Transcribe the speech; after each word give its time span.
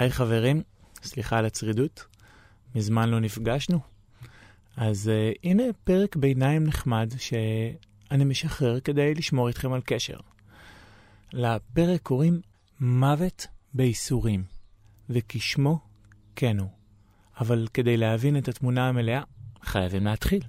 היי 0.00 0.10
חברים, 0.10 0.62
סליחה 1.02 1.38
על 1.38 1.46
הצרידות, 1.46 2.04
מזמן 2.74 3.08
לא 3.08 3.20
נפגשנו. 3.20 3.80
אז 4.76 5.10
uh, 5.10 5.38
הנה 5.44 5.62
פרק 5.84 6.16
ביניים 6.16 6.64
נחמד 6.64 7.12
שאני 7.18 8.24
משחרר 8.24 8.80
כדי 8.80 9.14
לשמור 9.14 9.48
איתכם 9.48 9.72
על 9.72 9.80
קשר. 9.84 10.16
לפרק 11.32 12.02
קוראים 12.02 12.40
מוות 12.80 13.46
בייסורים, 13.74 14.44
וכשמו 15.10 15.78
כן 16.36 16.58
הוא. 16.58 16.70
אבל 17.40 17.66
כדי 17.74 17.96
להבין 17.96 18.36
את 18.36 18.48
התמונה 18.48 18.88
המלאה, 18.88 19.22
חייבים 19.62 20.04
להתחיל. 20.04 20.42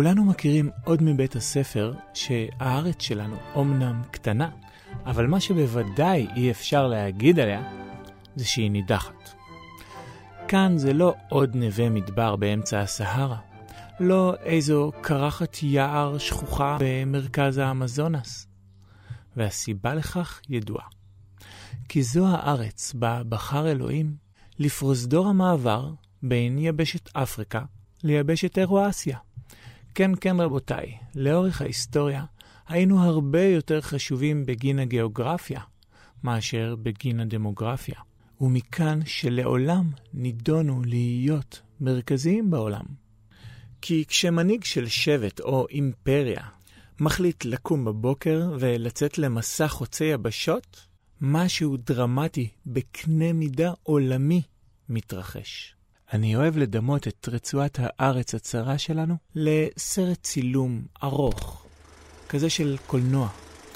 כולנו 0.00 0.24
מכירים 0.24 0.70
עוד 0.84 1.02
מבית 1.02 1.36
הספר 1.36 1.94
שהארץ 2.14 3.02
שלנו 3.02 3.36
אומנם 3.54 4.02
קטנה, 4.10 4.50
אבל 5.06 5.26
מה 5.26 5.40
שבוודאי 5.40 6.26
אי 6.36 6.50
אפשר 6.50 6.86
להגיד 6.86 7.40
עליה 7.40 7.72
זה 8.36 8.44
שהיא 8.44 8.70
נידחת. 8.70 9.30
כאן 10.48 10.78
זה 10.78 10.92
לא 10.92 11.14
עוד 11.28 11.56
נווה 11.56 11.90
מדבר 11.90 12.36
באמצע 12.36 12.80
הסהרה, 12.80 13.38
לא 14.00 14.34
איזו 14.44 14.92
קרחת 15.00 15.56
יער 15.62 16.18
שכוחה 16.18 16.78
במרכז 16.80 17.58
האמזונס. 17.58 18.46
והסיבה 19.36 19.94
לכך 19.94 20.40
ידועה. 20.48 20.86
כי 21.88 22.02
זו 22.02 22.26
הארץ 22.26 22.92
בה 22.92 23.22
בחר 23.28 23.70
אלוהים 23.70 24.16
לפרוזדור 24.58 25.26
המעבר 25.26 25.90
בין 26.22 26.58
יבשת 26.58 27.16
אפריקה 27.16 27.62
ליבשת 28.04 28.58
אירואסיה. 28.58 29.18
כן, 30.00 30.10
כן, 30.20 30.40
רבותיי, 30.40 30.96
לאורך 31.14 31.62
ההיסטוריה 31.62 32.24
היינו 32.68 33.02
הרבה 33.02 33.42
יותר 33.44 33.80
חשובים 33.80 34.46
בגין 34.46 34.78
הגיאוגרפיה 34.78 35.60
מאשר 36.24 36.76
בגין 36.82 37.20
הדמוגרפיה. 37.20 37.94
ומכאן 38.40 39.00
שלעולם 39.04 39.90
נידונו 40.14 40.82
להיות 40.84 41.60
מרכזיים 41.80 42.50
בעולם. 42.50 42.84
כי 43.80 44.04
כשמנהיג 44.08 44.64
של 44.64 44.88
שבט 44.88 45.40
או 45.40 45.66
אימפריה 45.70 46.42
מחליט 47.00 47.44
לקום 47.44 47.84
בבוקר 47.84 48.56
ולצאת 48.60 49.18
למסע 49.18 49.68
חוצה 49.68 50.04
יבשות, 50.04 50.86
משהו 51.20 51.76
דרמטי 51.76 52.48
בקנה 52.66 53.32
מידה 53.32 53.72
עולמי 53.82 54.42
מתרחש. 54.88 55.74
אני 56.12 56.36
אוהב 56.36 56.56
לדמות 56.56 57.08
את 57.08 57.28
רצועת 57.32 57.78
הארץ 57.82 58.34
הצרה 58.34 58.78
שלנו 58.78 59.14
לסרט 59.34 60.18
צילום 60.22 60.82
ארוך, 61.02 61.66
כזה 62.28 62.50
של 62.50 62.76
קולנוע. 62.86 63.28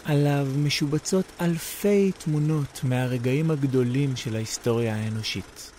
עליו 0.04 0.46
משובצות 0.56 1.24
אלפי 1.40 2.12
תמונות 2.18 2.80
מהרגעים 2.84 3.50
הגדולים 3.50 4.16
של 4.16 4.36
ההיסטוריה 4.36 4.96
האנושית. 4.96 5.72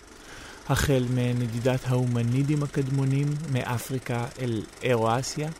החל 0.68 1.04
מנדידת 1.10 1.80
ההומנידים 1.86 2.62
הקדמונים 2.62 3.26
מאפריקה 3.52 4.26
אל 4.40 4.62
אירואסיה, 4.82 5.50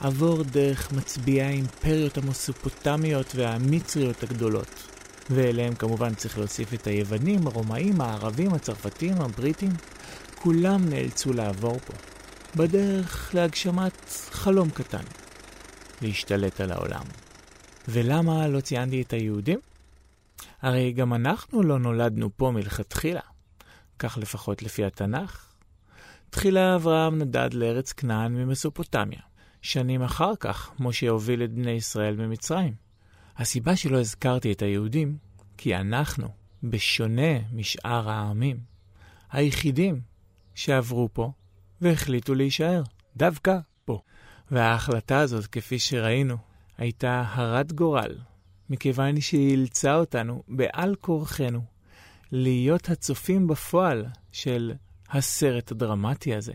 עבור 0.00 0.42
דרך 0.42 0.92
מצביעי 0.92 1.42
האימפריות 1.42 2.18
המסופוטמיות 2.18 3.32
והמצריות 3.34 4.22
הגדולות. 4.22 4.88
ואליהם 5.30 5.74
כמובן 5.74 6.14
צריך 6.14 6.38
להוסיף 6.38 6.74
את 6.74 6.86
היוונים, 6.86 7.46
הרומאים, 7.46 8.00
הערבים, 8.00 8.54
הצרפתים, 8.54 9.20
הבריטים, 9.20 9.70
כולם 10.42 10.88
נאלצו 10.88 11.32
לעבור 11.32 11.78
פה, 11.78 11.92
בדרך 12.56 13.34
להגשמת 13.34 14.10
חלום 14.30 14.70
קטן, 14.70 15.02
להשתלט 16.02 16.60
על 16.60 16.72
העולם. 16.72 17.04
ולמה 17.88 18.48
לא 18.48 18.60
ציינתי 18.60 19.02
את 19.02 19.12
היהודים? 19.12 19.60
הרי 20.62 20.92
גם 20.92 21.14
אנחנו 21.14 21.62
לא 21.62 21.78
נולדנו 21.78 22.30
פה 22.36 22.50
מלכתחילה, 22.50 23.20
כך 23.98 24.18
לפחות 24.18 24.62
לפי 24.62 24.84
התנ"ך. 24.84 25.46
תחילה 26.30 26.74
אברהם 26.74 27.18
נדד 27.18 27.54
לארץ 27.54 27.92
כנען 27.92 28.34
ממסופוטמיה. 28.34 29.20
שנים 29.60 30.02
אחר 30.02 30.32
כך, 30.40 30.70
משה 30.78 31.08
הוביל 31.08 31.44
את 31.44 31.52
בני 31.52 31.70
ישראל 31.70 32.16
ממצרים. 32.16 32.74
הסיבה 33.36 33.76
שלא 33.76 34.00
הזכרתי 34.00 34.52
את 34.52 34.62
היהודים, 34.62 35.16
כי 35.56 35.76
אנחנו, 35.76 36.28
בשונה 36.62 37.38
משאר 37.52 38.10
העמים, 38.10 38.56
היחידים 39.30 40.11
שעברו 40.54 41.08
פה 41.12 41.32
והחליטו 41.80 42.34
להישאר, 42.34 42.82
דווקא 43.16 43.58
פה. 43.84 44.00
וההחלטה 44.50 45.20
הזאת, 45.20 45.46
כפי 45.46 45.78
שראינו, 45.78 46.36
הייתה 46.78 47.24
הרת 47.26 47.72
גורל, 47.72 48.18
מכיוון 48.70 49.20
שהיא 49.20 49.50
אילצה 49.50 49.94
אותנו, 49.94 50.42
בעל 50.48 50.94
כורחנו, 51.00 51.60
להיות 52.32 52.88
הצופים 52.88 53.46
בפועל 53.46 54.06
של 54.32 54.72
הסרט 55.10 55.70
הדרמטי 55.70 56.34
הזה, 56.34 56.52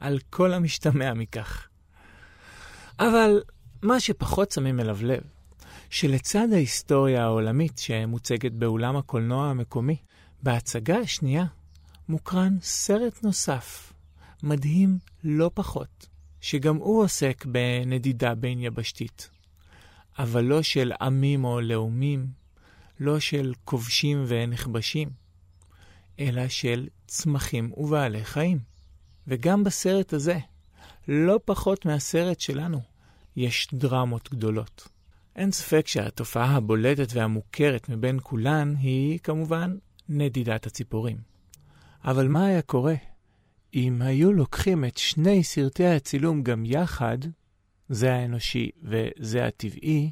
על 0.00 0.18
כל 0.30 0.52
המשתמע 0.52 1.14
מכך. 1.14 1.68
אבל 2.98 3.42
מה 3.82 4.00
שפחות 4.00 4.50
שמים 4.50 4.80
אליו 4.80 4.98
לב, 5.02 5.22
שלצד 5.90 6.48
ההיסטוריה 6.52 7.24
העולמית 7.24 7.78
שמוצגת 7.78 8.52
באולם 8.52 8.96
הקולנוע 8.96 9.46
המקומי, 9.46 9.96
בהצגה 10.42 10.98
השנייה 10.98 11.44
מוקרן 12.08 12.56
סרט 12.60 13.22
נוסף, 13.22 13.92
מדהים 14.42 14.98
לא 15.24 15.50
פחות, 15.54 16.08
שגם 16.40 16.76
הוא 16.76 17.04
עוסק 17.04 17.44
בנדידה 17.46 18.34
בין 18.34 18.60
יבשתית. 18.60 19.30
אבל 20.18 20.44
לא 20.44 20.62
של 20.62 20.92
עמים 21.00 21.44
או 21.44 21.60
לאומים, 21.60 22.26
לא 23.00 23.20
של 23.20 23.52
כובשים 23.64 24.24
ונכבשים, 24.28 25.08
אלא 26.20 26.48
של 26.48 26.88
צמחים 27.06 27.72
ובעלי 27.76 28.24
חיים. 28.24 28.58
וגם 29.26 29.64
בסרט 29.64 30.12
הזה, 30.12 30.38
לא 31.08 31.40
פחות 31.44 31.84
מהסרט 31.84 32.40
שלנו, 32.40 32.80
יש 33.36 33.68
דרמות 33.72 34.28
גדולות. 34.30 34.88
אין 35.36 35.52
ספק 35.52 35.86
שהתופעה 35.86 36.56
הבולטת 36.56 37.08
והמוכרת 37.12 37.88
מבין 37.88 38.18
כולן 38.22 38.74
היא 38.76 39.18
כמובן 39.18 39.76
נדידת 40.08 40.66
הציפורים. 40.66 41.37
אבל 42.04 42.28
מה 42.28 42.46
היה 42.46 42.62
קורה 42.62 42.94
אם 43.74 44.02
היו 44.02 44.32
לוקחים 44.32 44.84
את 44.84 44.98
שני 44.98 45.44
סרטי 45.44 45.86
הצילום 45.86 46.42
גם 46.42 46.64
יחד, 46.66 47.18
זה 47.88 48.14
האנושי 48.14 48.70
וזה 48.82 49.46
הטבעי, 49.46 50.10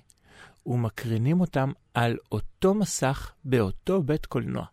ומקרינים 0.67 1.41
אותם 1.41 1.73
על 1.95 2.17
אותו 2.33 2.75
מסך 2.75 3.33
באותו 3.45 4.03
בית 4.03 4.27
קולנוע? 4.27 4.65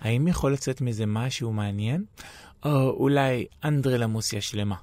האם 0.00 0.28
יכול 0.28 0.52
לצאת 0.52 0.80
מזה 0.80 1.06
משהו 1.06 1.52
מעניין? 1.52 2.04
או 2.64 2.90
אולי 2.90 3.46
אנדרלמוסיה 3.64 4.40
שלמה? 4.40 4.76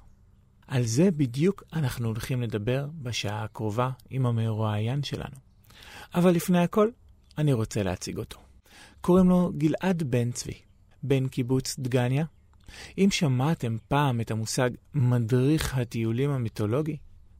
על 0.67 0.83
זה 0.83 1.11
בדיוק 1.11 1.63
אנחנו 1.73 2.07
הולכים 2.07 2.41
לדבר 2.41 2.87
בשעה 3.01 3.43
הקרובה 3.43 3.89
עם 4.09 4.25
המרואיין 4.25 5.03
שלנו. 5.03 5.35
אבל 6.15 6.31
לפני 6.31 6.59
הכל, 6.59 6.89
אני 7.37 7.53
רוצה 7.53 7.83
להציג 7.83 8.17
אותו. 8.17 8.39
קוראים 9.01 9.29
לו 9.29 9.51
גלעד 9.57 10.03
בן 10.03 10.31
צבי, 10.31 10.59
בן 11.03 11.27
קיבוץ 11.27 11.75
דגניה. 11.79 12.25
אם 12.97 13.07
שמעתם 13.11 13.77
פעם 13.87 14.21
את 14.21 14.31
המושג 14.31 14.69
מדריך 14.93 15.77
הטיולים 15.77 16.29
המיתולוגי, 16.29 16.97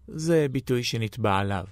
זה 0.07 0.47
ביטוי 0.51 0.83
שנתבע 0.83 1.37
עליו. 1.37 1.65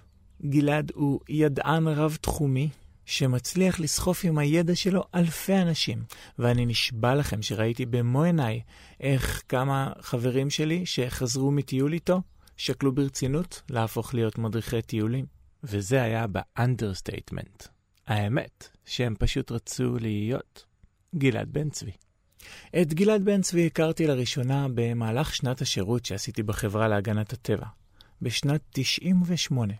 גלעד 0.45 0.91
הוא 0.95 1.19
ידען 1.29 1.87
רב-תחומי 1.87 2.69
שמצליח 3.05 3.79
לסחוף 3.79 4.25
עם 4.25 4.37
הידע 4.37 4.75
שלו 4.75 5.03
אלפי 5.15 5.55
אנשים, 5.55 6.03
ואני 6.39 6.65
נשבע 6.65 7.15
לכם 7.15 7.41
שראיתי 7.41 7.85
במו 7.85 8.23
עיניי 8.23 8.61
איך 8.99 9.43
כמה 9.49 9.91
חברים 10.01 10.49
שלי 10.49 10.85
שחזרו 10.85 11.51
מטיול 11.51 11.93
איתו 11.93 12.21
שקלו 12.57 12.91
ברצינות 12.91 13.61
להפוך 13.69 14.13
להיות 14.13 14.37
מדריכי 14.37 14.81
טיולים. 14.81 15.25
וזה 15.63 16.01
היה 16.01 16.25
ב 16.27 16.37
understatement. 16.37 17.78
האמת 18.09 18.67
שהם 18.85 19.15
פשוט 19.19 19.51
רצו 19.51 19.97
להיות 19.99 20.65
גלעד 21.15 21.53
בן 21.53 21.69
צבי. 21.69 21.91
את 22.81 22.93
גלעד 22.93 23.25
בן 23.25 23.41
צבי 23.41 23.65
הכרתי 23.65 24.07
לראשונה 24.07 24.67
במהלך 24.73 25.35
שנת 25.35 25.61
השירות 25.61 26.05
שעשיתי 26.05 26.43
בחברה 26.43 26.87
להגנת 26.87 27.33
הטבע, 27.33 27.65
בשנת 28.21 28.61
98. 28.71 29.73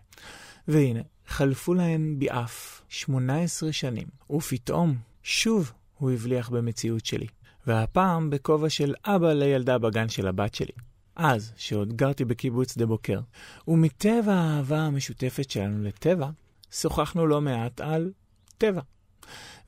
והנה, 0.68 1.00
חלפו 1.26 1.74
להן 1.74 2.18
ביעף 2.18 2.82
18 2.88 3.72
שנים, 3.72 4.06
ופתאום, 4.30 4.96
שוב 5.22 5.72
הוא 5.98 6.10
הבליח 6.10 6.48
במציאות 6.48 7.06
שלי, 7.06 7.26
והפעם 7.66 8.30
בכובע 8.30 8.70
של 8.70 8.94
אבא 9.04 9.32
לילדה 9.32 9.78
בגן 9.78 10.08
של 10.08 10.28
הבת 10.28 10.54
שלי. 10.54 10.72
אז, 11.16 11.52
שעוד 11.56 11.92
גרתי 11.92 12.24
בקיבוץ 12.24 12.78
דה 12.78 12.86
בוקר, 12.86 13.20
ומטבע 13.68 14.34
האהבה 14.34 14.78
המשותפת 14.78 15.50
שלנו 15.50 15.82
לטבע, 15.82 16.30
שוחחנו 16.72 17.26
לא 17.26 17.40
מעט 17.40 17.80
על 17.80 18.10
טבע. 18.60 18.80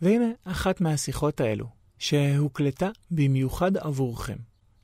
והנה 0.03 0.25
אחת 0.45 0.81
מהשיחות 0.81 1.41
האלו, 1.41 1.67
שהוקלטה 1.99 2.91
במיוחד 3.11 3.77
עבורכם. 3.77 4.37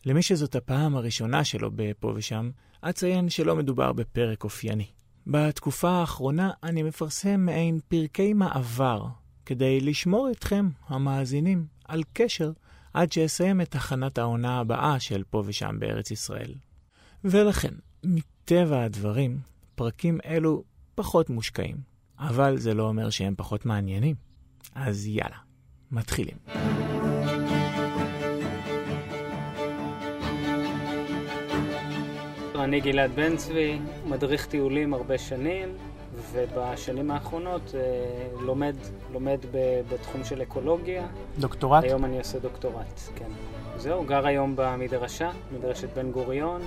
למי 0.07 0.23
שזאת 0.23 0.57
הפעם 0.57 0.97
הראשונה 0.97 1.45
שלו 1.45 1.71
בפה 1.75 2.13
ושם, 2.17 2.51
אציין 2.81 3.31
שלא 3.31 3.57
מדובר 3.57 3.93
בפרק 3.93 4.45
אופייני. 4.45 4.87
בתקופה 5.27 5.91
האחרונה 5.91 6.51
אני 6.63 6.83
מפרסם 6.83 7.41
מעין 7.41 7.81
פרקי 7.89 8.33
מעבר, 8.33 9.07
כדי 9.47 9.81
לשמור 9.81 10.31
אתכם, 10.31 10.69
המאזינים, 10.87 11.67
על 11.85 12.03
קשר 12.13 12.53
עד 12.95 13.13
שאסיים 13.13 13.61
את 13.61 13.75
הכנת 13.75 14.19
העונה 14.19 14.59
הבאה 14.59 15.01
של 15.01 15.23
פה 15.31 15.43
ושם 15.47 15.77
בארץ 15.79 16.11
ישראל. 16.11 16.55
ולכן, 17.25 17.75
מטבע 18.05 18.85
הדברים, 18.85 19.39
פרקים 19.75 20.19
אלו 20.25 20.65
פחות 20.95 21.31
מושקעים, 21.31 21.77
אבל 22.19 22.57
זה 22.57 22.75
לא 22.75 22.83
אומר 22.83 23.11
שהם 23.11 23.35
פחות 23.37 23.67
מעניינים. 23.67 24.15
אז 24.75 25.07
יאללה, 25.07 25.37
מתחילים. 25.93 26.37
אני 32.69 32.81
גלעד 32.81 33.11
בן 33.15 33.37
צבי, 33.37 33.79
מדריך 34.07 34.47
טיולים 34.47 34.95
הרבה 34.95 35.19
שנים, 35.19 35.69
ובשנים 36.33 37.11
האחרונות 37.11 37.75
אה, 37.75 37.81
לומד, 38.41 38.77
לומד 39.13 39.39
בתחום 39.93 40.25
של 40.25 40.43
אקולוגיה. 40.43 41.07
דוקטורט? 41.39 41.85
היום 41.85 42.05
אני 42.05 42.19
עושה 42.19 42.39
דוקטורט, 42.39 43.01
כן. 43.17 43.31
זהו, 43.77 44.05
גר 44.05 44.27
היום 44.27 44.53
במדרשה, 44.57 45.31
מדרשת 45.59 45.89
בן 45.97 46.11
גוריון. 46.11 46.63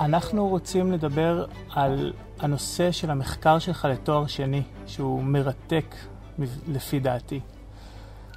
אנחנו 0.00 0.48
רוצים 0.48 0.92
לדבר 0.92 1.44
על 1.70 2.12
הנושא 2.38 2.92
של 2.92 3.10
המחקר 3.10 3.58
שלך 3.58 3.88
לתואר 3.90 4.26
שני, 4.26 4.62
שהוא 4.86 5.22
מרתק 5.22 5.94
לפי 6.68 7.00
דעתי. 7.00 7.40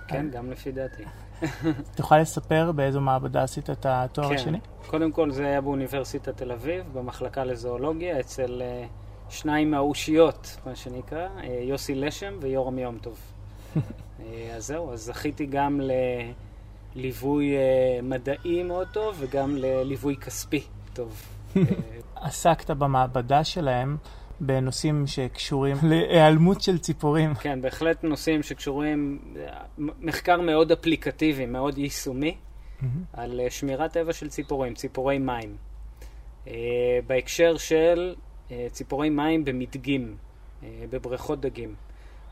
כן, 0.08 0.30
גם 0.30 0.52
לפי 0.52 0.72
דעתי. 0.72 1.04
תוכל 1.98 2.18
לספר 2.18 2.72
באיזו 2.72 3.02
מעבדה 3.02 3.44
עשית 3.44 3.70
את 3.70 3.86
התואר 3.86 4.30
כן. 4.30 4.36
השני? 4.36 4.58
קודם 4.88 5.12
כל 5.12 5.32
זה 5.32 5.46
היה 5.46 5.62
באוניברסיטת 5.62 6.38
תל 6.38 6.52
אביב, 6.52 6.86
במחלקה 6.94 7.44
לזואולוגיה, 7.44 8.20
אצל 8.20 8.62
uh, 8.62 9.32
שניים 9.34 9.72
מהאושיות, 9.72 10.58
מה 10.66 10.76
שנקרא, 10.76 11.28
uh, 11.28 11.46
יוסי 11.62 11.96
לשם 11.96 12.34
ויורם 12.42 12.80
יום 12.80 12.98
טוב. 13.02 13.18
uh, 13.76 13.80
אז 14.56 14.68
זהו, 14.68 14.94
אז 14.94 15.02
זכיתי 15.02 15.46
גם 15.46 15.82
לליווי 16.96 17.56
uh, 17.56 18.02
מדעי 18.02 18.64
מאוד 18.64 18.88
טוב 18.94 19.16
וגם 19.20 19.56
לליווי 19.56 20.16
כספי 20.16 20.64
טוב. 20.94 21.33
עסקת 22.16 22.72
במעבדה 22.72 23.44
שלהם 23.44 23.98
בנושאים 24.40 25.08
שקשורים 25.08 25.78
להיעלמות 25.90 26.62
של 26.62 26.78
ציפורים. 26.78 27.34
כן, 27.34 27.62
בהחלט 27.62 28.04
נושאים 28.04 28.44
שקשורים, 28.44 29.20
מחקר 29.78 30.42
מאוד 30.42 30.72
אפליקטיבי, 30.72 31.46
מאוד 31.46 31.78
יישומי. 31.78 32.36
על 33.14 33.40
אה, 33.40 33.50
שמירת 33.50 33.94
טבע 33.94 34.14
של 34.14 34.30
ציפורים, 34.30 34.74
ציפורי 34.74 35.18
מים. 35.18 35.56
Uh, 36.46 36.50
בהקשר 37.08 37.58
של 37.58 38.16
uh, 38.50 38.52
ציפורי 38.72 39.10
מים 39.10 39.46
במדגים, 39.46 40.16
uh, 40.62 40.66
בבריכות 40.90 41.42
דגים. 41.42 41.76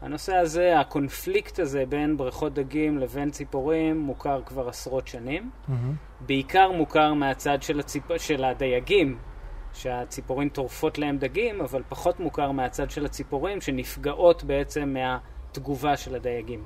הנושא 0.01 0.36
הזה, 0.36 0.80
הקונפליקט 0.80 1.59
הזה 1.59 1.83
בין 1.89 2.18
בריכות 2.18 2.53
דגים 2.53 2.98
לבין 2.98 3.31
ציפורים 3.31 4.00
מוכר 4.00 4.42
כבר 4.45 4.69
עשרות 4.69 5.07
שנים. 5.07 5.50
Mm-hmm. 5.68 5.71
בעיקר 6.19 6.71
מוכר 6.71 7.13
מהצד 7.13 7.63
של, 7.63 7.80
הציפ... 7.80 8.18
של 8.18 8.44
הדייגים, 8.44 9.18
שהציפורים 9.74 10.50
טורפות 10.50 10.98
להם 10.98 11.18
דגים, 11.18 11.62
אבל 11.62 11.83
פחות 11.89 12.19
מוכר 12.19 12.51
מהצד 12.51 12.92
של 12.92 13.06
הציפורים 13.06 13.62
שנפגעות 13.62 14.44
בעצם 14.44 14.94
מהתגובה 14.94 15.98
של 15.98 16.15
הדייגים. 16.15 16.63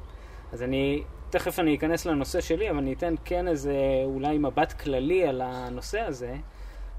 אז 0.51 0.63
אני, 0.63 1.03
תכף 1.29 1.59
אני 1.59 1.75
אכנס 1.75 2.05
לנושא 2.05 2.41
שלי, 2.41 2.69
אבל 2.69 2.77
אני 2.77 2.93
אתן 2.93 3.15
כן 3.25 3.47
איזה 3.47 3.75
אולי 4.03 4.37
מבט 4.37 4.73
כללי 4.73 5.27
על 5.27 5.41
הנושא 5.41 5.99
הזה. 5.99 6.35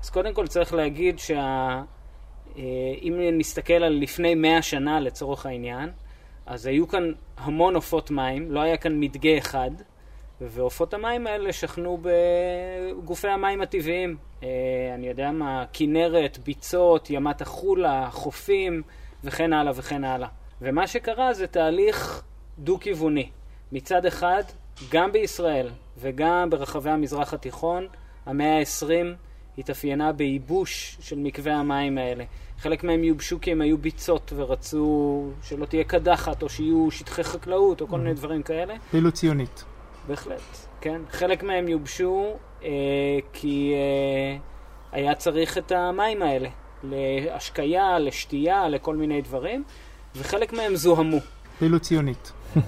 אז 0.03 0.11
קודם 0.11 0.35
כל 0.35 0.47
צריך 0.47 0.75
להגיד 0.75 1.19
שאם 1.19 3.15
שה... 3.19 3.31
נסתכל 3.33 3.75
על 3.75 3.93
לפני 3.93 4.35
מאה 4.35 4.63
שנה 4.63 5.01
לצורך 5.01 5.47
העניין, 5.47 5.91
אז 6.47 6.67
היו 6.67 6.89
כאן 6.89 7.13
המון 7.37 7.75
עופות 7.75 8.11
מים, 8.11 8.53
לא 8.53 8.61
היה 8.61 8.77
כאן 8.77 9.01
מדגה 9.01 9.39
אחד, 9.39 9.71
ועופות 10.41 10.95
המים 10.95 11.27
האלה 11.27 11.53
שכנו 11.53 11.99
בגופי 12.03 13.29
המים 13.29 13.61
הטבעיים. 13.63 14.17
אה, 14.43 14.49
אני 14.95 15.09
יודע 15.09 15.31
מה, 15.31 15.65
כנרת, 15.73 16.39
ביצות, 16.39 17.11
ימת 17.11 17.41
החולה, 17.41 18.09
חופים, 18.11 18.83
וכן 19.25 19.53
הלאה 19.53 19.73
וכן 19.77 20.05
הלאה. 20.05 20.29
ומה 20.61 20.87
שקרה 20.87 21.33
זה 21.33 21.47
תהליך 21.47 22.23
דו-כיווני. 22.59 23.31
מצד 23.73 24.07
אחד, 24.07 24.43
גם 24.91 25.13
בישראל 25.13 25.71
וגם 25.99 26.51
ברחבי 26.51 26.91
המזרח 26.91 27.35
התיכון, 27.35 27.87
המאה 28.27 28.59
ה-20 28.59 29.17
התאפיינה 29.59 30.13
בייבוש 30.13 30.97
של 31.01 31.19
מקווי 31.19 31.53
המים 31.53 31.99
האלה. 31.99 32.25
חלק 32.59 32.85
מהם 32.85 33.05
יובשו 33.05 33.41
כי 33.41 33.53
הם 33.53 33.61
היו 33.61 33.79
ביצות 33.79 34.33
ורצו 34.37 35.31
שלא 35.43 35.67
תהיה 35.67 35.85
קדחת 35.85 36.43
או 36.43 36.49
שיהיו 36.49 36.91
שטחי 36.91 37.25
חקלאות 37.25 37.81
או 37.81 37.89
כל 37.89 37.99
מיני 37.99 38.15
דברים 38.15 38.43
כאלה. 38.43 38.75
פעילות 38.91 39.15
ציונית. 39.15 39.65
בהחלט, 40.09 40.41
כן. 40.81 41.01
חלק 41.11 41.43
מהם 41.43 41.69
יובשו 41.69 42.37
אה, 42.63 42.69
כי 43.33 43.73
אה, 43.75 44.39
היה 44.93 45.15
צריך 45.15 45.59
את 45.59 45.73
המים 45.73 46.23
האלה 46.23 46.49
להשקיה, 46.83 47.99
לשתייה, 47.99 48.69
לכל 48.69 48.97
מיני 48.97 49.23
דברים, 49.23 49.65
וחלק 50.17 50.53
מהם 50.53 50.77
זוהמו. 50.77 51.19
פעילות 51.59 51.83
ציונית. 51.83 52.33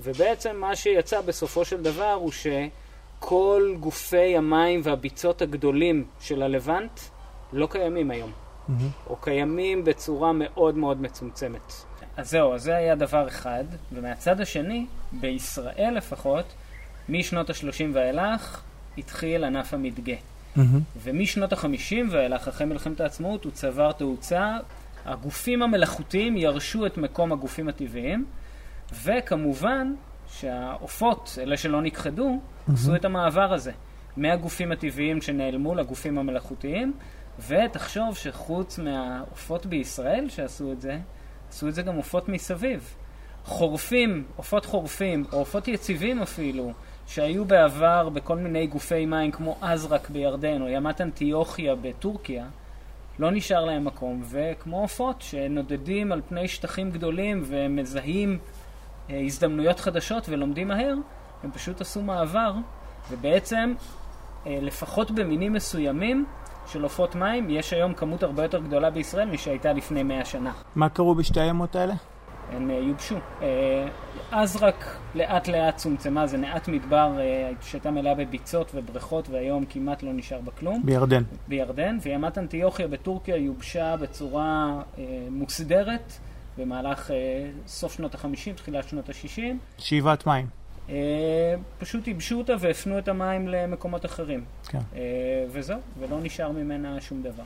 ובעצם 0.00 0.56
מה 0.56 0.76
שיצא 0.76 1.20
בסופו 1.20 1.64
של 1.64 1.82
דבר 1.82 2.12
הוא 2.12 2.32
שכל 2.32 3.74
גופי 3.80 4.36
המים 4.36 4.80
והביצות 4.84 5.42
הגדולים 5.42 6.04
של 6.20 6.42
הלבנט 6.42 7.00
לא 7.52 7.66
קיימים 7.70 8.10
היום. 8.10 8.45
Mm-hmm. 8.68 9.10
או 9.10 9.16
קיימים 9.16 9.84
בצורה 9.84 10.32
מאוד 10.32 10.76
מאוד 10.76 11.02
מצומצמת. 11.02 11.72
אז 12.16 12.30
זהו, 12.30 12.54
אז 12.54 12.62
זה 12.62 12.76
היה 12.76 12.94
דבר 12.94 13.28
אחד, 13.28 13.64
ומהצד 13.92 14.40
השני, 14.40 14.86
בישראל 15.12 15.94
לפחות, 15.96 16.54
משנות 17.08 17.50
ה-30 17.50 17.84
ואילך 17.92 18.62
התחיל 18.98 19.44
ענף 19.44 19.74
המדגה. 19.74 20.14
Mm-hmm. 20.14 20.60
ומשנות 21.02 21.52
ה-50 21.52 21.94
ואילך, 22.10 22.48
אחרי 22.48 22.66
מלחמת 22.66 23.00
העצמאות, 23.00 23.44
הוא 23.44 23.52
צבר 23.52 23.92
תאוצה. 23.92 24.56
הגופים 25.04 25.62
המלאכותיים 25.62 26.36
ירשו 26.36 26.86
את 26.86 26.98
מקום 26.98 27.32
הגופים 27.32 27.68
הטבעיים, 27.68 28.24
וכמובן 29.04 29.94
שהעופות, 30.28 31.38
אלה 31.42 31.56
שלא 31.56 31.82
נכחדו, 31.82 32.38
mm-hmm. 32.38 32.72
עשו 32.72 32.96
את 32.96 33.04
המעבר 33.04 33.52
הזה. 33.52 33.72
מהגופים 34.16 34.72
הטבעיים 34.72 35.22
שנעלמו 35.22 35.74
לגופים 35.74 36.18
המלאכותיים, 36.18 36.92
ותחשוב 37.48 38.16
שחוץ 38.16 38.78
מהעופות 38.78 39.66
בישראל 39.66 40.28
שעשו 40.28 40.72
את 40.72 40.80
זה, 40.80 40.98
עשו 41.48 41.68
את 41.68 41.74
זה 41.74 41.82
גם 41.82 41.96
עופות 41.96 42.28
מסביב. 42.28 42.94
חורפים, 43.44 44.24
עופות 44.36 44.64
חורפים, 44.64 45.24
או 45.32 45.38
עופות 45.38 45.68
יציבים 45.68 46.22
אפילו, 46.22 46.72
שהיו 47.06 47.44
בעבר 47.44 48.08
בכל 48.08 48.36
מיני 48.36 48.66
גופי 48.66 49.06
מים 49.06 49.30
כמו 49.30 49.56
אזרק 49.60 50.10
בירדן 50.10 50.62
או 50.62 50.68
ימת 50.68 51.00
אנטיוכיה 51.00 51.74
בטורקיה, 51.74 52.46
לא 53.18 53.30
נשאר 53.30 53.64
להם 53.64 53.84
מקום, 53.84 54.22
וכמו 54.24 54.80
עופות 54.80 55.22
שנודדים 55.22 56.12
על 56.12 56.22
פני 56.28 56.48
שטחים 56.48 56.90
גדולים 56.90 57.42
ומזהים 57.46 58.38
אה, 59.10 59.20
הזדמנויות 59.26 59.80
חדשות 59.80 60.28
ולומדים 60.28 60.68
מהר, 60.68 60.94
הם 61.42 61.50
פשוט 61.52 61.80
עשו 61.80 62.02
מעבר, 62.02 62.52
ובעצם, 63.10 63.74
אה, 64.46 64.58
לפחות 64.62 65.10
במינים 65.10 65.52
מסוימים 65.52 66.26
של 66.66 66.82
עופות 66.82 67.14
מים, 67.14 67.50
יש 67.50 67.72
היום 67.72 67.94
כמות 67.94 68.22
הרבה 68.22 68.42
יותר 68.42 68.60
גדולה 68.60 68.90
בישראל 68.90 69.28
משהייתה 69.28 69.72
לפני 69.72 70.02
מאה 70.02 70.24
שנה. 70.24 70.52
מה 70.74 70.88
קרו 70.88 71.14
בשתי 71.14 71.40
הימות 71.40 71.76
האלה? 71.76 71.94
הם 72.52 72.70
אה, 72.70 72.74
יובשו. 72.74 73.16
אה, 73.42 73.88
אז 74.32 74.56
רק 74.56 74.98
לאט 75.14 75.48
לאט 75.48 75.76
צומצמה, 75.76 76.26
זה 76.26 76.36
נעת 76.36 76.68
מדבר 76.68 77.12
אה, 77.18 77.50
שהייתה 77.60 77.90
מלאה 77.90 78.14
בביצות 78.14 78.70
ובריכות 78.74 79.28
והיום 79.28 79.64
כמעט 79.64 80.02
לא 80.02 80.12
נשאר 80.12 80.40
בה 80.40 80.52
כלום. 80.52 80.82
בירדן. 80.84 81.22
בירדן, 81.48 81.98
וימת 82.02 82.38
אנטיוכיה 82.38 82.88
בטורקיה 82.88 83.36
יובשה 83.36 83.96
בצורה 83.96 84.80
מוסדרת 85.30 86.12
במהלך 86.58 87.10
סוף 87.66 87.92
שנות 87.92 88.14
ה-50, 88.14 88.56
תחילת 88.56 88.88
שנות 88.88 89.08
ה-60. 89.08 89.40
שאיבת 89.78 90.26
מים. 90.26 90.46
פשוט 91.78 92.06
ייבשו 92.06 92.38
אותה 92.38 92.52
והפנו 92.60 92.98
את 92.98 93.08
המים 93.08 93.48
למקומות 93.48 94.04
אחרים. 94.04 94.44
כן. 94.68 94.78
וזהו, 95.50 95.78
ולא 95.98 96.20
נשאר 96.22 96.50
ממנה 96.50 97.00
שום 97.00 97.22
דבר. 97.22 97.44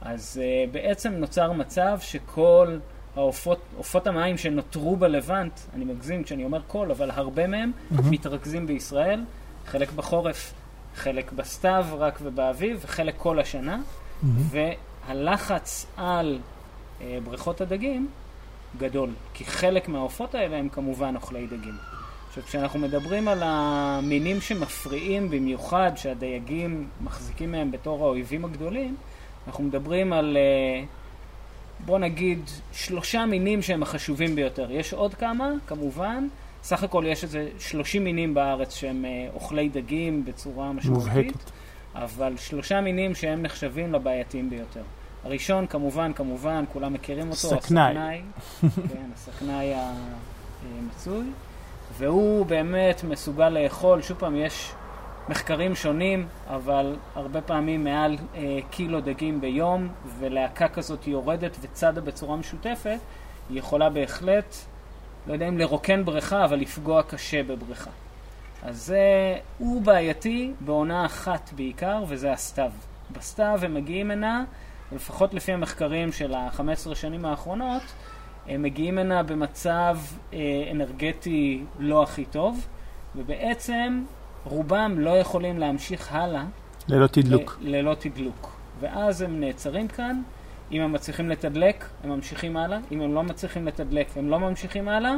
אז 0.00 0.40
בעצם 0.72 1.12
נוצר 1.12 1.52
מצב 1.52 1.98
שכל... 2.00 2.78
העופות, 3.16 3.58
עופות 3.76 4.06
המים 4.06 4.38
שנותרו 4.38 4.96
בלבנט, 4.96 5.60
אני 5.74 5.84
מגזים 5.84 6.24
כשאני 6.24 6.44
אומר 6.44 6.60
כל, 6.66 6.90
אבל 6.90 7.10
הרבה 7.10 7.46
מהם 7.46 7.72
mm-hmm. 7.72 8.02
מתרכזים 8.10 8.66
בישראל, 8.66 9.20
חלק 9.66 9.92
בחורף, 9.92 10.54
חלק 10.96 11.32
בסתיו 11.32 11.86
רק 11.98 12.18
ובאביב, 12.22 12.78
וחלק 12.82 13.14
כל 13.16 13.38
השנה, 13.38 13.80
Mm-hmm. 14.22 14.56
והלחץ 15.08 15.86
על 15.96 16.38
אה, 17.00 17.18
בריכות 17.24 17.60
הדגים 17.60 18.08
גדול, 18.78 19.10
כי 19.34 19.44
חלק 19.44 19.88
מהעופות 19.88 20.34
האלה 20.34 20.56
הם 20.56 20.68
כמובן 20.68 21.16
אוכלי 21.16 21.46
דגים. 21.46 21.74
עכשיו, 22.34 22.48
כשאנחנו 22.48 22.78
מדברים 22.78 23.28
על 23.28 23.42
המינים 23.42 24.40
שמפריעים 24.40 25.30
במיוחד, 25.30 25.92
שהדייגים 25.96 26.88
מחזיקים 27.00 27.52
מהם 27.52 27.70
בתור 27.70 28.04
האויבים 28.04 28.44
הגדולים, 28.44 28.96
אנחנו 29.46 29.64
מדברים 29.64 30.12
על, 30.12 30.36
אה, 30.36 30.84
בוא 31.84 31.98
נגיד, 31.98 32.38
שלושה 32.72 33.26
מינים 33.26 33.62
שהם 33.62 33.82
החשובים 33.82 34.34
ביותר. 34.34 34.70
יש 34.70 34.92
עוד 34.92 35.14
כמה, 35.14 35.50
כמובן. 35.66 36.28
סך 36.62 36.82
הכל 36.82 37.04
יש 37.06 37.24
איזה 37.24 37.48
30 37.58 38.04
מינים 38.04 38.34
בארץ 38.34 38.74
שהם 38.74 39.04
אה, 39.04 39.28
אוכלי 39.34 39.68
דגים 39.68 40.24
בצורה 40.24 40.72
משמעותית. 40.72 41.08
מובהקת. 41.14 41.50
אבל 41.94 42.36
שלושה 42.36 42.80
מינים 42.80 43.14
שהם 43.14 43.42
נחשבים 43.42 43.92
לבעייתיים 43.92 44.50
ביותר. 44.50 44.82
הראשון, 45.24 45.66
כמובן, 45.66 46.12
כמובן, 46.12 46.64
כולם 46.72 46.92
מכירים 46.92 47.26
אותו, 47.26 47.36
סכנאי. 47.36 47.60
הסכנאי, 47.60 48.22
כן, 48.92 49.10
הסכנאי 49.14 49.74
המצוי, 49.74 51.24
והוא 51.92 52.46
באמת 52.46 53.04
מסוגל 53.04 53.48
לאכול, 53.48 54.02
שוב 54.02 54.18
פעם, 54.18 54.36
יש 54.36 54.72
מחקרים 55.28 55.74
שונים, 55.74 56.28
אבל 56.46 56.96
הרבה 57.14 57.40
פעמים 57.40 57.84
מעל 57.84 58.16
אה, 58.34 58.58
קילו 58.70 59.00
דגים 59.00 59.40
ביום, 59.40 59.88
ולהקה 60.18 60.68
כזאת 60.68 61.06
יורדת 61.06 61.56
וצדה 61.60 62.00
בצורה 62.00 62.36
משותפת, 62.36 62.98
היא 63.50 63.58
יכולה 63.58 63.90
בהחלט, 63.90 64.54
לא 65.26 65.32
יודע 65.32 65.48
אם 65.48 65.58
לרוקן 65.58 66.04
בריכה, 66.04 66.44
אבל 66.44 66.58
לפגוע 66.58 67.02
קשה 67.02 67.42
בבריכה. 67.42 67.90
אז 68.62 68.82
זה, 68.82 69.36
הוא 69.58 69.82
בעייתי 69.82 70.52
בעונה 70.60 71.06
אחת 71.06 71.50
בעיקר, 71.56 72.04
וזה 72.08 72.32
הסתיו. 72.32 72.70
בסתיו 73.12 73.58
הם 73.62 73.74
מגיעים 73.74 74.10
הנה, 74.10 74.44
לפחות 74.92 75.34
לפי 75.34 75.52
המחקרים 75.52 76.12
של 76.12 76.34
ה-15 76.34 76.94
שנים 76.94 77.24
האחרונות, 77.24 77.82
הם 78.48 78.62
מגיעים 78.62 78.98
הנה 78.98 79.22
במצב 79.22 79.98
אה, 80.32 80.38
אנרגטי 80.70 81.64
לא 81.78 82.02
הכי 82.02 82.24
טוב, 82.24 82.66
ובעצם 83.16 84.04
רובם 84.44 84.98
לא 84.98 85.10
יכולים 85.10 85.58
להמשיך 85.58 86.12
הלאה 86.12 86.44
ללא 86.88 87.06
תדלוק. 87.06 87.58
ל- 87.60 87.76
ללא 87.76 87.94
תדלוק. 87.94 88.56
ואז 88.80 89.22
הם 89.22 89.40
נעצרים 89.40 89.88
כאן, 89.88 90.22
אם 90.72 90.80
הם 90.80 90.92
מצליחים 90.92 91.28
לתדלק, 91.28 91.88
הם 92.04 92.10
ממשיכים 92.10 92.56
הלאה, 92.56 92.78
אם 92.92 93.00
הם 93.00 93.14
לא 93.14 93.22
מצליחים 93.22 93.66
לתדלק, 93.66 94.06
הם 94.16 94.28
לא 94.28 94.40
ממשיכים 94.40 94.88
הלאה, 94.88 95.14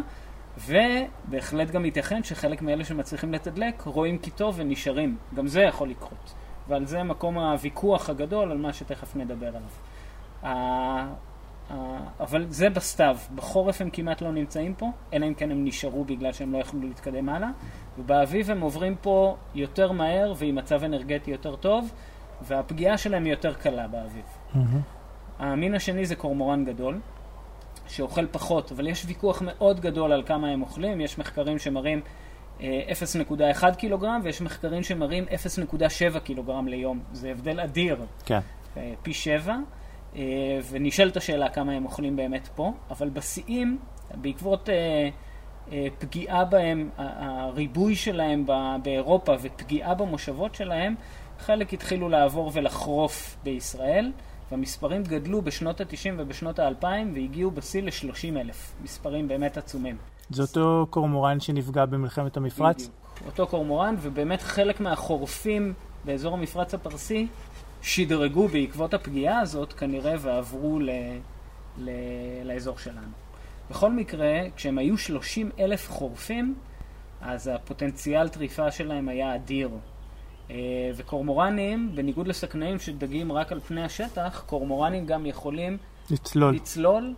ובהחלט 0.67 1.71
גם 1.71 1.85
ייתכן 1.85 2.23
שחלק 2.23 2.63
מאלה 2.63 2.85
שמצליחים 2.85 3.33
לתדלק 3.33 3.83
רואים 3.83 4.19
כי 4.19 4.31
טוב 4.31 4.55
ונשארים. 4.59 5.17
גם 5.35 5.47
זה 5.47 5.61
יכול 5.63 5.89
לקרות. 5.89 6.35
ועל 6.69 6.87
זה 6.87 7.03
מקום 7.03 7.39
הוויכוח 7.39 8.11
הגדול, 8.11 8.51
על 8.51 8.59
מה 8.59 8.73
שתכף 8.73 9.17
נדבר 9.17 9.47
עליו. 9.49 10.57
אה, 11.71 11.77
אבל 12.21 12.47
זה 12.49 12.71
בסתיו, 12.71 13.17
בחורף 13.35 13.81
הם 13.81 13.91
כמעט 13.91 14.23
לא 14.23 14.33
נמצאים 14.33 14.75
פה, 14.75 14.91
אלא 15.13 15.27
אם 15.27 15.35
כן 15.35 15.51
הם 15.51 15.65
נשארו 15.65 16.05
בגלל 16.05 16.33
שהם 16.33 16.53
לא 16.53 16.59
יכלו 16.59 16.81
להתקדם 16.81 17.29
הלאה, 17.29 17.49
ובאביב 17.99 18.51
הם 18.51 18.61
עוברים 18.61 18.95
פה 19.01 19.37
יותר 19.55 19.93
מהר 19.93 20.33
ועם 20.37 20.55
מצב 20.55 20.85
אנרגטי 20.85 21.31
יותר 21.31 21.57
טוב, 21.57 21.93
והפגיעה 22.43 22.99
שלהם 22.99 23.25
היא 23.25 23.33
יותר 23.33 23.55
קלה 23.55 23.89
באביב. 23.89 24.25
Mm-hmm. 24.25 24.59
המין 25.39 25.75
השני 25.75 26.07
זה 26.07 26.17
קורמורן 26.17 26.65
גדול, 26.65 27.01
שאוכל 27.89 28.27
פחות, 28.27 28.73
אבל 28.73 28.87
יש 28.87 29.05
ויכוח 29.07 29.43
מאוד 29.45 29.81
גדול 29.81 30.13
על 30.13 30.23
כמה 30.27 30.49
הם 30.49 30.63
אוכלים, 30.63 31.01
יש 31.01 31.19
מחקרים 31.19 31.59
שמראים 31.59 32.01
אה, 32.61 32.83
0.1 33.61 33.75
קילוגרם 33.75 34.21
ויש 34.25 34.43
מחקרים 34.43 34.83
שמראים 34.83 35.25
0.7 36.15 36.19
קילוגרם 36.19 36.69
ליום, 36.69 37.01
זה 37.13 37.31
הבדל 37.31 37.61
אדיר, 37.61 38.07
כן. 38.25 38.41
אה, 38.77 38.93
פי 39.03 39.13
שבע. 39.15 39.57
ונשאלת 40.71 41.17
השאלה 41.17 41.49
כמה 41.49 41.73
הם 41.73 41.85
אוכלים 41.85 42.17
באמת 42.17 42.49
פה, 42.55 42.73
אבל 42.91 43.09
בשיאים, 43.09 43.79
בעקבות 44.15 44.69
אה, 44.69 45.09
אה, 45.73 45.87
פגיעה 45.99 46.45
בהם, 46.45 46.91
הריבוי 46.97 47.97
שלהם 47.97 48.47
באירופה 48.83 49.33
ופגיעה 49.43 49.95
במושבות 49.95 50.55
שלהם, 50.55 50.95
חלק 51.39 51.73
התחילו 51.73 52.09
לעבור 52.09 52.51
ולחרוף 52.55 53.37
בישראל, 53.43 54.13
והמספרים 54.51 55.03
גדלו 55.03 55.43
בשנות 55.43 55.81
ה-90 55.81 56.15
ובשנות 56.19 56.59
ה-2000 56.59 56.85
והגיעו 57.15 57.51
בשיא 57.51 57.83
ל-30 57.83 58.41
אלף. 58.41 58.73
מספרים 58.83 59.29
באמת 59.29 59.57
עצומים. 59.57 59.97
זה 60.31 60.43
אותו 60.43 60.87
קורמורן 60.91 61.41
שנפגע 61.41 61.85
במלחמת 61.85 62.37
המפרץ? 62.37 62.77
בדיוק. 62.77 62.93
אותו 63.27 63.47
קורמורן, 63.47 63.95
ובאמת 64.01 64.43
חלק 64.43 64.81
מהחורפים 64.81 65.73
באזור 66.05 66.35
המפרץ 66.35 66.75
הפרסי 66.75 67.27
שדרגו 67.87 68.49
בעקבות 68.49 68.95
הפגיעה 68.95 69.41
הזאת 69.41 69.73
כנראה 69.73 70.15
ועברו 70.19 70.79
ל, 70.81 70.91
ל, 71.79 71.91
לאזור 72.45 72.79
שלנו. 72.79 73.13
בכל 73.71 73.93
מקרה, 73.93 74.41
כשהם 74.57 74.79
היו 74.79 74.99
30 74.99 75.51
אלף 75.59 75.91
חורפים, 75.91 76.55
אז 77.21 77.51
הפוטנציאל 77.55 78.29
טריפה 78.29 78.71
שלהם 78.71 79.09
היה 79.09 79.35
אדיר. 79.35 79.71
אה, 80.51 80.57
וקורמורנים, 80.97 81.91
בניגוד 81.95 82.29
לסכנאים 82.29 82.79
שדגים 82.79 83.33
רק 83.33 83.53
על 83.53 83.61
פני 83.61 83.85
השטח, 83.85 84.45
קורמורנים 84.47 85.07
גם 85.07 85.27
יכולים 85.27 85.79
לצלול. 86.11 86.55
לצלול 86.55 87.15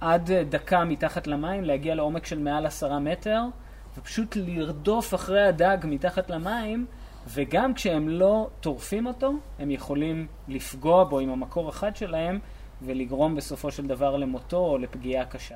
עד 0.00 0.30
דקה 0.32 0.84
מתחת 0.84 1.26
למים, 1.26 1.64
להגיע 1.64 1.94
לעומק 1.94 2.26
של 2.26 2.38
מעל 2.38 2.66
עשרה 2.66 2.98
מטר, 2.98 3.42
ופשוט 3.98 4.36
לרדוף 4.36 5.14
אחרי 5.14 5.42
הדג 5.42 5.78
מתחת 5.84 6.30
למים, 6.30 6.86
וגם 7.26 7.74
כשהם 7.74 8.08
לא 8.08 8.48
טורפים 8.60 9.06
אותו, 9.06 9.32
הם 9.58 9.70
יכולים 9.70 10.26
לפגוע 10.48 11.04
בו 11.04 11.18
עם 11.18 11.30
המקור 11.30 11.68
החד 11.68 11.96
שלהם, 11.96 12.38
ולגרום 12.82 13.34
בסופו 13.34 13.70
של 13.70 13.86
דבר 13.86 14.16
למותו 14.16 14.56
או 14.56 14.78
לפגיעה 14.78 15.24
קשה. 15.24 15.54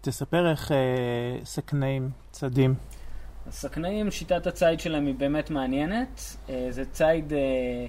תספר 0.00 0.50
איך 0.50 0.72
אה, 0.72 0.76
סכנאים, 1.44 2.10
צדים. 2.30 2.74
הסכנאים, 3.46 4.10
שיטת 4.10 4.46
הציד 4.46 4.80
שלהם 4.80 5.06
היא 5.06 5.14
באמת 5.14 5.50
מעניינת. 5.50 6.36
אה, 6.50 6.66
זה 6.70 6.84
ציד 6.84 7.32
אה, 7.32 7.38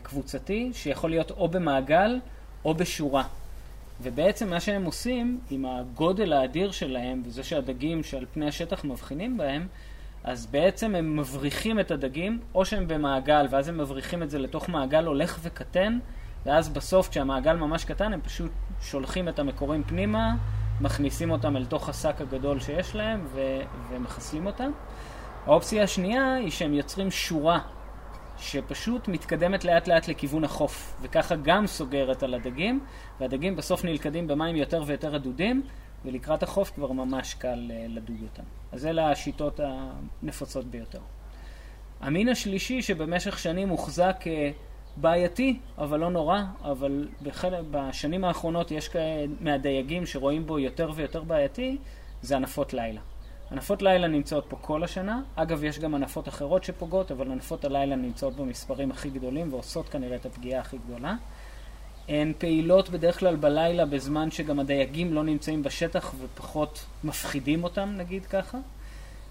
קבוצתי 0.04 0.72
שיכול 0.74 1.10
להיות 1.10 1.32
או 1.32 1.48
במעגל 1.48 2.20
או 2.66 2.74
בשורה. 2.74 3.24
ובעצם 4.02 4.50
מה 4.50 4.60
שהם 4.60 4.86
עושים, 4.86 5.40
עם 5.50 5.66
הגודל 5.66 6.34
האדיר 6.34 6.72
שלהם, 6.72 7.22
וזה 7.26 7.44
שהדגים 7.44 8.04
שעל 8.04 8.26
פני 8.34 8.48
השטח 8.48 8.86
מבחינים 8.86 9.38
בהם, 9.38 9.68
אז 10.24 10.46
בעצם 10.46 10.96
הם 10.96 11.18
מבריחים 11.18 11.80
את 11.80 11.92
הדגים, 11.92 12.40
או 12.56 12.66
שהם 12.66 12.88
במעגל, 12.88 13.46
ואז 13.50 13.68
הם 13.68 13.78
מבריחים 13.78 14.24
את 14.24 14.30
זה 14.30 14.40
לתוך 14.40 14.70
מעגל 14.70 15.06
הולך 15.06 15.40
וקטן, 15.42 16.00
ואז 16.46 16.70
בסוף, 16.70 17.10
כשהמעגל 17.10 17.56
ממש 17.56 17.86
קטן, 17.86 18.13
הם 18.13 18.22
פשוט 18.22 18.51
שולחים 18.82 19.30
את 19.30 19.40
המקורים 19.40 19.84
פנימה, 19.84 20.36
מכניסים 20.82 21.32
אותם 21.32 21.58
אל 21.58 21.66
תוך 21.66 21.90
השק 21.90 22.16
הגדול 22.22 22.60
שיש 22.60 22.96
להם, 22.96 23.25
ו- 23.34 23.62
ומחסלים 23.90 24.46
אותם. 24.46 24.72
האופציה 25.46 25.84
השנייה 25.84 26.36
היא 26.36 26.51
שהם 26.51 26.74
יוצרים 26.74 27.12
שורה 27.12 27.60
שפשוט 28.38 29.08
מתקדמת 29.08 29.66
לאט 29.66 29.88
לאט 29.88 30.08
לכיוון 30.08 30.44
החוף, 30.44 30.96
וככה 31.01 31.36
גם 31.36 31.68
סוגרת 31.68 32.24
על 32.24 32.34
הדגים, 32.34 32.80
והדגים 33.20 33.56
בסוף 33.56 33.86
נלכדים 33.86 34.28
במים 34.28 34.56
יותר 34.56 34.84
ויותר 34.86 35.10
רדודים, 35.10 35.63
ולקראת 36.05 36.43
החוף 36.43 36.72
כבר 36.75 36.91
ממש 36.91 37.34
קל 37.34 37.72
אה, 37.72 37.86
לדוג 37.89 38.17
אותם. 38.24 38.43
אז 38.72 38.86
אלה 38.86 39.12
השיטות 39.12 39.60
הנפוצות 39.63 40.65
ביותר. 40.65 41.00
המין 42.01 42.29
השלישי 42.29 42.81
שבמשך 42.81 43.39
שנים 43.39 43.70
הוחזק 43.70 44.24
אה, 44.27 44.51
בעייתי, 44.98 45.60
אבל 45.77 46.00
לא 46.00 46.10
נורא, 46.10 46.39
אבל 46.63 47.08
בחלק, 47.24 47.60
בשנים 47.72 48.24
האחרונות 48.24 48.72
יש 48.72 48.88
כאלה 48.88 49.25
מהדייגים 49.39 50.05
שרואים 50.05 50.48
בו 50.48 50.60
יותר 50.60 50.91
ויותר 50.96 51.24
בעייתי, 51.24 51.77
זה 52.22 52.36
ענפות 52.36 52.74
לילה. 52.74 53.01
ענפות 53.51 53.81
לילה 53.81 54.08
נמצאות 54.08 54.46
פה 54.50 54.58
כל 54.62 54.84
השנה. 54.84 55.22
אגב, 55.36 55.63
יש 55.63 55.79
גם 55.79 55.96
ענפות 55.96 56.27
אחרות 56.27 56.63
שפוגעות, 56.63 57.12
אבל 57.12 57.31
ענפות 57.31 57.65
הלילה 57.65 57.96
נמצאות 57.96 58.36
במספרים 58.36 58.91
הכי 58.91 59.10
גדולים 59.10 59.53
ועושות 59.53 59.89
כנראה 59.89 60.15
את 60.15 60.25
הפגיעה 60.25 60.62
הכי 60.62 60.77
גדולה. 60.77 61.15
הן 62.08 62.34
פעילות 62.38 62.89
בדרך 62.89 63.20
כלל 63.20 63.36
בלילה 63.36 63.86
בזמן 63.86 64.31
שגם 64.31 64.60
הדייגים 64.60 65.13
לא 65.13 65.24
נמצאים 65.24 65.63
בשטח 65.63 66.13
ופחות 66.22 66.86
מפחידים 67.03 67.63
אותם, 67.63 67.93
נגיד 67.98 68.25
ככה. 68.25 68.58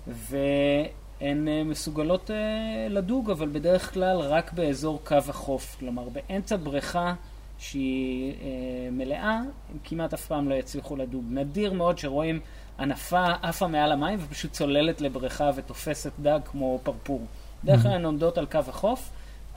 והן 0.07 1.49
אה, 1.49 1.65
מסוגלות 1.65 2.31
אה, 2.31 2.87
לדוג, 2.91 3.31
אבל 3.31 3.49
בדרך 3.49 3.95
כלל 3.95 4.19
רק 4.19 4.53
באזור 4.53 5.01
קו 5.05 5.17
החוף. 5.29 5.77
כלומר, 5.79 6.09
באמצע 6.09 6.57
בריכה 6.57 7.15
שהיא 7.59 8.33
אה, 8.33 8.91
מלאה, 8.93 9.41
הם 9.71 9.79
כמעט 9.85 10.15
אף 10.15 10.27
פעם 10.27 10.49
לא 10.49 10.55
יצליחו 10.55 10.97
לדוג. 10.97 11.25
נדיר 11.31 11.73
מאוד 11.73 11.99
שרואים 11.99 12.41
ענפה 12.79 13.25
עפה 13.43 13.67
מעל 13.67 13.93
המים 13.93 14.19
ופשוט 14.23 14.53
צוללת 14.53 15.01
לבריכה 15.01 15.51
ותופסת 15.55 16.13
דג 16.19 16.41
כמו 16.45 16.81
פרפור. 16.83 17.27
בדרך 17.65 17.83
כלל 17.83 17.93
הן 17.93 18.05
עומדות 18.05 18.39
על 18.39 18.47
קו 18.47 18.59
החוף, 18.69 19.11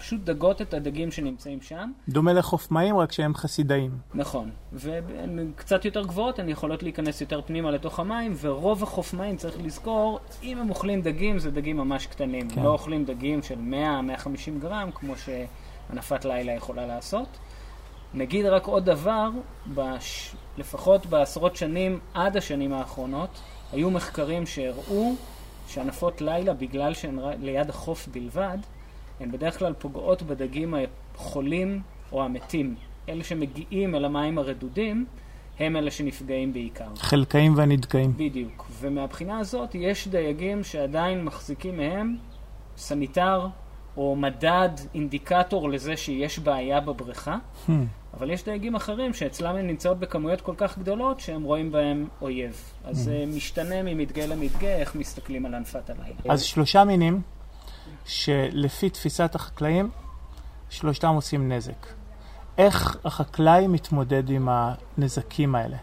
פשוט 0.04 0.22
דגות 0.22 0.62
את 0.62 0.74
הדגים 0.74 1.12
שנמצאים 1.12 1.62
שם. 1.62 1.92
דומה 2.10 2.34
לחוף 2.34 2.72
מים, 2.72 2.98
רק 2.98 3.12
שהם 3.12 3.36
חסידאים. 3.36 3.92
נכון, 4.14 4.50
והן 4.74 5.52
קצת 5.56 5.86
יותר 5.86 6.06
גבוהות, 6.06 6.40
הן 6.40 6.50
יכולות 6.50 6.84
להיכנס 6.84 7.22
יותר 7.22 7.42
פנימה 7.46 7.72
לתוך 7.72 8.00
המים, 8.00 8.34
ורוב 8.42 8.84
החוף 8.84 9.14
מים, 9.14 9.38
צריך 9.38 9.56
לזכור, 9.64 10.20
אם 10.44 10.58
הם 10.58 10.70
אוכלים 10.70 11.02
דגים, 11.02 11.40
זה 11.40 11.52
דגים 11.52 11.78
ממש 11.78 12.08
קטנים. 12.08 12.50
כן. 12.50 12.64
לא 12.64 12.70
אוכלים 12.70 13.06
דגים 13.06 13.44
של 13.44 13.56
100-150 13.56 14.62
גרם, 14.62 14.90
כמו 14.96 15.14
שענפת 15.18 16.26
לילה 16.26 16.52
יכולה 16.52 16.86
לעשות. 16.86 17.28
נגיד 18.14 18.46
רק 18.46 18.66
עוד 18.66 18.86
דבר, 18.86 19.30
בש... 19.74 20.36
לפחות 20.58 21.06
בעשרות 21.06 21.56
שנים 21.56 22.00
עד 22.14 22.38
השנים 22.38 22.74
האחרונות, 22.74 23.42
היו 23.72 23.92
מחקרים 23.92 24.46
שהראו 24.46 25.14
שענפות 25.68 26.22
לילה, 26.22 26.54
בגלל 26.54 26.94
שהן 26.94 27.20
ליד 27.40 27.70
החוף 27.70 28.08
בלבד, 28.08 28.58
הן 29.20 29.32
בדרך 29.32 29.60
כלל 29.60 29.74
פוגעות 29.74 30.24
בדגים 30.24 30.74
החולים 31.16 31.82
או 32.12 32.24
המתים. 32.24 32.76
אלה 33.10 33.24
שמגיעים 33.24 33.96
אל 33.96 34.06
המים 34.06 34.38
הרדודים, 34.38 35.06
הם 35.60 35.76
אלה 35.76 35.92
שנפגעים 35.92 36.54
בעיקר. 36.54 36.96
חלקאים 36.96 37.58
והנדכאים. 37.58 38.14
בדיוק. 38.18 38.68
ומהבחינה 38.80 39.40
הזאת 39.40 39.76
יש 39.76 40.08
דייגים 40.08 40.64
שעדיין 40.64 41.24
מחזיקים 41.24 41.78
מהם 41.78 42.18
סניטר 42.78 43.48
או 43.98 44.16
מדד, 44.16 44.70
אינדיקטור 44.94 45.70
לזה 45.70 45.98
שיש 45.98 46.40
בעיה 46.40 46.80
בבריכה, 46.80 47.38
hmm. 47.68 47.72
אבל 48.18 48.30
יש 48.30 48.44
דייגים 48.44 48.76
אחרים 48.76 49.14
שאצלם 49.14 49.56
הן 49.56 49.68
נמצאות 49.68 50.00
בכמויות 50.00 50.42
כל 50.42 50.54
כך 50.58 50.78
גדולות 50.78 51.20
שהם 51.20 51.44
רואים 51.44 51.72
בהם 51.72 52.08
אויב. 52.22 52.62
אז 52.84 52.98
זה 52.98 53.24
hmm. 53.24 53.36
משתנה 53.36 53.84
ממדגה 53.84 54.26
למדגה 54.26 54.68
איך 54.68 54.96
מסתכלים 54.96 55.46
על 55.46 55.54
ענפת 55.54 55.90
הלילה. 55.90 56.16
אז 56.30 56.42
שלושה 56.42 56.84
מינים 56.84 57.22
שלפי 58.06 58.90
תפיסת 58.90 59.36
החקלאים, 59.36 59.90
שלושתם 60.70 61.08
עושים 61.16 61.52
נזק. 61.52 61.88
איך 62.58 62.98
החקלאי 63.06 63.68
מתמודד 63.68 64.30
עם 64.30 64.50
הנזקים 64.52 65.56
האלה? 65.56 65.78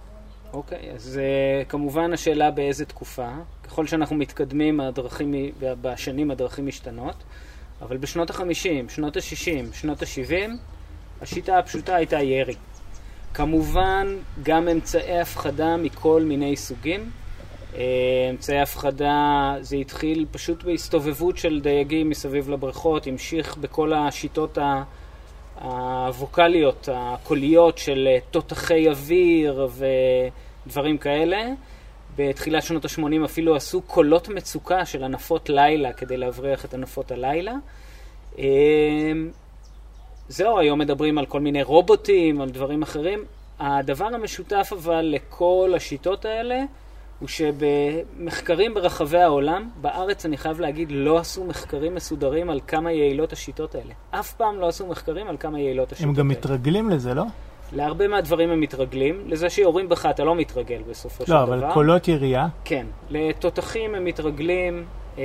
אוקיי, 0.52 0.78
okay, 0.78 0.94
אז 0.94 1.20
uh, 1.20 1.68
כמובן 1.68 2.12
השאלה 2.12 2.50
באיזה 2.50 2.84
תקופה. 2.84 3.28
ככל 3.64 3.86
שאנחנו 3.86 4.16
מתקדמים 4.16 4.80
הדרכים, 4.80 5.34
בשנים 5.60 6.30
הדרכים 6.30 6.66
משתנות. 6.66 7.16
אבל 7.82 7.96
בשנות 7.96 8.30
ה-50, 8.30 8.88
שנות 8.88 9.16
ה-60, 9.16 9.74
שנות 9.74 10.02
ה-70, 10.02 10.50
השיטה 11.22 11.58
הפשוטה 11.58 11.94
הייתה 11.94 12.22
ירי. 12.22 12.54
כמובן, 13.34 14.16
גם 14.42 14.68
אמצעי 14.68 15.20
הפחדה 15.20 15.76
מכל 15.76 16.22
מיני 16.22 16.56
סוגים. 16.56 17.10
אה, 17.76 17.82
אמצעי 18.30 18.60
הפחדה, 18.60 19.54
זה 19.60 19.76
התחיל 19.76 20.26
פשוט 20.30 20.64
בהסתובבות 20.64 21.38
של 21.38 21.60
דייגים 21.60 22.08
מסביב 22.08 22.50
לבריכות, 22.50 23.06
המשיך 23.06 23.56
בכל 23.56 23.92
השיטות 23.92 24.58
הווקאליות, 25.60 26.88
הקוליות 26.92 27.78
של 27.78 28.08
אה, 28.10 28.18
תותחי 28.30 28.88
אוויר 28.88 29.68
ודברים 30.66 30.98
כאלה. 30.98 31.38
בתחילת 32.16 32.62
שנות 32.62 32.84
ה-80 32.84 33.24
אפילו 33.24 33.56
עשו 33.56 33.82
קולות 33.82 34.28
מצוקה 34.28 34.84
של 34.84 35.04
ענפות 35.04 35.48
לילה 35.50 35.92
כדי 35.92 36.16
להבריח 36.16 36.64
את 36.64 36.74
ענפות 36.74 37.10
הלילה. 37.10 37.54
אמ, 38.38 38.44
זהו, 40.28 40.58
היום 40.58 40.78
מדברים 40.78 41.18
על 41.18 41.26
כל 41.26 41.40
מיני 41.40 41.62
רובוטים, 41.62 42.40
על 42.40 42.50
דברים 42.50 42.82
אחרים. 42.82 43.24
הדבר 43.60 44.06
המשותף 44.14 44.70
אבל 44.72 45.00
לכל 45.00 45.72
השיטות 45.76 46.24
האלה 46.24 46.62
הוא 47.20 47.28
שבמחקרים 47.28 48.74
ברחבי 48.74 49.18
העולם, 49.18 49.68
בארץ 49.80 50.26
אני 50.26 50.36
חייב 50.36 50.60
להגיד, 50.60 50.88
לא 50.92 51.18
עשו 51.18 51.44
מחקרים 51.44 51.94
מסודרים 51.94 52.50
על 52.50 52.60
כמה 52.66 52.92
יעילות 52.92 53.32
השיטות 53.32 53.74
האלה. 53.74 53.94
אף 54.10 54.32
פעם 54.32 54.60
לא 54.60 54.68
עשו 54.68 54.86
מחקרים 54.86 55.28
על 55.28 55.36
כמה 55.40 55.60
יעילות 55.60 55.92
השיטות 55.92 56.08
האלה. 56.08 56.10
הם 56.10 56.16
גם 56.16 56.28
מתרגלים 56.28 56.90
לזה, 56.90 57.14
לא? 57.14 57.24
להרבה 57.72 58.08
מהדברים 58.08 58.50
הם 58.50 58.60
מתרגלים. 58.60 59.24
לזה 59.26 59.50
שיורים 59.50 59.88
בך 59.88 60.06
אתה 60.06 60.24
לא 60.24 60.34
מתרגל 60.34 60.82
בסופו 60.90 61.22
לא, 61.22 61.26
של 61.26 61.32
דבר. 61.32 61.56
לא, 61.56 61.64
אבל 61.64 61.74
קולות 61.74 62.08
ירייה? 62.08 62.48
כן. 62.64 62.86
לתותחים 63.10 63.94
הם 63.94 64.04
מתרגלים. 64.04 64.84
אה, 65.18 65.24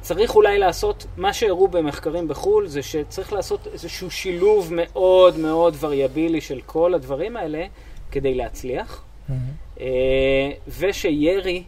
צריך 0.00 0.36
אולי 0.36 0.58
לעשות, 0.58 1.06
מה 1.16 1.32
שהראו 1.32 1.68
במחקרים 1.68 2.28
בחו"ל 2.28 2.66
זה 2.66 2.82
שצריך 2.82 3.32
לעשות 3.32 3.66
איזשהו 3.72 4.10
שילוב 4.10 4.72
מאוד 4.72 5.38
מאוד 5.38 5.76
וריאבילי 5.80 6.40
של 6.40 6.60
כל 6.66 6.94
הדברים 6.94 7.36
האלה 7.36 7.64
כדי 8.10 8.34
להצליח. 8.34 9.04
Mm-hmm. 9.28 9.80
אה, 9.80 10.50
ושירי, 10.78 11.62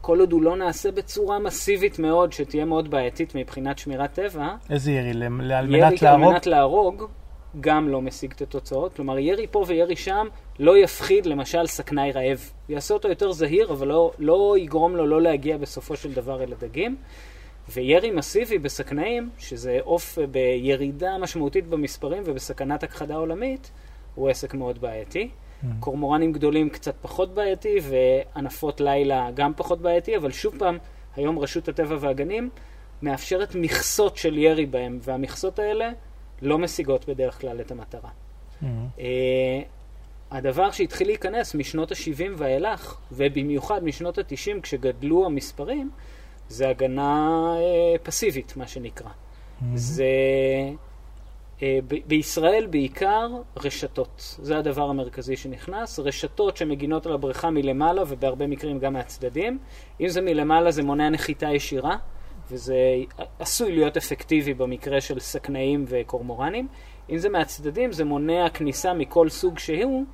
כל 0.00 0.20
עוד 0.20 0.32
הוא 0.32 0.42
לא 0.42 0.56
נעשה 0.56 0.90
בצורה 0.90 1.38
מסיבית 1.38 1.98
מאוד, 1.98 2.32
שתהיה 2.32 2.64
מאוד 2.64 2.90
בעייתית 2.90 3.34
מבחינת 3.34 3.78
שמירת 3.78 4.12
טבע. 4.12 4.54
איזה 4.70 4.92
ירי? 4.92 5.10
על 5.10 5.28
מנת 5.28 5.50
להרוג? 5.50 6.02
ירי 6.02 6.08
על 6.08 6.16
מנת 6.16 6.46
להרוג, 6.46 7.04
גם 7.60 7.88
לא 7.88 8.02
משיג 8.02 8.32
את 8.32 8.42
התוצאות. 8.42 8.94
כלומר, 8.94 9.18
ירי 9.18 9.46
פה 9.50 9.64
וירי 9.66 9.96
שם 9.96 10.26
לא 10.58 10.78
יפחיד 10.78 11.26
למשל 11.26 11.66
סכנאי 11.66 12.12
רעב. 12.12 12.50
יעשה 12.68 12.94
אותו 12.94 13.08
יותר 13.08 13.32
זהיר, 13.32 13.72
אבל 13.72 13.86
לא, 13.86 14.12
לא 14.18 14.56
יגרום 14.58 14.96
לו 14.96 15.06
לא 15.06 15.22
להגיע 15.22 15.56
בסופו 15.56 15.96
של 15.96 16.12
דבר 16.12 16.42
אל 16.42 16.52
הדגים. 16.52 16.96
וירי 17.72 18.10
מסיבי 18.10 18.58
בסכנאים, 18.58 19.30
שזה 19.38 19.78
עוף 19.84 20.18
בירידה 20.30 21.18
משמעותית 21.18 21.66
במספרים 21.66 22.22
ובסכנת 22.26 22.82
הכחדה 22.82 23.14
עולמית, 23.14 23.70
הוא 24.14 24.28
עסק 24.28 24.54
מאוד 24.54 24.80
בעייתי. 24.80 25.28
Mm. 25.62 25.66
קורמורנים 25.80 26.32
גדולים 26.32 26.68
קצת 26.68 26.94
פחות 27.02 27.34
בעייתי, 27.34 27.76
וענפות 27.82 28.80
לילה 28.80 29.30
גם 29.34 29.52
פחות 29.56 29.80
בעייתי, 29.80 30.16
אבל 30.16 30.32
שוב 30.32 30.58
פעם, 30.58 30.78
היום 31.16 31.38
רשות 31.38 31.68
הטבע 31.68 31.96
והגנים 32.00 32.50
מאפשרת 33.02 33.54
מכסות 33.54 34.16
של 34.16 34.38
ירי 34.38 34.66
בהם, 34.66 34.98
והמכסות 35.02 35.58
האלה 35.58 35.90
לא 36.42 36.58
משיגות 36.58 37.08
בדרך 37.08 37.40
כלל 37.40 37.60
את 37.60 37.70
המטרה. 37.70 38.10
Mm-hmm. 38.62 38.66
הדבר 40.30 40.70
שהתחיל 40.70 41.06
להיכנס 41.06 41.54
משנות 41.54 41.92
ה-70 41.92 42.30
ואילך, 42.36 42.96
ובמיוחד 43.12 43.84
משנות 43.84 44.18
ה-90 44.18 44.60
כשגדלו 44.62 45.26
המספרים, 45.26 45.90
זה 46.48 46.68
הגנה 46.68 47.54
uh, 47.56 47.98
פסיבית, 47.98 48.56
מה 48.56 48.66
שנקרא. 48.66 49.08
Mm-hmm. 49.08 49.64
זה 49.74 50.04
בישראל 52.06 52.66
בעיקר 52.70 53.28
רשתות. 53.56 54.36
זה 54.42 54.58
הדבר 54.58 54.84
המרכזי 54.90 55.36
שנכנס. 55.36 55.98
רשתות 55.98 56.56
שמגינות 56.56 57.06
על 57.06 57.12
הבריכה 57.12 57.50
מלמעלה 57.50 58.02
ובהרבה 58.08 58.46
מקרים 58.46 58.78
גם 58.78 58.92
מהצדדים. 58.92 59.58
אם 60.00 60.08
זה 60.08 60.20
מלמעלה 60.20 60.70
זה 60.70 60.82
מונע 60.82 61.08
נחיתה 61.08 61.46
ישירה. 61.46 61.96
וזה 62.50 62.76
עשוי 63.38 63.72
להיות 63.72 63.96
אפקטיבי 63.96 64.54
במקרה 64.54 65.00
של 65.00 65.20
סכנאים 65.20 65.84
וקורמורנים. 65.88 66.68
אם 67.10 67.18
זה 67.18 67.28
מהצדדים, 67.28 67.92
זה 67.92 68.04
מונע 68.04 68.48
כניסה 68.54 68.94
מכל 68.94 69.28
סוג 69.28 69.58
שהוא, 69.58 70.04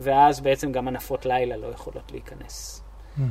ואז 0.00 0.40
בעצם 0.40 0.72
גם 0.72 0.88
ענפות 0.88 1.26
לילה 1.26 1.56
לא 1.56 1.66
יכולות 1.66 2.12
להיכנס. 2.12 2.84
Mm-hmm. 3.18 3.22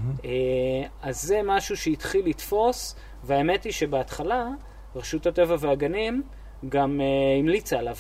אז 1.01 1.21
זה 1.21 1.41
משהו 1.45 1.77
שהתחיל 1.77 2.25
לתפוס, 2.25 2.95
והאמת 3.23 3.63
היא 3.63 3.73
שבהתחלה 3.73 4.47
רשות 4.95 5.27
הטבע 5.27 5.55
והגנים 5.60 6.23
גם 6.69 7.00
uh, 7.00 7.39
המליצה 7.39 7.80
עליו. 7.80 7.95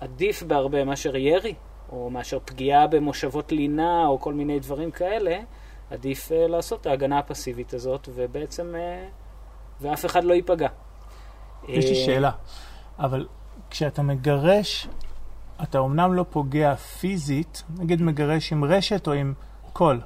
עדיף 0.00 0.42
בהרבה 0.42 0.84
מאשר 0.84 1.16
ירי, 1.16 1.54
או 1.92 2.10
מאשר 2.10 2.38
פגיעה 2.44 2.86
במושבות 2.86 3.52
לינה, 3.52 4.06
או 4.06 4.20
כל 4.20 4.34
מיני 4.34 4.60
דברים 4.60 4.90
כאלה, 4.90 5.38
עדיף 5.90 6.28
uh, 6.32 6.50
לעשות 6.50 6.80
את 6.80 6.86
ההגנה 6.86 7.18
הפסיבית 7.18 7.74
הזאת, 7.74 8.08
ובעצם... 8.14 8.74
Uh, 8.74 9.28
ואף 9.80 10.06
אחד 10.06 10.24
לא 10.24 10.34
ייפגע. 10.34 10.68
יש 11.68 11.84
לי 11.84 11.90
אה, 11.90 12.04
שאלה, 12.06 12.30
אבל 12.98 13.26
כשאתה 13.70 14.02
מגרש, 14.02 14.88
אתה 15.62 15.78
אומנם 15.78 16.14
לא 16.14 16.24
פוגע 16.30 16.74
פיזית, 16.74 17.62
נגיד 17.78 18.02
מגרש 18.02 18.52
עם 18.52 18.64
רשת 18.64 19.08
או 19.08 19.12
עם 19.12 19.34
קול, 19.72 20.00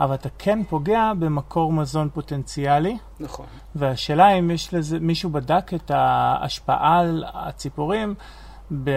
אבל 0.00 0.14
אתה 0.14 0.28
כן 0.38 0.64
פוגע 0.68 1.12
במקור 1.18 1.72
מזון 1.72 2.08
פוטנציאלי. 2.14 2.98
נכון. 3.20 3.46
והשאלה 3.74 4.28
אם 4.28 4.50
יש 4.50 4.74
לזה, 4.74 5.00
מישהו 5.00 5.30
בדק 5.30 5.74
את 5.74 5.90
ההשפעה 5.90 6.98
על 6.98 7.24
הציפורים 7.34 8.14
ב... 8.84 8.90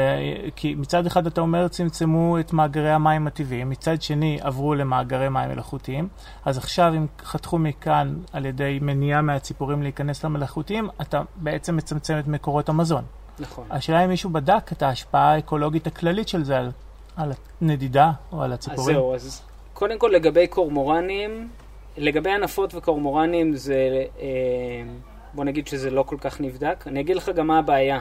כי 0.55 0.75
מצד 0.75 1.05
אחד 1.05 1.27
אתה 1.27 1.41
אומר 1.41 1.67
צמצמו 1.67 2.39
את 2.39 2.53
מאגרי 2.53 2.91
המים 2.91 3.27
הטבעיים, 3.27 3.69
מצד 3.69 4.01
שני 4.01 4.39
עברו 4.41 4.75
למאגרי 4.75 5.29
מים 5.29 5.49
מלאכותיים, 5.49 6.07
אז 6.45 6.57
עכשיו 6.57 6.93
אם 6.97 7.05
חתכו 7.23 7.57
מכאן 7.57 8.15
על 8.33 8.45
ידי 8.45 8.79
מניעה 8.81 9.21
מהציפורים 9.21 9.83
להיכנס 9.83 10.25
למלאכותיים, 10.25 10.89
אתה 11.01 11.21
בעצם 11.35 11.75
מצמצם 11.75 12.19
את 12.19 12.27
מקורות 12.27 12.69
המזון. 12.69 13.03
נכון. 13.39 13.65
השאלה 13.69 14.03
אם 14.03 14.09
מישהו 14.09 14.29
בדק 14.29 14.71
את 14.71 14.81
ההשפעה 14.81 15.33
האקולוגית 15.33 15.87
הכללית 15.87 16.27
של 16.27 16.43
זה 16.43 16.57
על, 16.57 16.71
על 17.15 17.31
הנדידה 17.61 18.11
או 18.31 18.43
על 18.43 18.53
הציפורים. 18.53 18.95
אז 18.95 19.01
זהו, 19.01 19.15
אז 19.15 19.41
קודם 19.73 19.99
כל 19.99 20.11
לגבי 20.13 20.47
קורמורנים, 20.47 21.49
לגבי 21.97 22.31
ענפות 22.31 22.75
וקורמורנים 22.75 23.55
זה, 23.55 24.05
אה, 24.19 24.25
בוא 25.33 25.43
נגיד 25.43 25.67
שזה 25.67 25.89
לא 25.89 26.03
כל 26.03 26.17
כך 26.21 26.41
נבדק. 26.41 26.83
אני 26.87 26.99
אגיד 26.99 27.15
לך 27.15 27.29
גם 27.29 27.47
מה 27.47 27.59
הבעיה. 27.59 27.99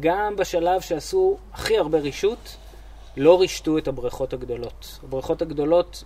גם 0.00 0.36
בשלב 0.36 0.80
שעשו 0.80 1.36
הכי 1.52 1.78
הרבה 1.78 1.98
רישות, 1.98 2.56
לא 3.16 3.40
רישתו 3.40 3.78
את 3.78 3.88
הבריכות 3.88 4.32
הגדולות. 4.32 4.98
הבריכות 5.04 5.42
הגדולות 5.42 6.04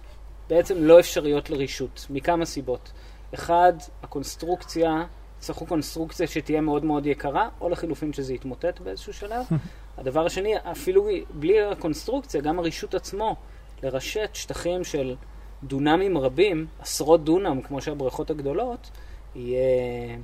בעצם 0.49 0.75
לא 0.79 1.01
אפשריות 1.01 1.51
לרישות, 1.51 2.07
מכמה 2.11 2.45
סיבות. 2.45 2.93
אחד, 3.35 3.73
הקונסטרוקציה 4.03 5.05
יצטרכו 5.39 5.67
קונסטרוקציה 5.67 6.27
שתהיה 6.27 6.61
מאוד 6.61 6.85
מאוד 6.85 7.07
יקרה, 7.07 7.49
או 7.61 7.69
לחילופין 7.69 8.13
שזה 8.13 8.35
יתמוטט 8.35 8.81
באיזשהו 8.81 9.13
שלב. 9.13 9.47
הדבר 9.99 10.27
השני, 10.27 10.55
אפילו 10.73 11.09
בלי 11.31 11.63
הקונסטרוקציה, 11.63 12.41
גם 12.41 12.59
הרישות 12.59 12.95
עצמו, 12.95 13.37
לרשת 13.83 14.31
שטחים 14.33 14.85
של 14.85 15.15
דונמים 15.63 16.19
רבים, 16.19 16.67
עשרות 16.81 17.25
דונם, 17.25 17.61
כמו 17.63 17.81
שהבריכות 17.81 18.31
הגדולות, 18.31 18.91
יהיה 19.35 20.17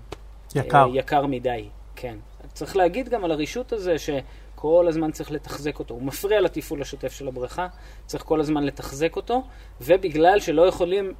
יקר, 0.55 0.85
אה, 0.85 0.97
יקר 0.97 1.27
מדי. 1.27 1.69
כן. 1.97 2.17
צריך 2.53 2.77
להגיד 2.77 3.09
גם 3.09 3.25
על 3.25 3.33
הרישות 3.33 3.73
הזה, 3.73 3.97
שכל 3.99 4.87
הזמן 4.89 5.13
צריך 5.13 5.31
לתחזק 5.31 5.79
אותו. 5.79 5.95
הוא 5.95 6.03
מפריע 6.03 6.41
לתפעול 6.41 6.83
השוטף 6.83 7.13
של 7.13 7.29
הבריכה, 7.29 7.67
צריך 8.07 8.25
כל 8.25 8.41
הזמן 8.41 8.65
לתחזק 8.65 9.17
אותו, 9.17 9.43
ובגלל 9.81 10.41
שלא 10.41 10.63
יכולים 10.63 11.15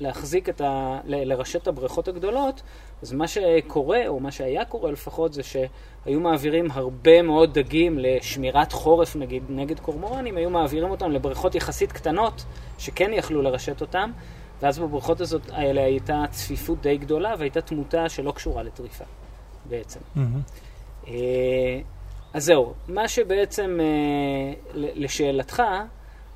להחזיק 0.00 0.48
את 0.48 0.60
ה... 0.60 1.00
לרשת 1.04 1.66
הבריכות 1.66 2.08
הגדולות, 2.08 2.62
אז 3.02 3.12
מה 3.12 3.28
שקורה, 3.28 4.08
או 4.08 4.20
מה 4.20 4.30
שהיה 4.30 4.64
קורה 4.64 4.92
לפחות, 4.92 5.32
זה 5.32 5.42
שהיו 5.42 6.20
מעבירים 6.20 6.70
הרבה 6.70 7.22
מאוד 7.22 7.58
דגים 7.58 7.98
לשמירת 7.98 8.72
חורף, 8.72 9.16
נגיד, 9.16 9.42
נגד 9.48 9.80
קורמורנים, 9.80 10.36
היו 10.36 10.50
מעבירים 10.50 10.90
אותם 10.90 11.10
לבריכות 11.10 11.54
יחסית 11.54 11.92
קטנות, 11.92 12.44
שכן 12.78 13.10
יכלו 13.12 13.42
לרשת 13.42 13.80
אותם, 13.80 14.10
ואז 14.62 14.78
בבריכות 14.78 15.20
הזאת 15.20 15.42
האלה 15.50 15.84
הייתה 15.84 16.24
צפיפות 16.30 16.82
די 16.82 16.96
גדולה, 16.96 17.34
והייתה 17.38 17.60
תמותה 17.60 18.08
שלא 18.08 18.32
קשורה 18.32 18.62
לטריפה, 18.62 19.04
בעצם. 19.64 20.00
Mm-hmm. 20.16 21.10
אז 22.32 22.44
זהו, 22.44 22.72
מה 22.88 23.08
שבעצם, 23.08 23.78
אה, 23.80 24.52
לשאלתך, 24.74 25.62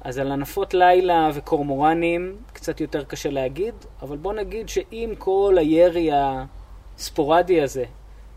אז 0.01 0.19
על 0.19 0.33
ענפות 0.33 0.75
לילה 0.75 1.31
וקורמורנים 1.35 2.37
קצת 2.63 2.81
יותר 2.81 3.05
קשה 3.05 3.31
להגיד, 3.31 3.75
אבל 4.03 4.17
בוא 4.17 4.33
נגיד 4.33 4.69
שעם 4.69 5.15
כל 5.19 5.57
הירי 5.59 6.11
הספורדי 6.13 7.61
הזה 7.61 7.85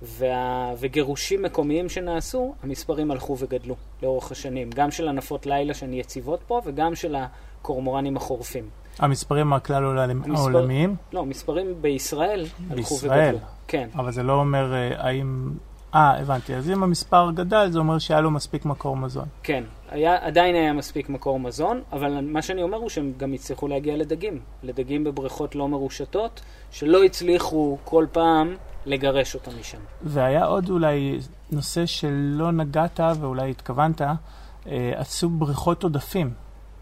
וה... 0.01 0.73
וגירושים 0.79 1.41
מקומיים 1.41 1.89
שנעשו, 1.89 2.55
המספרים 2.63 3.11
הלכו 3.11 3.35
וגדלו 3.39 3.75
לאורך 4.03 4.31
השנים, 4.31 4.69
גם 4.69 4.91
של 4.91 5.07
ענפות 5.07 5.45
לילה 5.45 5.73
שהן 5.73 5.93
יציבות 5.93 6.39
פה 6.47 6.61
וגם 6.65 6.95
של 6.95 7.15
הקורמורנים 7.15 8.17
החורפים. 8.17 8.69
המספרים 8.99 9.53
הכלל 9.53 9.99
המספר... 9.99 10.35
העולמיים? 10.35 10.95
לא, 11.13 11.25
מספרים 11.25 11.81
בישראל, 11.81 12.45
בישראל 12.59 12.77
הלכו 12.77 12.95
וגדלו. 13.01 13.37
כן. 13.67 13.89
אבל 13.95 14.11
זה 14.11 14.23
לא 14.23 14.33
אומר 14.33 14.73
אה, 14.73 15.07
האם 15.07 15.49
אה, 15.95 16.19
הבנתי. 16.19 16.55
אז 16.55 16.69
אם 16.69 16.83
המספר 16.83 17.31
גדל, 17.33 17.71
זה 17.71 17.79
אומר 17.79 17.99
שהיה 17.99 18.21
לו 18.21 18.31
מספיק 18.31 18.65
מקור 18.65 18.97
מזון. 18.97 19.25
כן, 19.43 19.63
היה, 19.89 20.25
עדיין 20.25 20.55
היה 20.55 20.73
מספיק 20.73 21.09
מקור 21.09 21.39
מזון, 21.39 21.81
אבל 21.91 22.21
מה 22.21 22.41
שאני 22.41 22.63
אומר 22.63 22.77
הוא 22.77 22.89
שהם 22.89 23.13
גם 23.17 23.33
הצליחו 23.33 23.67
להגיע 23.67 23.97
לדגים. 23.97 24.39
לדגים 24.63 25.03
בבריכות 25.03 25.55
לא 25.55 25.67
מרושתות, 25.67 26.41
שלא 26.71 27.03
הצליחו 27.03 27.77
כל 27.83 28.05
פעם 28.11 28.55
לגרש 28.85 29.35
אותם 29.35 29.51
משם. 29.59 29.77
והיה 30.01 30.45
עוד 30.45 30.69
אולי 30.69 31.19
נושא 31.51 31.85
שלא 31.85 32.51
נגעת 32.51 32.99
ואולי 33.19 33.51
התכוונת, 33.51 34.01
אה, 34.01 34.91
עשו 34.95 35.29
בריכות 35.29 35.83
עודפים. 35.83 36.33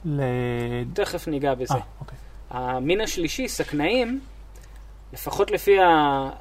ל... 0.06 0.22
תכף 0.94 1.28
ניגע 1.28 1.56
בזה. 1.56 1.74
אה, 1.74 1.80
אוקיי. 2.00 2.18
המין 2.50 3.02
השלישי, 3.02 3.48
סכנאים, 3.48 4.20
לפחות 5.14 5.52
לפי 5.52 5.78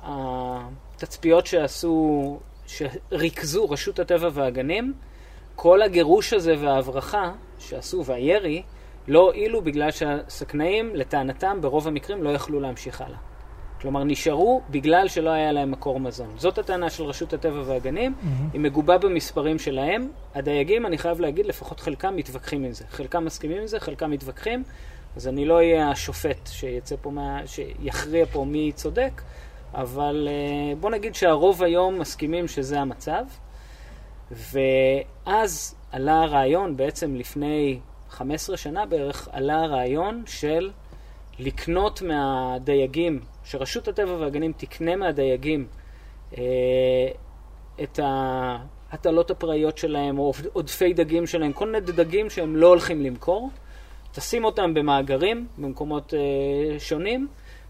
התצפיות 0.03 1.47
שעשו 1.47 2.39
שריכזו 2.67 3.71
רשות 3.71 3.99
הטבע 3.99 4.29
והגנים, 4.33 4.95
כל 5.57 5.83
הגירוש 5.83 6.33
הזה 6.33 6.55
וההברחה 6.59 7.33
שעשו 7.59 8.05
והירי 8.05 8.63
לא 9.09 9.21
הועילו 9.21 9.63
בגלל 9.63 9.91
שהסכנאים, 9.91 10.97
לטענתם, 10.97 11.59
ברוב 11.61 11.89
המקרים 11.89 12.23
לא 12.23 12.31
יכלו 12.31 12.61
להמשיך 12.61 13.01
הלאה. 13.01 13.19
כלומר, 13.81 14.05
נשארו 14.05 14.63
בגלל 14.71 15.09
שלא 15.09 15.31
היה 15.31 15.53
להם 15.53 15.71
מקור 15.71 16.01
מזון. 16.01 16.35
זאת 16.37 16.59
הטענה 16.59 16.91
של 16.91 17.05
רשות 17.05 17.33
הטבע 17.33 17.63
והגנים, 17.67 18.15
mm-hmm. 18.15 18.53
היא 18.53 18.61
מגובה 18.61 18.99
במספרים 18.99 19.59
שלהם. 19.59 20.09
הדייגים, 20.35 20.87
אני 20.87 20.99
חייב 20.99 21.21
להגיד, 21.21 21.47
לפחות 21.47 21.81
חלקם 21.81 22.17
מתווכחים 22.17 22.65
עם 22.65 22.73
זה. 22.73 22.85
חלקם 22.91 23.25
מסכימים 23.25 23.61
עם 23.61 23.67
זה, 23.67 23.81
חלקם 23.81 24.11
מתווכחים, 24.11 24.63
אז 25.17 25.29
אני 25.29 25.45
לא 25.45 25.55
אהיה 25.55 25.91
השופט 25.91 26.47
שיצא 26.47 26.97
פה 27.03 27.11
מה... 27.11 27.41
שיכריע 27.47 28.27
פה 28.27 28.45
מי 28.45 28.73
צודק, 28.75 29.23
אבל 29.75 30.29
אה, 30.31 30.75
בוא 30.77 30.91
נגיד 30.91 31.15
שהרוב 31.15 31.63
היום 31.63 31.99
מסכימים 31.99 32.49
שזה 32.49 32.81
המצב, 32.81 33.25
ואז 34.31 35.75
עלה 35.93 36.23
הרעיון, 36.23 36.77
בעצם 36.77 37.17
לפני 37.17 37.79
15 38.11 38.57
שנה 38.57 38.87
בערך, 38.87 39.29
עלה 39.33 39.63
הרעיון 39.63 40.23
של 40.27 40.71
לקנות 41.39 42.03
מהדייגים, 42.03 43.21
שרשות 43.45 43.89
הטבע 43.89 44.13
והגנים 44.13 44.53
תקנה 44.57 44.97
מהדייגים 44.97 45.67
אה, 46.39 46.43
את 47.83 48.01
ההטלות 48.03 49.31
הפראיות 49.31 49.79
שלהם, 49.79 50.19
או 50.19 50.33
עודפי 50.53 50.93
דגים 50.93 51.27
שלהם, 51.27 51.53
כל 51.53 51.67
מיני 51.67 51.81
דגים 51.81 52.31
שהם 52.31 52.57
לא 52.57 52.67
הולכים 52.67 53.03
למכור, 53.03 53.51
תשים 54.13 54.45
אותם 54.45 54.75
במאגרים 54.75 55.47
במקומות 55.59 56.15
אה, 56.15 56.79
שונים, 56.79 57.29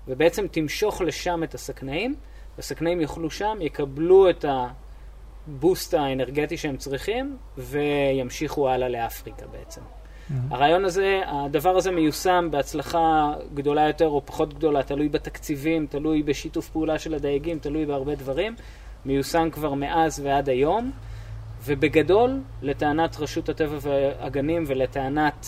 ובעצם 0.08 0.46
תמשוך 0.50 1.00
לשם 1.00 1.42
את 1.44 1.54
הסכנאים, 1.54 2.14
והסכנאים 2.56 3.00
יאכלו 3.00 3.30
שם, 3.30 3.58
יקבלו 3.60 4.30
את 4.30 4.44
הבוסט 4.48 5.94
האנרגטי 5.94 6.56
שהם 6.56 6.76
צריכים, 6.76 7.36
וימשיכו 7.58 8.68
הלאה 8.68 8.88
לאפריקה 8.88 9.46
בעצם. 9.46 9.80
Mm-hmm. 9.80 10.34
הרעיון 10.50 10.84
הזה, 10.84 11.20
הדבר 11.26 11.76
הזה 11.76 11.90
מיושם 11.90 12.48
בהצלחה 12.50 13.34
גדולה 13.54 13.86
יותר 13.86 14.08
או 14.08 14.26
פחות 14.26 14.54
גדולה, 14.54 14.82
תלוי 14.82 15.08
בתקציבים, 15.08 15.86
תלוי 15.86 16.22
בשיתוף 16.22 16.70
פעולה 16.70 16.98
של 16.98 17.14
הדייגים, 17.14 17.58
תלוי 17.58 17.86
בהרבה 17.86 18.14
דברים. 18.14 18.54
מיושם 19.04 19.48
כבר 19.52 19.74
מאז 19.74 20.20
ועד 20.24 20.48
היום, 20.48 20.92
ובגדול, 21.64 22.40
לטענת 22.62 23.16
רשות 23.20 23.48
הטבע 23.48 23.78
והגנים 23.80 24.64
ולטענת 24.66 25.46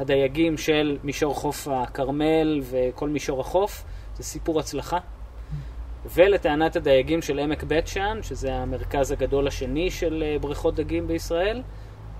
הדייגים 0.00 0.58
של 0.58 0.98
מישור 1.04 1.34
חוף 1.34 1.68
הכרמל 1.68 2.60
וכל 2.62 3.08
מישור 3.08 3.40
החוף, 3.40 3.84
זה 4.16 4.22
סיפור 4.22 4.60
הצלחה. 4.60 4.98
ולטענת 6.14 6.76
הדייגים 6.76 7.22
של 7.22 7.38
עמק 7.38 7.62
בית 7.62 7.86
שאן, 7.86 8.22
שזה 8.22 8.54
המרכז 8.54 9.12
הגדול 9.12 9.46
השני 9.46 9.90
של 9.90 10.24
אה, 10.26 10.38
בריכות 10.38 10.74
דגים 10.74 11.06
בישראל, 11.06 11.62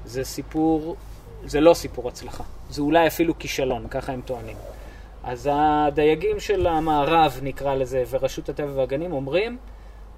זה 0.04 0.24
סיפור, 0.24 0.96
זה 1.44 1.60
לא 1.60 1.74
סיפור 1.74 2.08
הצלחה. 2.08 2.44
זה 2.70 2.82
אולי 2.82 3.06
אפילו 3.06 3.38
כישלון, 3.38 3.88
ככה 3.88 4.12
הם 4.12 4.20
טוענים. 4.20 4.56
אז 5.24 5.48
הדייגים 5.52 6.40
של 6.40 6.66
המערב, 6.66 7.40
נקרא 7.42 7.74
לזה, 7.74 8.04
ורשות 8.10 8.48
הטבע 8.48 8.72
והגנים 8.76 9.12
אומרים, 9.12 9.58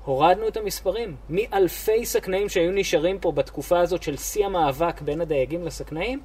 הורדנו 0.05 0.49
את 0.49 0.57
המספרים. 0.57 1.17
מאלפי 1.31 2.07
סכנאים 2.07 2.49
שהיו 2.49 2.73
נשארים 2.73 3.19
פה 3.19 3.33
בתקופה 3.33 3.81
הזאת 3.81 4.03
של 4.03 4.17
שיא 4.17 4.47
המאבק 4.47 5.01
בין 5.01 5.21
הדייגים 5.21 5.65
לסכנאים, 5.65 6.21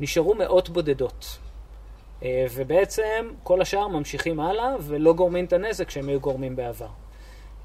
נשארו 0.00 0.34
מאות 0.34 0.68
בודדות. 0.68 1.38
אה, 2.22 2.46
ובעצם 2.54 3.30
כל 3.42 3.60
השאר 3.60 3.88
ממשיכים 3.88 4.40
הלאה 4.40 4.74
ולא 4.80 5.12
גורמים 5.12 5.44
את 5.44 5.52
הנזק 5.52 5.90
שהם 5.90 6.08
היו 6.08 6.20
גורמים 6.20 6.56
בעבר. 6.56 6.88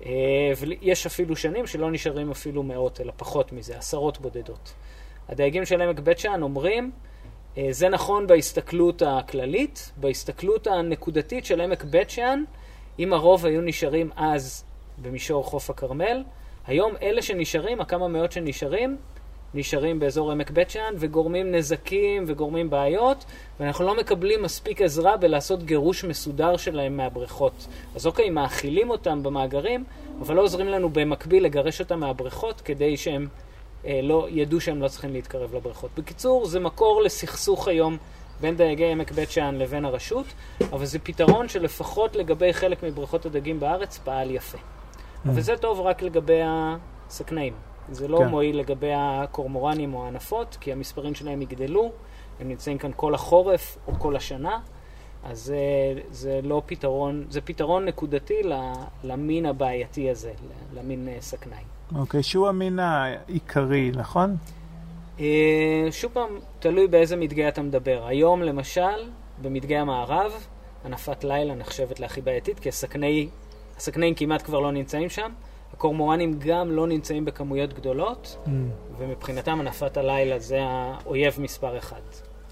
אה, 0.06 0.52
ויש 0.58 1.06
אפילו 1.06 1.36
שנים 1.36 1.68
שלא 1.68 1.92
נשארים 1.92 2.32
אפילו 2.32 2.64
מאות, 2.64 3.02
אלא 3.02 3.14
פחות 3.18 3.52
מזה, 3.52 3.78
עשרות 3.78 4.22
בודדות. 4.22 4.74
הדייגים 5.30 5.66
של 5.66 5.82
עמק 5.82 6.00
בית 6.00 6.20
שאן 6.20 6.44
אומרים, 6.44 6.92
אה, 7.58 7.68
זה 7.72 7.90
נכון 7.90 8.28
בהסתכלות 8.28 9.02
הכללית, 9.02 9.92
בהסתכלות 9.98 10.68
הנקודתית 10.68 11.46
של 11.46 11.62
עמק 11.62 11.84
בית 11.84 12.10
שאן, 12.10 12.44
אם 13.00 13.14
הרוב 13.14 13.46
היו 13.46 13.62
נשארים 13.62 14.10
אז 14.16 14.64
במישור 14.98 15.44
חוף 15.44 15.70
הכרמל, 15.70 16.24
היום 16.68 16.94
אלה 17.02 17.22
שנשארים, 17.22 17.82
הכמה 17.82 18.08
מאות 18.08 18.32
שנשארים, 18.32 18.98
נשארים 19.54 20.00
באזור 20.00 20.32
עמק 20.32 20.52
בית 20.52 20.70
שאן 20.70 20.94
וגורמים 20.98 21.52
נזקים 21.52 22.24
וגורמים 22.28 22.70
בעיות, 22.70 23.26
ואנחנו 23.60 23.86
לא 23.86 23.98
מקבלים 23.98 24.44
מספיק 24.44 24.82
עזרה 24.82 25.18
בלעשות 25.18 25.64
גירוש 25.64 26.06
מסודר 26.06 26.58
שלהם 26.58 26.98
מהבריכות. 26.98 27.68
אז 27.96 28.08
אוקיי, 28.08 28.30
מאכילים 28.30 28.90
אותם 28.90 29.24
במאגרים, 29.24 29.84
אבל 30.22 30.36
לא 30.36 30.42
עוזרים 30.42 30.68
לנו 30.68 30.90
במקביל 30.90 31.44
לגרש 31.44 31.80
אותם 31.80 32.00
מהבריכות 32.00 32.62
כדי 32.62 32.98
שהם 32.98 33.28
אה, 33.86 34.00
לא 34.04 34.28
ידעו 34.30 34.62
שהם 34.62 34.82
לא 34.82 34.88
צריכים 34.88 35.14
להתקרב 35.14 35.56
לבריכות. 35.56 35.92
בקיצור, 35.98 36.46
זה 36.46 36.60
מקור 36.60 37.02
לסכסוך 37.02 37.68
היום 37.68 37.98
בין 38.42 38.56
דייגי 38.56 38.86
עמק 38.86 39.12
בית 39.12 39.32
שאן 39.32 39.56
לבין 39.56 39.86
הרשות, 39.86 40.26
אבל 40.62 40.86
זה 40.86 41.00
פתרון 41.00 41.50
שלפחות 41.50 42.16
לגבי 42.16 42.54
חלק 42.54 42.84
מבריכות 42.84 43.26
הדגים 43.26 43.60
בארץ 43.60 43.98
פעל 43.98 44.32
יפה. 44.32 44.58
Mm. 44.58 45.30
אבל 45.30 45.42
זה 45.42 45.58
טוב 45.58 45.82
רק 45.82 46.02
לגבי 46.02 46.40
הסכנאים. 46.44 47.54
זה 47.90 48.08
לא 48.08 48.18
כן. 48.18 48.28
מועיל 48.28 48.60
לגבי 48.60 48.92
הקורמורנים 48.96 49.94
או 49.94 50.06
הענפות, 50.06 50.58
כי 50.60 50.72
המספרים 50.72 51.16
שלהם 51.16 51.42
יגדלו, 51.42 51.92
הם 52.40 52.50
נמצאים 52.50 52.78
כאן 52.78 52.92
כל 52.96 53.14
החורף 53.14 53.78
או 53.88 53.94
כל 54.00 54.16
השנה, 54.16 54.60
אז 55.24 55.40
זה, 55.40 55.58
זה 56.12 56.40
לא 56.44 56.62
פתרון, 56.66 57.26
זה 57.30 57.42
פתרון 57.42 57.86
נקודתי 57.86 58.42
למין 59.04 59.46
הבעייתי 59.46 60.10
הזה, 60.10 60.32
למין 60.74 61.08
אה, 61.08 61.18
סכנאי. 61.20 61.64
אוקיי, 61.96 62.20
okay, 62.20 62.24
שהוא 62.24 62.48
המין 62.48 62.80
העיקרי, 62.80 63.92
נכון? 63.96 64.36
Uh, 65.18 65.22
שוב 65.92 66.12
פעם, 66.14 66.30
תלוי 66.60 66.88
באיזה 66.88 67.16
מדגה 67.16 67.48
אתה 67.48 67.62
מדבר. 67.62 68.04
היום, 68.08 68.42
למשל, 68.42 69.10
במדגה 69.42 69.80
המערב, 69.80 70.48
ענפת 70.86 71.24
לילה 71.24 71.56
נחשבת 71.56 72.00
להכי 72.00 72.22
בעייתית, 72.22 72.60
כי 72.60 72.70
הסכנאי 72.70 73.30
הסכנאים 73.78 74.16
כמעט 74.16 74.42
כבר 74.42 74.60
לא 74.60 74.72
נמצאים 74.72 75.10
שם, 75.10 75.32
הקורמורנים 75.82 76.40
גם 76.40 76.72
לא 76.72 76.88
נמצאים 76.88 77.26
בכמויות 77.26 77.74
גדולות, 77.74 78.38
Mm, 78.46 78.50
ומבחינתם 78.98 79.60
הנפת 79.60 79.98
הלילה 79.98 80.40
זה 80.40 80.60
האויב 80.62 81.42
מספר 81.42 81.78
אחד. 81.78 82.02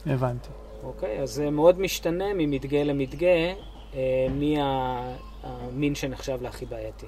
הבנתי. 0.05 0.49
אוקיי? 0.83 1.19
אז 1.19 1.29
זה 1.29 1.49
מאוד 1.49 1.79
משתנה 1.79 2.25
ממדגה 2.35 2.83
למדגה, 2.83 3.27
אה, 3.27 4.27
מי 4.31 4.57
המין 5.43 5.95
שנחשב 5.95 6.41
להכי 6.41 6.65
בעייתי. 6.65 7.05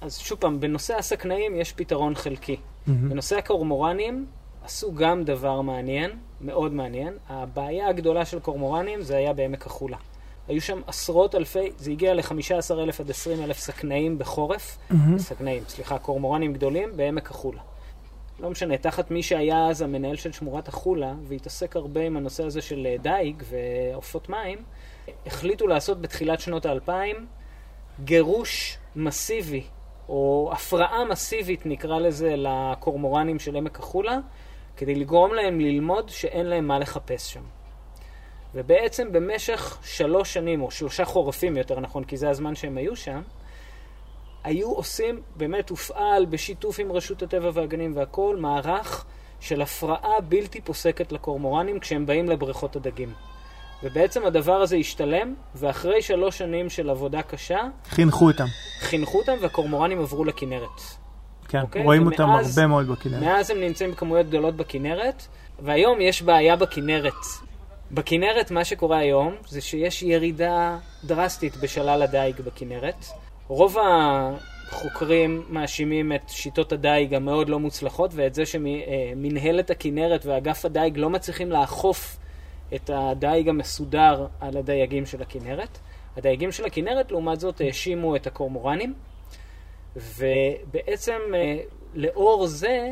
אז 0.00 0.18
שוב 0.18 0.38
פעם, 0.38 0.60
בנושא 0.60 0.96
הסכנאים 0.96 1.56
יש 1.56 1.72
פתרון 1.72 2.14
חלקי. 2.14 2.56
מהמם. 2.86 3.08
בנושא 3.08 3.36
הקורמורנים 3.36 4.26
עשו 4.64 4.94
גם 4.94 5.24
דבר 5.24 5.60
מעניין, 5.60 6.10
מאוד 6.40 6.72
מעניין. 6.72 7.14
הבעיה 7.28 7.88
הגדולה 7.88 8.24
של 8.24 8.40
קורמורנים 8.40 9.02
זה 9.02 9.16
היה 9.16 9.32
בעמק 9.32 9.66
החולה. 9.66 9.96
היו 10.48 10.60
שם 10.60 10.80
עשרות 10.86 11.34
אלפי, 11.34 11.72
זה 11.76 11.90
הגיע 11.90 12.14
ל-15,000 12.14 13.00
עד 13.00 13.10
20,000 13.10 13.58
סכנאים 13.58 14.18
בחורף, 14.18 14.78
מהמם. 14.90 15.18
סכנאים, 15.18 15.62
סליחה, 15.68 15.98
קורמורנים 15.98 16.52
גדולים 16.52 16.96
בעמק 16.96 17.30
החולה. 17.30 17.60
לא 18.40 18.50
משנה, 18.50 18.78
תחת 18.78 19.10
מי 19.10 19.22
שהיה 19.22 19.68
אז 19.68 19.82
המנהל 19.82 20.16
של 20.16 20.32
שמורת 20.32 20.68
החולה, 20.68 21.14
והתעסק 21.28 21.76
הרבה 21.76 22.06
עם 22.06 22.16
הנושא 22.16 22.44
הזה 22.44 22.62
של 22.62 22.86
אה, 22.90 22.96
דייג 23.02 23.42
ועופות 23.50 24.28
מים, 24.28 24.58
החליטו 25.26 25.66
לעשות 25.66 26.00
בתחילת 26.00 26.40
שנות 26.40 26.66
האלפיים 26.66 27.26
גירוש 28.04 28.78
מסיבי, 28.96 29.64
או 30.08 30.50
הפרעה 30.52 31.04
מסיבית 31.04 31.66
נקרא 31.66 31.98
לזה, 31.98 32.34
לקורמורנים 32.36 33.38
של 33.38 33.56
עמק 33.56 33.78
החולה, 33.78 34.18
כדי 34.76 34.94
לגרום 34.94 35.34
להם 35.34 35.60
ללמוד 35.60 36.08
שאין 36.08 36.46
להם 36.46 36.68
מה 36.68 36.78
לחפש 36.78 37.32
שם. 37.32 37.42
ובעצם 38.54 39.12
במשך 39.12 39.78
שלוש 39.84 40.34
שנים, 40.34 40.62
או 40.62 40.70
שלושה 40.70 41.04
חורפים 41.04 41.56
יותר 41.56 41.80
נכון, 41.80 42.04
כי 42.04 42.16
זה 42.16 42.30
הזמן 42.30 42.54
שהם 42.54 42.76
היו 42.76 42.96
שם, 42.96 43.20
היו 44.44 44.70
עושים, 44.72 45.20
באמת 45.36 45.70
הופעל 45.70 46.26
בשיתוף 46.26 46.78
עם 46.78 46.92
רשות 46.92 47.22
הטבע 47.22 47.50
והגנים 47.54 47.96
והכול, 47.96 48.36
מערך 48.36 49.04
של 49.40 49.62
הפרעה 49.62 50.20
בלתי 50.28 50.60
פוסקת 50.60 51.12
לקורמורנים 51.12 51.80
כשהם 51.80 52.06
באים 52.06 52.28
לבריכות 52.28 52.76
הדגים. 52.76 53.12
ובעצם 53.82 54.26
הדבר 54.26 54.52
הזה 54.54 54.76
השתלם, 54.76 55.34
ואחרי 55.54 56.02
שלוש 56.02 56.38
שנים 56.38 56.70
של 56.70 56.90
עבודה 56.90 57.22
קשה, 57.22 57.60
חינכו 57.88 58.26
אותם. 58.26 58.44
חינכו 58.80 59.18
אותם 59.18 59.32
והקורמורנים 59.40 60.00
עברו 60.00 60.24
לכנרת. 60.24 60.80
כן, 61.48 61.60
אוקיי, 61.60 61.82
רואים 61.84 62.06
אותם 62.06 62.22
ומאז- 62.28 62.58
הרבה 62.58 62.68
מאוד 62.68 62.86
בכנרת. 62.88 63.22
מאז 63.22 63.50
הם 63.50 63.60
נמצאים 63.60 63.90
בכמויות 63.90 64.26
גדולות 64.26 64.56
בכנרת, 64.56 65.26
והיום 65.62 66.00
יש 66.00 66.22
בעיה 66.22 66.56
בכנרת. 66.56 67.12
בכנרת, 67.94 68.50
מה 68.50 68.64
שקורה 68.64 68.98
היום, 68.98 69.34
זה 69.48 69.60
שיש 69.60 70.02
ירידה 70.02 70.78
דרסטית 71.04 71.56
בשלל 71.56 72.02
הדייג 72.02 72.40
בכנרת. 72.40 73.04
רוב 73.48 73.76
החוקרים 74.70 75.44
מאשימים 75.48 76.12
את 76.12 76.28
שיטות 76.28 76.72
הדייג 76.72 77.14
המאוד 77.14 77.48
לא 77.48 77.58
מוצלחות, 77.58 78.10
ואת 78.14 78.34
זה 78.34 78.46
שמנהלת 78.46 79.70
הכנרת 79.70 80.26
ואגף 80.26 80.64
הדייג 80.64 80.98
לא 80.98 81.10
מצליחים 81.10 81.52
לאכוף 81.52 82.16
את 82.74 82.90
הדייג 82.94 83.48
המסודר 83.48 84.26
על 84.40 84.56
הדייגים 84.56 85.06
של 85.06 85.22
הכנרת. 85.22 85.78
הדייגים 86.16 86.52
של 86.52 86.64
הכנרת, 86.64 87.10
לעומת 87.10 87.40
זאת, 87.40 87.60
האשימו 87.60 88.16
את 88.16 88.26
הקורמורנים, 88.26 88.94
ובעצם 89.96 91.20
אה, 91.34 91.56
לאור 91.94 92.46
זה 92.46 92.90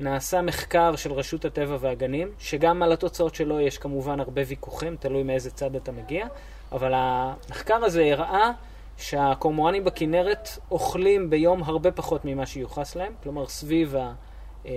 נעשה 0.00 0.42
מחקר 0.42 0.96
של 0.96 1.12
רשות 1.12 1.44
הטבע 1.44 1.76
והגנים, 1.80 2.28
שגם 2.38 2.82
על 2.82 2.92
התוצאות 2.92 3.34
שלו 3.34 3.60
יש 3.60 3.78
כמובן 3.78 4.20
הרבה 4.20 4.42
ויכוחים, 4.46 4.96
תלוי 4.96 5.22
מאיזה 5.22 5.50
צד 5.50 5.76
אתה 5.76 5.92
מגיע, 5.92 6.26
אבל 6.72 6.92
המחקר 6.94 7.84
הזה 7.84 8.12
הראה 8.12 8.50
שהקורמורנים 8.96 9.84
בכנרת 9.84 10.48
אוכלים 10.70 11.30
ביום 11.30 11.62
הרבה 11.62 11.92
פחות 11.92 12.24
ממה 12.24 12.46
שיוחס 12.46 12.96
להם, 12.96 13.12
כלומר 13.22 13.46
סביב 13.46 13.96
ה-100 13.96 14.68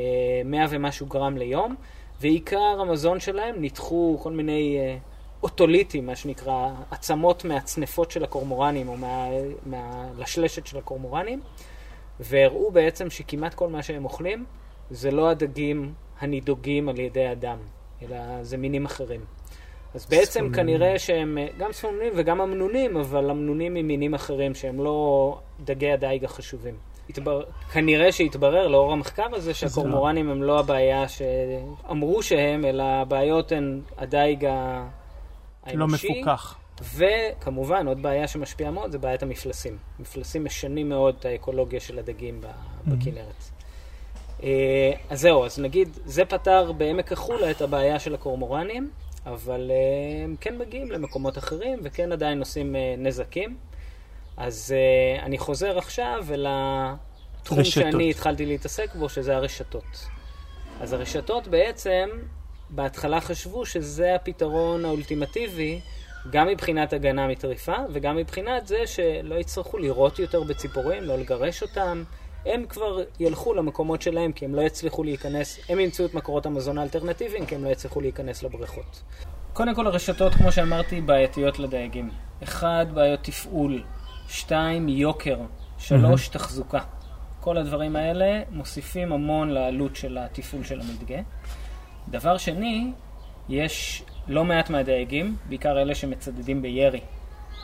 ומשהו 0.70 1.06
גרם 1.06 1.38
ליום, 1.38 1.76
ועיקר 2.22 2.78
המזון 2.82 3.20
שלהם 3.20 3.62
ניתחו 3.62 4.20
כל 4.24 4.32
מיני 4.32 4.78
אה, 4.80 4.98
אוטוליטים, 5.44 6.06
מה 6.06 6.16
שנקרא, 6.16 6.70
עצמות 6.92 7.46
מהצנפות 7.46 8.12
של 8.12 8.24
הקורמורנים 8.24 8.90
או 8.90 8.98
מה- 8.98 9.30
מהלשלשת 9.66 10.68
של 10.68 10.78
הקורמורנים, 10.78 11.42
והראו 12.20 12.72
בעצם 12.72 13.10
שכמעט 13.10 13.54
כל 13.54 13.70
מה 13.70 13.84
שהם 13.84 14.06
אוכלים 14.06 14.46
זה 14.92 15.12
לא 15.12 15.30
הדגים 15.30 15.94
הנידוגים 16.20 16.90
על 16.90 17.00
ידי 17.00 17.32
אדם, 17.32 17.58
אלא 18.02 18.18
זה 18.44 18.58
מינים 18.58 18.86
אחרים. 18.86 19.22
אז 19.94 20.06
בעצם 20.06 20.26
ספוננים. 20.32 20.54
כנראה 20.54 21.00
שהם 21.00 21.38
אה, 21.38 21.48
גם 21.58 21.72
ספוננים 21.72 22.14
וגם 22.16 22.42
אמנונים, 22.42 22.98
אבל 22.98 23.30
אמנונים 23.30 23.74
ממינים 23.74 24.14
אחרים 24.14 24.56
שהם 24.56 24.84
לא 24.84 25.40
דגי 25.64 25.92
הדייג 25.92 26.26
החשובים. 26.26 26.76
התבר... 27.10 27.44
כנראה 27.74 28.12
שהתברר 28.12 28.68
לאור 28.68 28.92
המחקר 28.92 29.36
הזה 29.36 29.54
שהקורמורנים 29.54 30.30
הם 30.30 30.44
לא 30.44 30.60
הבעיה 30.60 31.06
שאמרו 31.08 32.24
שהם, 32.24 32.66
אלא 32.66 32.84
הבעיות 32.84 33.52
הן 33.52 33.82
הדייג 33.98 34.46
ה- 34.46 34.88
לא 35.68 35.72
האנושי. 35.72 36.08
מפוקח. 36.22 36.58
וכמובן, 36.96 37.88
עוד 37.88 38.02
בעיה 38.02 38.28
שמשפיעה 38.28 38.72
מאוד 38.72 38.92
זה 38.92 38.98
בעיית 38.98 39.24
המפלסים. 39.24 39.78
מפלסים 40.00 40.46
משנים 40.46 40.90
מאוד 40.90 41.16
את 41.20 41.26
האקולוגיה 41.26 41.80
של 41.80 42.00
הדגים 42.00 42.42
בכנרת. 42.88 43.51
אה, 44.44 44.92
אז 45.10 45.22
זהו, 45.22 45.46
אז 45.46 45.60
נגיד, 45.60 45.90
זה 46.06 46.26
פתר 46.26 46.72
בעמק 46.72 47.12
החולה 47.12 47.52
את 47.52 47.62
הבעיה 47.62 48.00
של 48.00 48.14
הקורמורנים, 48.14 48.90
אבל 49.26 49.72
אה, 49.72 50.24
הם 50.24 50.36
כן 50.42 50.58
מגיעים 50.58 50.92
למקומות 50.92 51.38
אחרים 51.38 51.80
וכן 51.84 52.12
עדיין 52.12 52.40
עושים 52.40 52.76
אה, 52.76 52.96
נזקים. 52.98 53.58
אז 54.38 54.76
אני 55.24 55.38
חוזר 55.38 55.78
עכשיו 55.78 56.26
אל 56.32 56.46
התחום 56.50 57.60
רשתות. 57.60 57.84
שאני 57.84 58.10
התחלתי 58.10 58.46
להתעסק 58.46 58.96
בו, 58.96 59.10
שזה 59.10 59.36
הרשתות. 59.36 60.08
אז 60.82 60.94
הרשתות 60.94 61.48
בעצם, 61.48 62.10
בהתחלה 62.70 63.22
חשבו 63.22 63.66
שזה 63.66 64.16
הפתרון 64.16 64.86
האולטימטיבי, 64.86 65.80
גם 66.30 66.48
מבחינת 66.48 66.94
הגנה 66.94 67.28
מטריפה, 67.28 67.76
וגם 67.94 68.16
מבחינת 68.16 68.68
זה 68.68 68.88
שלא 68.88 69.36
יצטרכו 69.36 69.78
לירות 69.78 70.20
יותר 70.20 70.44
בציפורים, 70.44 71.04
לא 71.04 71.18
לגרש 71.18 71.62
אותם. 71.62 72.04
הם 72.46 72.66
כבר 72.70 73.00
ילכו 73.20 73.54
למקומות 73.54 74.02
שלהם, 74.02 74.32
כי 74.32 74.46
הם 74.46 74.56
לא 74.56 74.62
יצליחו 74.62 75.04
להיכנס, 75.04 75.60
הם 75.70 75.80
ימצאו 75.80 76.06
את 76.06 76.14
מקורות 76.14 76.46
המזון 76.46 76.78
האלטרנטיביים, 76.78 77.46
כי 77.46 77.56
הם 77.56 77.64
לא 77.64 77.70
יצליחו 77.70 78.02
להיכנס 78.02 78.44
לבריכות. 78.44 79.04
קודם 79.54 79.76
כל, 79.76 79.88
הרשתות, 79.88 80.34
כמו 80.34 80.52
שאמרתי, 80.52 81.02
בעייתיות 81.02 81.60
לדייגים. 81.60 82.10
אחד, 82.44 82.86
בעיות 82.94 83.20
תפעול. 83.24 83.84
שתיים, 84.28 84.90
יוקר. 84.90 85.38
שלוש, 85.78 86.28
תחזוקה. 86.28 86.80
כל 87.40 87.58
הדברים 87.58 87.96
האלה 87.96 88.42
מוסיפים 88.50 89.14
המון 89.14 89.50
לעלות 89.50 89.96
של 89.96 90.18
התפעול 90.18 90.64
של 90.64 90.82
המדגה. 90.82 91.22
דבר 92.10 92.38
שני, 92.38 92.92
יש 93.50 94.04
לא 94.28 94.44
מעט 94.44 94.70
מהדייגים, 94.70 95.36
בעיקר 95.50 95.82
אלה 95.82 95.96
שמצדדים 95.96 96.62
בירי, 96.62 97.02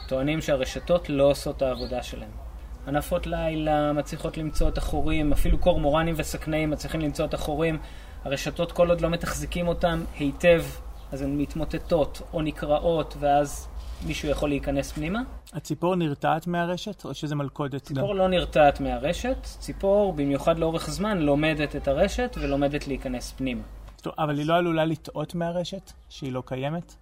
טוענים 0.07 0.41
שהרשתות 0.41 1.09
לא 1.09 1.23
עושות 1.23 1.57
את 1.57 1.61
העבודה 1.61 2.03
שלהם. 2.03 2.46
ענפות 2.87 3.27
לילה 3.27 3.93
מצליחות 3.93 4.37
למצוא 4.37 4.69
את 4.69 4.77
החורים, 4.77 5.31
אפילו 5.31 5.57
קורמורנים 5.57 6.15
וסכנאים 6.17 6.69
מצליחים 6.69 7.01
למצוא 7.01 7.25
את 7.25 7.33
החורים. 7.33 7.77
הרשתות, 8.23 8.71
כל 8.71 8.89
עוד 8.89 9.01
לא 9.01 9.09
מתחזקים 9.09 9.67
אותם 9.67 10.03
היטב, 10.19 10.63
אז 11.11 11.21
הן 11.21 11.37
מתמוטטות 11.37 12.21
או 12.33 12.41
נקרעות, 12.41 13.15
ואז 13.19 13.67
מישהו 14.05 14.29
יכול 14.29 14.49
להיכנס 14.49 14.91
פנימה. 14.91 15.19
הציפור 15.53 15.95
נרתעת 15.95 16.47
מהרשת, 16.47 17.05
או 17.05 17.13
שזה 17.13 17.35
מלכודת? 17.35 17.81
ציפור 17.81 18.15
לא 18.15 18.27
נרתעת 18.27 18.79
מהרשת, 18.79 19.43
ציפור, 19.43 20.13
במיוחד 20.13 20.59
לאורך 20.59 20.89
זמן, 20.89 21.17
לומדת 21.17 21.75
את 21.75 21.87
הרשת 21.87 22.35
ולומדת 22.41 22.87
להיכנס 22.87 23.31
פנימה. 23.31 23.61
טוב, 24.01 24.13
אבל 24.17 24.37
היא 24.37 24.45
לא 24.45 24.55
עלולה 24.55 24.85
לטעות 24.85 25.35
מהרשת? 25.35 25.91
שהיא 26.09 26.31
לא 26.31 26.43
קיימת? 26.45 26.95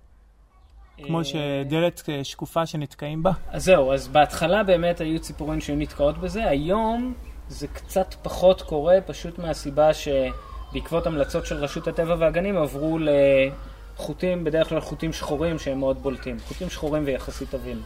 כמו 1.04 1.20
אה, 1.20 1.24
שדלת 1.24 2.10
אה, 2.10 2.24
שקופה 2.24 2.66
שנתקעים 2.66 3.24
בה? 3.24 3.32
אז 3.50 3.64
זהו, 3.66 3.94
אז 3.94 4.08
בהתחלה 4.08 4.64
באמת 4.64 5.02
היו 5.02 5.20
ציפורים 5.20 5.62
שהיו 5.62 5.78
נתקעות 5.78 6.18
בזה, 6.18 6.50
היום 6.50 7.14
זה 7.48 7.68
קצת 7.68 8.16
פחות 8.22 8.62
קורה, 8.62 8.98
פשוט 9.06 9.40
מהסיבה 9.40 9.90
שבעקבות 9.94 11.08
המלצות 11.08 11.46
של 11.46 11.56
רשות 11.56 11.88
הטבע 11.88 12.16
והגנים 12.20 12.58
עברו 12.58 12.98
לחוטים, 13.00 14.44
בדרך 14.44 14.70
כלל 14.70 14.82
חוטים 14.82 15.14
שחורים 15.14 15.60
שהם 15.60 15.80
מאוד 15.80 15.98
בולטים, 15.98 16.38
חוטים 16.48 16.70
שחורים 16.70 17.04
ויחסית 17.06 17.54
עבים. 17.54 17.82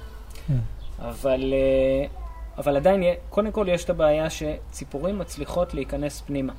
אבל, 0.99 1.53
אה, 1.53 2.07
אבל 2.57 2.77
עדיין, 2.77 3.03
קודם 3.29 3.51
כל 3.51 3.65
יש 3.69 3.83
את 3.83 3.89
הבעיה 3.89 4.27
שציפורים 4.29 5.19
מצליחות 5.19 5.73
להיכנס 5.73 6.21
פנימה. 6.21 6.53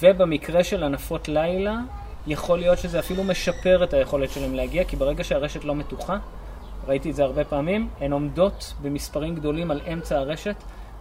ובמקרה 0.00 0.64
של 0.64 0.82
ענפות 0.84 1.28
לילה, 1.28 1.78
יכול 2.26 2.58
להיות 2.58 2.78
שזה 2.78 2.98
אפילו 2.98 3.24
משפר 3.24 3.84
את 3.84 3.94
היכולת 3.94 4.30
שלהם 4.30 4.54
להגיע, 4.54 4.84
כי 4.84 4.96
ברגע 4.96 5.24
שהרשת 5.24 5.64
לא 5.64 5.74
מתוחה, 5.74 6.18
ראיתי 6.86 7.10
את 7.10 7.14
זה 7.14 7.24
הרבה 7.24 7.44
פעמים, 7.44 7.88
הן 8.00 8.12
עומדות 8.12 8.74
במספרים 8.82 9.34
גדולים 9.34 9.70
על 9.70 9.80
אמצע 9.92 10.18
הרשת, 10.18 10.56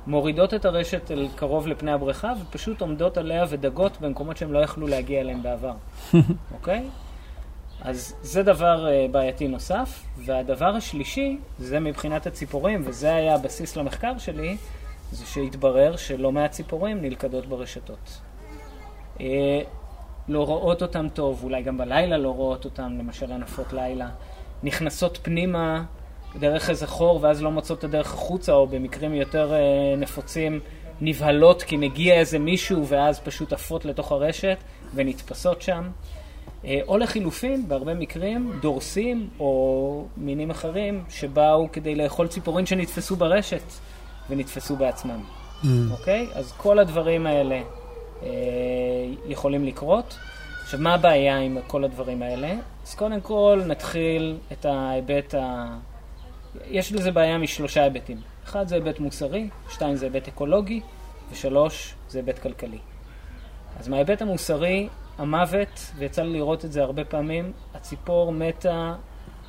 מורידות 0.07 0.53
את 0.53 0.65
הרשת 0.65 1.11
אל 1.11 1.27
קרוב 1.35 1.67
לפני 1.67 1.91
הבריכה, 1.91 2.33
ופשוט 2.41 2.81
עומדות 2.81 3.17
עליה 3.17 3.45
ודגות 3.49 4.01
במקומות 4.01 4.37
שהם 4.37 4.53
לא 4.53 4.59
יכלו 4.59 4.87
להגיע 4.87 5.21
אליהם 5.21 5.43
בעבר, 5.43 5.73
אוקיי? 6.55 6.83
אז 7.81 8.15
זה 8.21 8.43
דבר 8.43 8.87
uh, 8.87 9.11
בעייתי 9.11 9.47
נוסף, 9.47 10.03
והדבר 10.17 10.75
השלישי, 10.75 11.37
זה 11.59 11.79
מבחינת 11.79 12.27
הציפורים, 12.27 12.81
וזה 12.85 13.15
היה 13.15 13.35
הבסיס 13.35 13.75
למחקר 13.75 14.17
שלי, 14.17 14.57
זה 15.11 15.25
שהתברר 15.25 15.95
שלא 15.95 16.31
מעט 16.31 16.51
ציפורים 16.51 17.01
נלכדות 17.01 17.45
ברשתות. 17.45 18.21
Uh, 19.17 19.21
לא 20.29 20.45
רואות 20.45 20.81
אותם 20.81 21.07
טוב, 21.13 21.43
אולי 21.43 21.61
גם 21.61 21.77
בלילה 21.77 22.17
לא 22.17 22.29
רואות 22.29 22.65
אותם, 22.65 22.95
למשל 22.99 23.31
ענפות 23.31 23.73
לילה. 23.73 24.09
נכנסות 24.63 25.19
פנימה 25.21 25.83
דרך 26.39 26.69
איזה 26.69 26.87
חור 26.87 27.19
ואז 27.21 27.41
לא 27.41 27.51
מוצאות 27.51 27.79
את 27.79 27.83
הדרך 27.83 28.13
החוצה, 28.13 28.53
או 28.53 28.67
במקרים 28.67 29.13
יותר 29.13 29.51
uh, 29.51 29.99
נפוצים 29.99 30.59
נבהלות 31.01 31.63
כי 31.63 31.77
מגיע 31.77 32.13
איזה 32.13 32.39
מישהו 32.39 32.87
ואז 32.87 33.19
פשוט 33.19 33.53
עפות 33.53 33.85
לתוך 33.85 34.11
הרשת 34.11 34.57
ונתפסות 34.93 35.61
שם. 35.61 35.89
אה, 36.65 36.79
או 36.87 36.97
לחילופין, 36.97 37.67
בהרבה 37.67 37.93
מקרים, 37.93 38.51
דורסים 38.61 39.29
או 39.39 40.05
מינים 40.17 40.49
אחרים 40.49 41.03
שבאו 41.09 41.71
כדי 41.71 41.95
לאכול 41.95 42.27
ציפורים 42.27 42.65
שנתפסו 42.65 43.15
ברשת 43.15 43.63
ונתפסו 44.29 44.75
בעצמם. 44.75 45.19
Mm. 45.63 45.67
אוקיי? 45.91 46.27
אז 46.33 46.51
כל 46.51 46.79
הדברים 46.79 47.27
האלה 47.27 47.55
אה, 47.55 47.78
יכולים 49.25 49.65
לקרות. 49.65 50.17
עכשיו, 50.63 50.79
מה 50.79 50.93
הבעיה 50.93 51.37
עם 51.37 51.57
כל 51.67 51.83
הדברים 51.83 52.21
האלה? 52.21 52.55
אז 52.83 52.95
קודם 52.95 53.21
כל 53.21 53.61
נתחיל 53.67 54.37
את 54.51 54.65
ההיבט 54.65 55.33
ה... 55.33 55.67
יש 56.67 56.93
לזה 56.93 57.11
בעיה 57.11 57.37
משלושה 57.37 57.83
היבטים. 57.83 58.17
אחד 58.43 58.67
זה 58.67 58.75
היבט 58.75 58.99
מוסרי, 58.99 59.49
שתיים 59.69 59.95
זה 59.95 60.05
היבט 60.05 60.27
אקולוגי, 60.27 60.81
ושלוש 61.31 61.95
זה 62.09 62.19
היבט 62.19 62.39
כלכלי. 62.39 62.77
אז 63.79 63.87
מההיבט 63.87 64.21
המוסרי, 64.21 64.89
המוות, 65.17 65.91
ויצא 65.95 66.21
לי 66.21 66.33
לראות 66.33 66.65
את 66.65 66.71
זה 66.71 66.83
הרבה 66.83 67.05
פעמים, 67.05 67.51
הציפור 67.73 68.31
מתה 68.31 68.95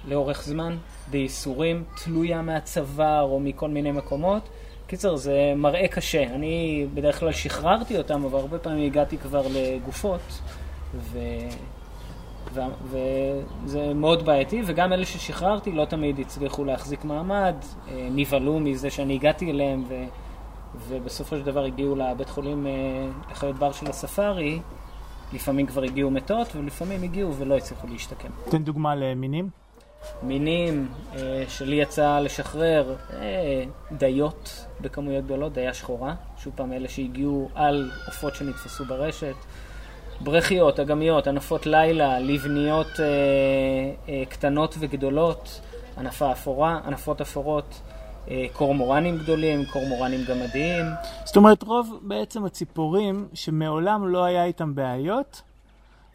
לאורך 0.08 0.42
זמן, 0.42 0.76
בייסורים, 1.10 1.84
תלויה 2.04 2.42
מהצוואר 2.42 3.22
או 3.22 3.40
מכל 3.40 3.68
מיני 3.68 3.92
מקומות. 3.92 4.48
קיצר, 4.90 5.16
זה 5.16 5.52
מראה 5.56 5.88
קשה. 5.88 6.22
אני 6.22 6.86
בדרך 6.94 7.20
כלל 7.20 7.32
שחררתי 7.32 7.98
אותם, 7.98 8.24
אבל 8.24 8.38
הרבה 8.38 8.58
פעמים 8.58 8.86
הגעתי 8.86 9.18
כבר 9.18 9.42
לגופות, 9.54 10.40
ו... 10.94 11.18
ו... 12.52 12.60
וזה 12.84 13.94
מאוד 13.94 14.26
בעייתי, 14.26 14.62
וגם 14.66 14.92
אלה 14.92 15.04
ששחררתי 15.04 15.72
לא 15.72 15.84
תמיד 15.84 16.18
הצליחו 16.18 16.64
להחזיק 16.64 17.04
מעמד, 17.04 17.54
אה, 17.88 18.08
נבהלו 18.10 18.60
מזה 18.60 18.90
שאני 18.90 19.14
הגעתי 19.14 19.50
אליהם, 19.50 19.84
ו... 19.88 19.94
ובסופו 20.88 21.36
של 21.36 21.42
דבר 21.42 21.64
הגיעו 21.64 21.96
לבית 21.96 22.28
חולים 22.28 22.66
אה, 22.66 22.72
לחיות 23.30 23.56
בר 23.56 23.72
של 23.72 23.86
הספארי, 23.86 24.60
לפעמים 25.32 25.66
כבר 25.66 25.82
הגיעו 25.82 26.10
מתות, 26.10 26.56
ולפעמים 26.56 27.02
הגיעו 27.02 27.34
ולא 27.34 27.56
הצליחו 27.56 27.86
להשתקם. 27.86 28.28
תן 28.50 28.62
דוגמה 28.62 28.94
למינים. 28.94 29.48
מינים 30.22 30.88
אה, 31.16 31.44
שלי 31.48 31.76
יצא 31.76 32.18
לשחרר 32.18 32.96
אה, 33.12 33.64
דיות 33.92 34.66
בכמויות 34.80 35.24
גדולות, 35.24 35.52
דיה 35.52 35.74
שחורה, 35.74 36.14
שוב 36.38 36.52
פעם 36.56 36.72
אלה 36.72 36.88
שהגיעו 36.88 37.48
על 37.54 37.90
עופות 38.06 38.34
שנתפסו 38.34 38.84
ברשת, 38.84 39.34
ברכיות, 40.20 40.80
אגמיות, 40.80 41.26
ענפות 41.26 41.66
לילה, 41.66 42.20
לבניות 42.20 43.00
אה, 43.00 43.04
אה, 44.08 44.22
קטנות 44.28 44.74
וגדולות, 44.78 45.60
ענפה 45.98 46.32
אפורה, 46.32 46.80
ענפות 46.86 47.20
אפורות. 47.20 47.80
אה, 48.30 48.46
קורמורנים 48.52 49.18
גדולים, 49.18 49.64
קורמורנים 49.72 50.20
גמדיים. 50.28 50.86
זאת 51.24 51.36
אומרת, 51.36 51.62
רוב 51.62 51.98
בעצם 52.02 52.44
הציפורים 52.44 53.28
שמעולם 53.34 54.08
לא 54.08 54.24
היה 54.24 54.44
איתם 54.44 54.74
בעיות, 54.74 55.42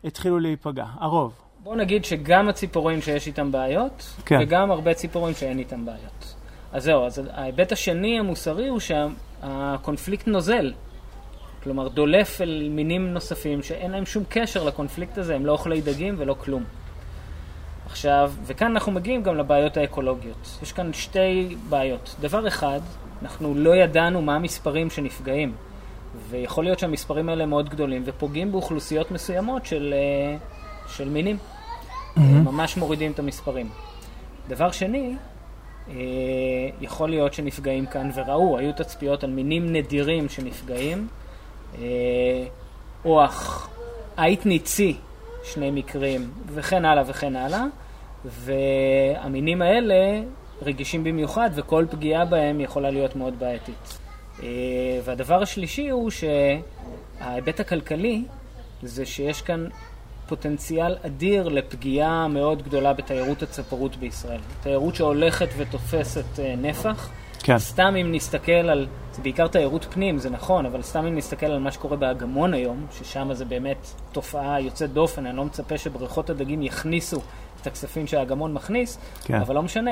התחילו 0.04 0.39
להיפגע, 0.39 0.86
הרוב. 1.00 1.44
בוא 1.65 1.75
נגיד 1.75 2.06
שגם 2.06 2.49
הציפורים 2.49 3.01
שיש 3.01 3.28
איתם 3.28 3.51
בעיות, 3.51 4.15
כן. 4.25 4.36
וגם 4.41 4.71
הרבה 4.71 4.93
ציפורים 4.93 5.34
שאין 5.34 5.60
איתם 5.60 5.86
בעיות. 5.86 6.36
אז 6.71 6.84
זהו, 6.84 7.06
אז 7.06 7.21
ההיבט 7.32 7.71
השני 7.71 8.19
המוסרי 8.19 8.67
הוא 8.67 8.80
שהקונפליקט 8.80 10.28
נוזל. 10.28 10.73
כלומר, 11.63 11.88
דולף 11.88 12.41
אל 12.41 12.69
מינים 12.71 13.13
נוספים 13.13 13.63
שאין 13.63 13.91
להם 13.91 14.06
שום 14.06 14.23
קשר 14.30 14.63
לקונפליקט 14.63 15.17
הזה, 15.17 15.36
הם 15.36 15.45
לא 15.45 15.51
אוכלי 15.51 15.82
דגים 15.82 16.15
ולא 16.17 16.36
כלום. 16.39 16.63
עכשיו, 17.86 18.32
וכאן 18.43 18.71
אנחנו 18.71 18.91
מגיעים 18.91 19.23
גם 19.23 19.38
לבעיות 19.38 19.78
האקולוגיות. 19.78 20.60
יש 20.62 20.71
כאן 20.71 20.93
שתי 20.93 21.56
בעיות. 21.69 22.15
דבר 22.19 22.47
אחד, 22.47 22.80
אנחנו 23.21 23.56
לא 23.56 23.75
ידענו 23.75 24.21
מה 24.21 24.36
המספרים 24.36 24.89
שנפגעים, 24.89 25.54
ויכול 26.30 26.63
להיות 26.63 26.80
שהמספרים 26.80 27.30
האלה 27.30 27.45
מאוד 27.45 27.69
גדולים 27.69 28.04
ופוגעים 28.06 28.51
באוכלוסיות 28.51 29.12
מסוימות 29.12 29.65
של, 29.65 29.93
אה, 29.93 30.38
של 30.88 31.10
מינים. 31.10 31.38
Mm-hmm. 32.17 32.21
ממש 32.21 32.78
מורידים 32.78 33.12
את 33.12 33.19
המספרים. 33.19 33.69
דבר 34.47 34.71
שני, 34.71 35.15
אה, 35.89 35.93
יכול 36.82 37.10
להיות 37.10 37.34
שנפגעים 37.34 37.86
כאן, 37.86 38.10
וראו, 38.15 38.58
היו 38.58 38.73
תצפיות 38.73 39.23
על 39.23 39.30
מינים 39.30 39.73
נדירים 39.73 40.30
שנפגעים. 40.30 41.08
אוח, 43.06 43.69
עית 44.17 44.45
ניצי, 44.45 44.97
שני 45.43 45.71
מקרים, 45.71 46.32
וכן 46.47 46.86
הלאה 46.86 47.04
וכן 47.08 47.36
הלאה. 47.36 47.65
והמינים 48.25 49.62
האלה 49.62 50.21
רגישים 50.62 51.04
במיוחד, 51.04 51.49
וכל 51.56 51.86
פגיעה 51.91 52.25
בהם 52.25 52.62
יכולה 52.62 52.91
להיות 52.91 53.15
מאוד 53.15 53.39
בעייתית. 53.39 53.97
אה, 54.43 54.47
והדבר 55.04 55.41
השלישי 55.41 55.89
הוא 55.89 56.12
שההיבט 57.19 57.60
הכלכלי 57.60 58.23
זה 58.84 59.06
שיש 59.06 59.41
כאן 59.41 59.67
פוטנציאל 60.27 60.95
אדיר 61.05 61.47
לפגיעה 61.49 62.27
מאוד 62.27 62.61
גדולה 62.63 62.93
בתיירות 62.93 63.43
הצפרות 63.43 63.95
בישראל. 63.95 64.39
תיירות 64.63 64.95
שהולכת 64.95 65.49
ותופסת 65.57 66.39
אה, 66.39 66.55
נפח. 66.57 67.09
כן. 67.43 67.59
סתם 67.59 67.95
אם 68.01 68.11
נסתכל 68.11 68.51
על, 68.51 68.88
זה 69.11 69.21
בעיקר 69.21 69.47
תיירות 69.47 69.85
פנים, 69.89 70.17
זה 70.17 70.29
נכון, 70.29 70.65
אבל 70.65 70.81
סתם 70.81 71.05
אם 71.05 71.15
נסתכל 71.17 71.45
על 71.45 71.59
מה 71.59 71.71
שקורה 71.71 71.97
באגמון 71.97 72.53
היום, 72.53 72.85
ששם 72.91 73.33
זה 73.33 73.45
באמת 73.45 73.88
תופעה 74.11 74.61
יוצאת 74.61 74.93
דופן, 74.93 75.25
אני 75.25 75.38
לא 75.38 75.45
מצפה 75.45 75.77
שבריכות 75.77 76.29
הדגים 76.29 76.61
יכניסו 76.61 77.21
את 77.61 77.67
הכספים 77.67 78.07
שהאגמון 78.07 78.53
מכניס, 78.53 78.99
כן. 79.23 79.35
אבל 79.35 79.55
לא 79.55 79.63
משנה, 79.63 79.91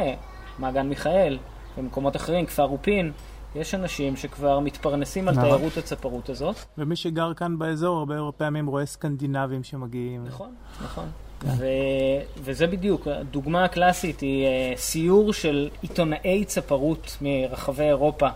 מעגן 0.60 0.88
מיכאל, 0.88 1.38
במקומות 1.78 2.16
אחרים, 2.16 2.46
כפר 2.46 2.64
רופין, 2.64 3.12
יש 3.56 3.76
אנשים 3.76 4.16
שכבר 4.16 4.60
מתפרנסים 4.60 5.28
על 5.28 5.36
נכון. 5.36 5.50
תיירות 5.50 5.78
הצפרות 5.78 6.30
הזאת. 6.30 6.56
ומי 6.78 6.96
שגר 6.96 7.34
כאן 7.34 7.60
באזור 7.60 7.98
הרבה 7.98 8.16
פעמים 8.38 8.68
רואה 8.68 8.86
סקנדינבים 8.86 9.64
שמגיעים. 9.64 10.24
נכון, 10.28 10.54
נכון. 10.84 11.06
כן. 11.40 11.48
ו- 11.58 12.42
וזה 12.44 12.68
בדיוק, 12.68 13.08
הדוגמה 13.08 13.64
הקלאסית 13.64 14.20
היא 14.20 14.48
uh, 14.48 14.78
סיור 14.78 15.34
של 15.34 15.70
עיתונאי 15.82 16.46
צפרות 16.46 17.18
מרחבי 17.22 17.84
אירופה 17.84 18.28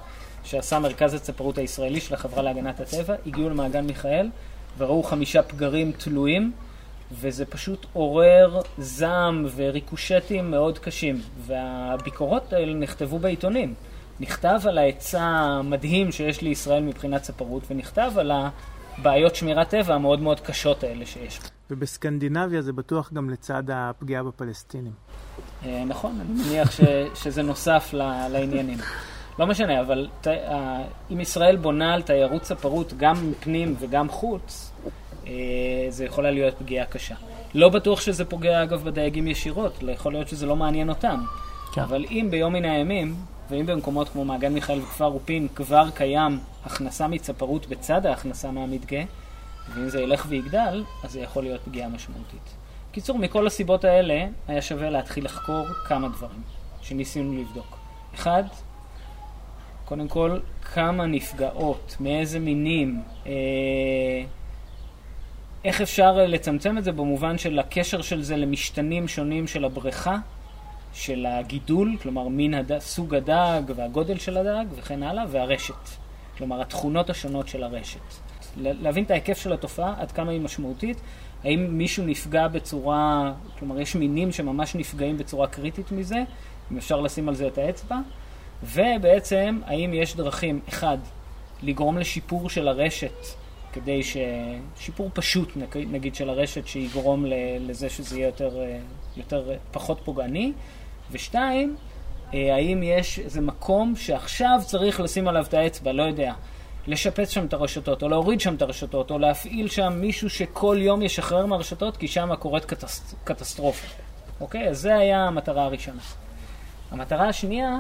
שעשה 0.44 0.80
מרכז 0.80 1.14
הצפרות 1.14 1.58
הישראלי 1.58 2.00
של 2.00 2.14
החברה 2.14 2.44
להגנת 2.44 2.80
הטבע, 2.80 3.16
הגיעו 3.26 3.50
למעגן 3.50 3.86
מיכאל 3.86 4.30
וראו 4.78 5.04
חמישה 5.04 5.44
פגרים 5.44 5.92
תלויים 5.92 6.52
וזה 7.12 7.46
פשוט 7.46 7.86
עורר 7.94 8.62
זעם 8.78 9.46
וריקושטים 9.56 10.52
מאוד 10.52 10.80
קשים. 10.80 11.22
והביקורות 11.46 12.54
האלה 12.54 12.74
נכתבו 12.74 13.20
בעיתונים. 13.20 13.74
נכתב 14.20 14.60
על 14.68 14.78
ההיצע 14.78 15.22
המדהים 15.22 16.12
שיש 16.12 16.42
לישראל 16.42 16.84
מבחינת 16.84 17.24
ספרות, 17.24 17.64
ונכתב 17.72 18.12
על 18.18 18.32
הבעיות 18.32 19.36
שמירת 19.36 19.70
טבע 19.70 19.96
המאוד 19.96 20.22
מאוד 20.22 20.40
קשות 20.40 20.84
האלה 20.84 21.06
שיש. 21.06 21.40
ובסקנדינביה 21.72 22.62
זה 22.62 22.74
בטוח 22.74 23.14
גם 23.14 23.30
לצד 23.30 23.64
הפגיעה 23.74 24.24
בפלסטינים. 24.24 24.92
אה, 25.66 25.84
נכון, 25.88 26.20
אני 26.22 26.44
מניח 26.44 26.72
ש, 26.72 26.82
שזה 27.16 27.44
נוסף 27.44 27.94
לעניינים. 28.32 28.78
לא 29.40 29.48
משנה, 29.48 29.82
אבל 29.82 30.08
ת, 30.22 30.28
אם 31.12 31.20
ישראל 31.20 31.56
בונה 31.56 31.94
על 31.94 32.02
תיירות 32.02 32.46
ספרות 32.46 32.94
גם 32.98 33.34
פנים 33.40 33.76
וגם 33.80 34.10
חוץ, 34.10 34.72
אה, 35.28 35.34
זה 35.90 36.06
יכולה 36.06 36.32
להיות 36.32 36.54
פגיעה 36.60 36.86
קשה. 36.86 37.16
לא 37.54 37.70
בטוח 37.70 38.02
שזה 38.02 38.26
פוגע 38.26 38.64
אגב 38.64 38.84
בדייגים 38.84 39.28
ישירות, 39.28 39.84
יכול 39.88 40.12
להיות 40.12 40.28
שזה 40.28 40.46
לא 40.46 40.56
מעניין 40.56 40.90
אותם. 40.90 41.24
כן. 41.74 41.82
אבל 41.82 42.06
אם 42.12 42.28
ביום 42.32 42.54
מן 42.54 42.66
הימים, 42.66 43.16
ואם 43.50 43.66
במקומות 43.66 44.10
כמו 44.10 44.26
מעגן 44.26 44.54
מיכאל 44.54 44.80
וכפר 44.80 45.06
רופין 45.06 45.48
כבר 45.56 45.90
קיים 45.90 46.40
הכנסה 46.66 47.08
מצפרות 47.08 47.68
בצד 47.68 48.06
ההכנסה 48.06 48.52
מהמדגה, 48.52 49.02
ואם 49.74 49.90
זה 49.90 50.02
ילך 50.02 50.26
ויגדל, 50.30 50.84
אז 51.04 51.12
זה 51.12 51.20
יכול 51.20 51.44
להיות 51.44 51.62
פגיעה 51.62 51.90
משמעותית. 51.90 52.56
קיצור, 52.92 53.18
מכל 53.18 53.48
הסיבות 53.48 53.86
האלה, 53.86 54.28
היה 54.48 54.62
שווה 54.62 54.90
להתחיל 54.90 55.26
לחקור 55.26 55.66
כמה 55.88 56.10
דברים 56.10 56.42
שניסינו 56.82 57.42
לבדוק. 57.42 57.78
אחד, 58.16 58.44
קודם 59.86 60.08
כל, 60.08 60.40
כמה 60.74 61.06
נפגעות, 61.06 61.96
מאיזה 62.00 62.40
מינים, 62.40 63.02
אה, 63.26 63.32
איך 65.66 65.82
אפשר 65.82 66.12
לצמצם 66.18 66.78
את 66.78 66.84
זה 66.84 66.92
במובן 66.92 67.38
של 67.38 67.60
הקשר 67.60 68.02
של 68.02 68.22
זה 68.22 68.38
למשתנים 68.38 69.08
שונים 69.08 69.48
של 69.48 69.66
הבריכה, 69.66 70.18
של 70.94 71.26
הגידול, 71.26 71.98
כלומר 72.02 72.28
מין 72.28 72.54
הד... 72.54 72.80
סוג 72.80 73.16
הדג 73.16 73.62
והגודל 73.76 74.18
של 74.18 74.38
הדג 74.38 74.66
וכן 74.76 75.04
הלאה, 75.04 75.24
והרשת, 75.30 75.90
כלומר 76.38 76.62
התכונות 76.62 77.10
השונות 77.10 77.48
של 77.48 77.64
הרשת. 77.64 78.00
להבין 78.58 79.04
את 79.04 79.12
ההיקף 79.12 79.38
של 79.38 79.54
התופעה, 79.54 79.94
עד 79.98 80.12
כמה 80.12 80.32
היא 80.32 80.42
משמעותית, 80.42 81.02
האם 81.44 81.78
מישהו 81.78 82.06
נפגע 82.06 82.48
בצורה, 82.48 83.34
כלומר 83.60 83.80
יש 83.80 83.96
מינים 83.96 84.32
שממש 84.32 84.76
נפגעים 84.76 85.18
בצורה 85.18 85.48
קריטית 85.48 85.92
מזה, 85.92 86.24
אם 86.72 86.78
אפשר 86.78 87.02
לשים 87.02 87.30
על 87.30 87.36
זה 87.36 87.48
את 87.48 87.58
האצבע, 87.58 87.98
ובעצם 88.64 89.60
האם 89.66 89.94
יש 89.94 90.16
דרכים, 90.16 90.60
אחד, 90.70 90.98
לגרום 91.64 91.98
לשיפור 91.98 92.50
של 92.50 92.68
הרשת, 92.68 93.26
כדי 93.74 94.04
ש... 94.04 94.18
שיפור 94.80 95.10
פשוט 95.14 95.52
נגיד 95.76 96.16
של 96.16 96.30
הרשת 96.30 96.68
שיגרום 96.68 97.26
לזה 97.60 97.90
שזה 97.90 98.18
יהיה 98.18 98.28
יותר, 98.28 98.64
יותר 99.18 99.52
פחות 99.72 100.02
פוגעני, 100.04 100.54
ושתיים, 101.12 101.76
אה, 102.34 102.56
האם 102.56 102.84
יש 102.84 103.20
איזה 103.20 103.42
מקום 103.42 103.96
שעכשיו 103.96 104.60
צריך 104.66 105.00
לשים 105.00 105.28
עליו 105.28 105.46
את 105.50 105.54
האצבע, 105.54 105.92
לא 105.92 106.04
יודע, 106.04 106.34
לשפץ 106.88 107.30
שם 107.30 107.46
את 107.46 107.54
הרשתות, 107.54 108.04
או 108.04 108.10
להוריד 108.10 108.42
שם 108.42 108.56
את 108.56 108.62
הרשתות, 108.62 109.12
או 109.12 109.20
להפעיל 109.20 109.68
שם 109.68 109.94
מישהו 109.96 110.30
שכל 110.30 110.78
יום 110.80 111.02
ישחרר 111.02 111.46
מהרשתות, 111.46 111.98
כי 111.98 112.08
שם 112.08 112.36
קורית 112.36 112.66
קטס... 112.66 113.16
קטסטרופה. 113.24 113.88
אוקיי? 114.42 114.70
אז 114.70 114.80
זה 114.80 114.96
היה 114.96 115.24
המטרה 115.24 115.64
הראשונה. 115.64 116.02
המטרה 116.92 117.30
השנייה 117.30 117.78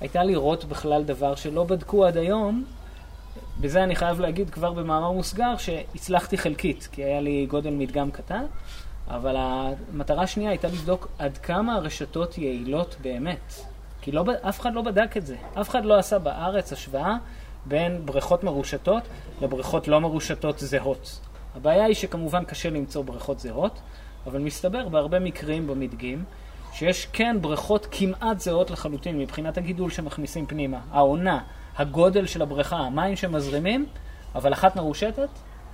הייתה 0.00 0.24
לראות 0.24 0.64
בכלל 0.64 1.02
דבר 1.02 1.34
שלא 1.34 1.64
בדקו 1.64 2.06
עד 2.06 2.16
היום. 2.16 2.64
בזה 3.60 3.84
אני 3.84 3.96
חייב 3.96 4.20
להגיד 4.20 4.50
כבר 4.50 4.72
במאמר 4.72 5.10
מוסגר 5.10 5.56
שהצלחתי 5.56 6.38
חלקית, 6.38 6.88
כי 6.92 7.04
היה 7.04 7.20
לי 7.20 7.46
גודל 7.46 7.70
מדגם 7.70 8.10
קטן, 8.10 8.44
אבל 9.12 9.36
המטרה 9.38 10.22
השנייה 10.22 10.50
הייתה 10.50 10.68
לבדוק 10.68 11.08
עד 11.18 11.38
כמה 11.38 11.74
הרשתות 11.74 12.38
יעילות 12.38 12.96
באמת. 13.02 13.54
כי 14.02 14.12
לא, 14.12 14.24
אף 14.48 14.60
אחד 14.60 14.74
לא 14.74 14.82
בדק 14.82 15.16
את 15.16 15.26
זה. 15.26 15.36
אף 15.60 15.70
אחד 15.70 15.84
לא 15.84 15.98
עשה 15.98 16.18
בארץ 16.18 16.72
השוואה 16.72 17.16
בין 17.66 18.06
בריכות 18.06 18.44
מרושתות 18.44 19.02
לבריכות 19.40 19.88
לא 19.88 20.00
מרושתות 20.00 20.58
זהות. 20.58 21.20
הבעיה 21.56 21.84
היא 21.84 21.94
שכמובן 21.94 22.44
קשה 22.44 22.70
למצוא 22.70 23.04
בריכות 23.04 23.40
זהות, 23.40 23.80
אבל 24.26 24.40
מסתבר 24.40 24.88
בהרבה 24.88 25.18
מקרים 25.18 25.66
במדגים 25.66 26.24
שיש 26.72 27.06
כן 27.12 27.36
בריכות 27.40 27.86
כמעט 27.90 28.40
זהות 28.40 28.70
לחלוטין 28.70 29.18
מבחינת 29.18 29.58
הגידול 29.58 29.90
שמכניסים 29.90 30.46
פנימה, 30.46 30.80
העונה, 30.90 31.40
הגודל 31.76 32.26
של 32.26 32.42
הבריכה, 32.42 32.76
המים 32.76 33.16
שמזרימים, 33.16 33.86
אבל 34.34 34.52
אחת 34.52 34.76
מרושתת 34.76 35.28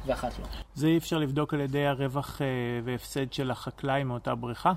ואחת 0.07 0.39
לא. 0.39 0.47
זה 0.75 0.87
אי 0.87 0.99
אפשר 0.99 1.19
לבדוק 1.19 1.55
על 1.55 1.61
ידי 1.61 1.87
הרווח 1.87 2.43
אה, 2.43 2.47
והפסד 2.85 3.33
של 3.33 3.51
החקלאי 3.51 4.05
מאותה 4.05 4.35
בריכה? 4.35 4.73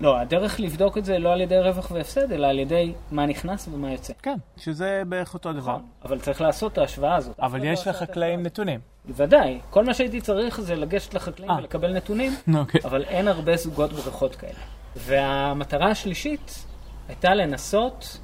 לא, 0.00 0.18
הדרך 0.18 0.60
לבדוק 0.60 0.98
את 0.98 1.04
זה 1.04 1.18
לא 1.18 1.32
על 1.32 1.40
ידי 1.40 1.58
רווח 1.58 1.90
והפסד, 1.90 2.32
אלא 2.32 2.46
על 2.46 2.58
ידי 2.58 2.92
מה 3.10 3.26
נכנס 3.26 3.68
ומה 3.72 3.92
יוצא. 3.92 4.12
כן, 4.22 4.36
שזה 4.56 5.02
בערך 5.08 5.34
אותו 5.34 5.52
דבר. 5.52 5.72
נכון, 5.72 5.86
אבל 6.04 6.20
צריך 6.20 6.40
לעשות 6.40 6.72
את 6.72 6.78
ההשוואה 6.78 7.16
הזאת. 7.16 7.40
אבל 7.40 7.64
יש 7.64 7.86
לא 7.86 7.92
לחקלאים 7.92 8.42
נתונים. 8.42 8.80
בוודאי. 9.04 9.60
כל 9.70 9.84
מה 9.84 9.94
שהייתי 9.94 10.20
צריך 10.20 10.60
זה 10.60 10.74
לגשת 10.74 11.14
לחקלאים 11.14 11.50
아. 11.50 11.54
אה. 11.54 11.58
ולקבל 11.58 11.92
נתונים, 11.92 12.32
אוקיי. 12.54 12.80
אבל 12.84 13.04
אין 13.04 13.28
הרבה 13.28 13.56
זוגות 13.56 13.92
בריכות 13.92 14.36
כאלה. 14.36 14.52
והמטרה 14.96 15.90
השלישית 15.90 16.66
הייתה 17.08 17.34
לנסות 17.34 18.18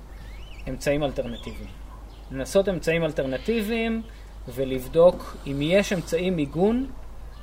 אמצעים 0.68 1.04
אלטרנטיביים. 1.04 1.70
לנסות 2.30 2.68
אמצעים 2.68 3.04
אלטרנטיביים 3.04 4.02
ולבדוק 4.48 5.36
אם 5.46 5.62
יש 5.62 5.92
אמצעי 5.92 6.30
מיגון 6.30 6.86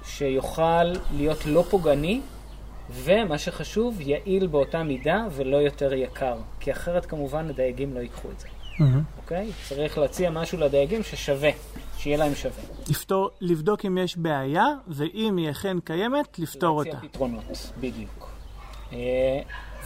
שיוכל 0.05 0.83
להיות 1.17 1.45
לא 1.45 1.63
פוגעני 1.69 2.21
ומה 2.91 3.37
שחשוב, 3.37 4.01
יעיל 4.01 4.47
באותה 4.47 4.83
מידה 4.83 5.25
ולא 5.31 5.57
יותר 5.57 5.93
יקר. 5.93 6.37
כי 6.59 6.71
אחרת 6.71 7.05
כמובן 7.05 7.49
הדייגים 7.49 7.93
לא 7.93 7.99
ייקחו 7.99 8.31
את 8.31 8.39
זה. 8.39 8.47
אוקיי? 9.17 9.47
Mm-hmm. 9.47 9.49
Okay? 9.65 9.69
צריך 9.69 9.97
להציע 9.97 10.29
משהו 10.29 10.57
לדייגים 10.57 11.03
ששווה, 11.03 11.49
שיהיה 11.97 12.17
להם 12.17 12.35
שווה. 12.35 12.63
לפתור, 12.89 13.29
לבדוק 13.41 13.85
אם 13.85 13.97
יש 13.97 14.17
בעיה, 14.17 14.65
ואם 14.87 15.37
היא 15.37 15.51
אכן 15.51 15.79
קיימת, 15.79 16.39
לפתור 16.39 16.77
אותה. 16.77 16.89
להציע 16.89 17.09
פתרונות, 17.09 17.71
בדיוק. 17.79 18.29
אה, 18.93 18.97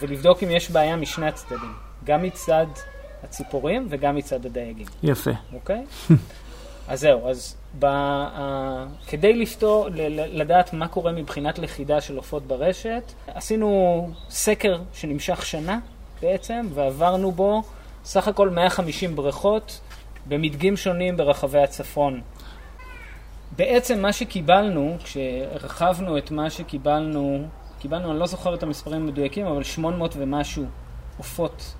ולבדוק 0.00 0.42
אם 0.42 0.50
יש 0.50 0.70
בעיה 0.70 0.96
משני 0.96 1.26
הצדדים. 1.26 1.72
גם 2.04 2.22
מצד 2.22 2.66
הציפורים 3.22 3.86
וגם 3.90 4.16
מצד 4.16 4.46
הדייגים. 4.46 4.86
יפה. 5.02 5.30
אוקיי? 5.52 5.84
אז 6.92 7.00
זהו, 7.00 7.28
אז 7.28 7.56
ב, 7.78 7.84
uh, 7.84 8.38
כדי 9.06 9.32
לפתור, 9.32 9.88
ל, 9.88 10.40
לדעת 10.40 10.72
מה 10.72 10.88
קורה 10.88 11.12
מבחינת 11.12 11.58
לכידה 11.58 12.00
של 12.00 12.16
עופות 12.16 12.46
ברשת, 12.46 13.12
עשינו 13.26 14.10
סקר 14.30 14.80
שנמשך 14.92 15.46
שנה 15.46 15.78
בעצם, 16.22 16.66
ועברנו 16.74 17.32
בו 17.32 17.62
סך 18.04 18.28
הכל 18.28 18.50
150 18.50 19.16
בריכות 19.16 19.80
במדגים 20.26 20.76
שונים 20.76 21.16
ברחבי 21.16 21.58
הצפון. 21.58 22.20
בעצם 23.56 24.02
מה 24.02 24.12
שקיבלנו, 24.12 24.96
כשהרחבנו 25.04 26.18
את 26.18 26.30
מה 26.30 26.50
שקיבלנו, 26.50 27.46
קיבלנו, 27.78 28.10
אני 28.10 28.18
לא 28.18 28.26
זוכר 28.26 28.54
את 28.54 28.62
המספרים 28.62 29.02
המדויקים, 29.02 29.46
אבל 29.46 29.62
800 29.62 30.14
ומשהו 30.18 30.64
עופות 31.18 31.74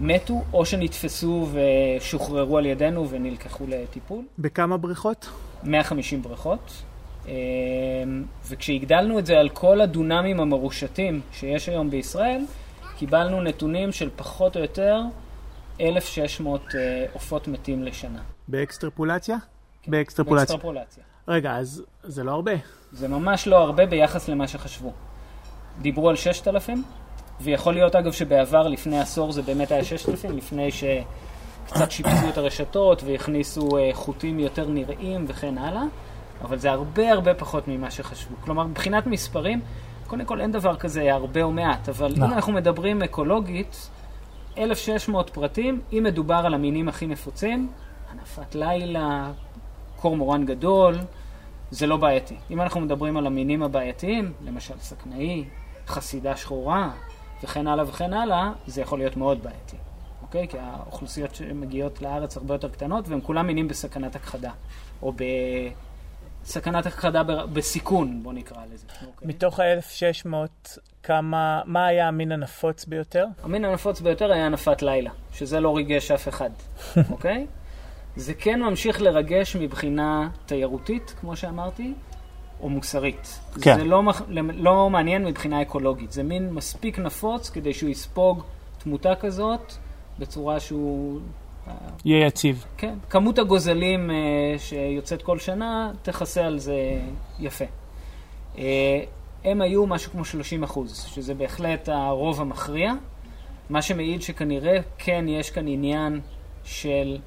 מתו 0.00 0.42
או 0.52 0.66
שנתפסו 0.66 1.48
ושוחררו 1.52 2.58
על 2.58 2.66
ידינו 2.66 3.08
ונלקחו 3.08 3.64
לטיפול. 3.68 4.24
בכמה 4.38 4.76
בריכות? 4.76 5.28
150 5.62 6.22
בריכות. 6.22 6.82
אמ, 7.26 7.32
וכשהגדלנו 8.48 9.18
את 9.18 9.26
זה 9.26 9.38
על 9.38 9.48
כל 9.48 9.80
הדונמים 9.80 10.40
המרושתים 10.40 11.20
שיש 11.32 11.68
היום 11.68 11.90
בישראל, 11.90 12.44
קיבלנו 12.96 13.40
נתונים 13.40 13.92
של 13.92 14.10
פחות 14.16 14.56
או 14.56 14.60
יותר 14.60 15.00
1,600 15.80 16.74
אה, 16.74 17.06
עופות 17.12 17.48
מתים 17.48 17.82
לשנה. 17.82 18.20
באקסטרפולציה? 18.48 19.36
כן, 19.82 19.90
באקסטרפולציה. 19.90 20.56
באקסטרפולציה. 20.56 21.02
רגע, 21.28 21.56
אז 21.56 21.82
זה 22.02 22.24
לא 22.24 22.30
הרבה. 22.30 22.52
זה 22.92 23.08
ממש 23.08 23.46
לא 23.46 23.56
הרבה 23.56 23.86
ביחס 23.86 24.28
למה 24.28 24.48
שחשבו. 24.48 24.92
דיברו 25.80 26.08
על 26.08 26.16
6,000, 26.16 26.82
ויכול 27.40 27.74
להיות 27.74 27.96
אגב 27.96 28.12
שבעבר, 28.12 28.68
לפני 28.68 29.00
עשור, 29.00 29.32
זה 29.32 29.42
באמת 29.42 29.70
היה 29.70 29.84
6,000, 29.84 30.36
לפני 30.36 30.70
שקצת 30.70 31.90
שיפצו 31.90 32.28
את 32.28 32.38
הרשתות 32.38 33.02
והכניסו 33.02 33.68
uh, 33.68 33.94
חוטים 33.94 34.38
יותר 34.38 34.68
נראים 34.68 35.24
וכן 35.28 35.58
הלאה, 35.58 35.82
אבל 36.42 36.58
זה 36.58 36.70
הרבה 36.70 37.12
הרבה 37.12 37.34
פחות 37.34 37.68
ממה 37.68 37.90
שחשבו. 37.90 38.34
כלומר, 38.40 38.64
מבחינת 38.64 39.06
מספרים, 39.06 39.60
קודם 40.06 40.24
כל 40.24 40.40
אין 40.40 40.52
דבר 40.52 40.76
כזה 40.76 41.14
הרבה 41.14 41.42
או 41.42 41.50
מעט, 41.50 41.88
אבל 41.88 42.14
אם 42.16 42.24
אנחנו 42.24 42.52
מדברים 42.52 43.02
אקולוגית, 43.02 43.90
1,600 44.58 45.30
פרטים, 45.30 45.80
אם 45.92 46.02
מדובר 46.02 46.42
על 46.44 46.54
המינים 46.54 46.88
הכי 46.88 47.06
נפוצים, 47.06 47.68
הנפת 48.10 48.54
לילה, 48.54 49.30
קורמורן 49.96 50.44
גדול, 50.44 50.94
זה 51.70 51.86
לא 51.86 51.96
בעייתי. 51.96 52.36
אם 52.50 52.60
אנחנו 52.60 52.80
מדברים 52.80 53.16
על 53.16 53.26
המינים 53.26 53.62
הבעייתיים, 53.62 54.32
למשל 54.44 54.74
סכנאי, 54.78 55.44
חסידה 55.86 56.36
שחורה, 56.36 56.90
וכן 57.42 57.66
הלאה 57.66 57.84
וכן 57.88 58.12
הלאה, 58.12 58.52
זה 58.66 58.80
יכול 58.80 58.98
להיות 58.98 59.16
מאוד 59.16 59.42
בעייתי, 59.42 59.76
אוקיי? 60.22 60.48
כי 60.48 60.58
האוכלוסיות 60.60 61.34
שמגיעות 61.34 62.02
לארץ 62.02 62.36
הרבה 62.36 62.54
יותר 62.54 62.68
קטנות, 62.68 63.08
והם 63.08 63.20
כולם 63.20 63.46
מינים 63.46 63.68
בסכנת 63.68 64.16
הכחדה, 64.16 64.50
או 65.02 65.12
בסכנת 66.44 66.86
הכחדה 66.86 67.22
בסיכון, 67.52 68.22
בוא 68.22 68.32
נקרא 68.32 68.64
לזה. 68.72 68.86
אוקיי? 69.06 69.28
מתוך 69.28 69.60
ה-1600, 69.60 70.78
כמה, 71.02 71.60
מה 71.64 71.86
היה 71.86 72.08
המין 72.08 72.32
הנפוץ 72.32 72.84
ביותר? 72.84 73.26
המין 73.42 73.64
הנפוץ 73.64 74.00
ביותר 74.00 74.32
היה 74.32 74.48
נפת 74.48 74.82
לילה, 74.82 75.10
שזה 75.32 75.60
לא 75.60 75.76
ריגש 75.76 76.10
אף 76.10 76.28
אחד, 76.28 76.50
אוקיי? 77.12 77.46
זה 78.16 78.34
כן 78.34 78.60
ממשיך 78.62 79.00
לרגש 79.00 79.56
מבחינה 79.56 80.28
תיירותית, 80.46 81.14
כמו 81.20 81.36
שאמרתי, 81.36 81.94
או 82.60 82.68
מוסרית. 82.68 83.40
כן. 83.60 83.76
זה 83.76 83.84
לא, 83.84 84.02
לא 84.54 84.90
מעניין 84.90 85.24
מבחינה 85.24 85.62
אקולוגית. 85.62 86.12
זה 86.12 86.22
מין 86.22 86.50
מספיק 86.52 86.98
נפוץ 86.98 87.50
כדי 87.50 87.74
שהוא 87.74 87.90
יספוג 87.90 88.42
תמותה 88.78 89.14
כזאת 89.14 89.72
בצורה 90.18 90.60
שהוא... 90.60 91.20
אה, 91.68 91.72
יהיה 92.04 92.26
יציב. 92.26 92.64
כן. 92.76 92.94
כמות 93.10 93.38
הגוזלים 93.38 94.10
uh, 94.10 94.58
שיוצאת 94.58 95.22
כל 95.22 95.38
שנה 95.38 95.92
תכסה 96.02 96.46
על 96.46 96.58
זה 96.58 97.00
יפה. 97.40 97.64
Uh, 98.54 98.58
הם 99.44 99.60
היו 99.60 99.86
משהו 99.86 100.12
כמו 100.12 100.24
30 100.24 100.62
אחוז, 100.62 101.04
שזה 101.04 101.34
בהחלט 101.34 101.88
הרוב 101.88 102.40
המכריע. 102.40 102.92
מה 103.70 103.82
שמעיד 103.82 104.22
שכנראה 104.22 104.78
כן 104.98 105.24
יש 105.28 105.50
כאן 105.50 105.68
עניין 105.68 106.20
של 106.64 107.18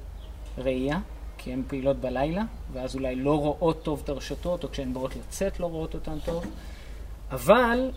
ראייה. 0.58 0.98
כי 1.44 1.52
הן 1.52 1.62
פעילות 1.66 1.96
בלילה, 1.96 2.42
ואז 2.72 2.94
אולי 2.94 3.16
לא 3.16 3.38
רואות 3.38 3.82
טוב 3.82 4.00
את 4.04 4.08
הרשתות, 4.08 4.64
או 4.64 4.70
כשהן 4.70 4.92
באות 4.92 5.16
לצאת 5.16 5.60
לא 5.60 5.66
רואות 5.66 5.94
אותן 5.94 6.18
טוב. 6.24 6.44
אבל, 7.30 7.90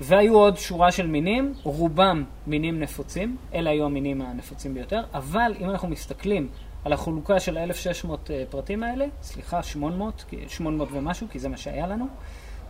והיו 0.00 0.34
עוד 0.34 0.56
שורה 0.56 0.92
של 0.92 1.06
מינים, 1.06 1.54
רובם 1.62 2.24
מינים 2.46 2.80
נפוצים, 2.80 3.36
אלה 3.54 3.70
היו 3.70 3.84
המינים 3.84 4.22
הנפוצים 4.22 4.74
ביותר, 4.74 5.02
אבל 5.14 5.54
אם 5.60 5.70
אנחנו 5.70 5.88
מסתכלים 5.88 6.48
על 6.84 6.92
החלוקה 6.92 7.40
של 7.40 7.58
1,600 7.58 8.30
אה, 8.30 8.44
פרטים 8.50 8.82
האלה, 8.82 9.06
סליחה, 9.22 9.62
800, 9.62 10.24
800 10.48 10.88
ומשהו, 10.92 11.26
כי 11.30 11.38
זה 11.38 11.48
מה 11.48 11.56
שהיה 11.56 11.86
לנו, 11.86 12.06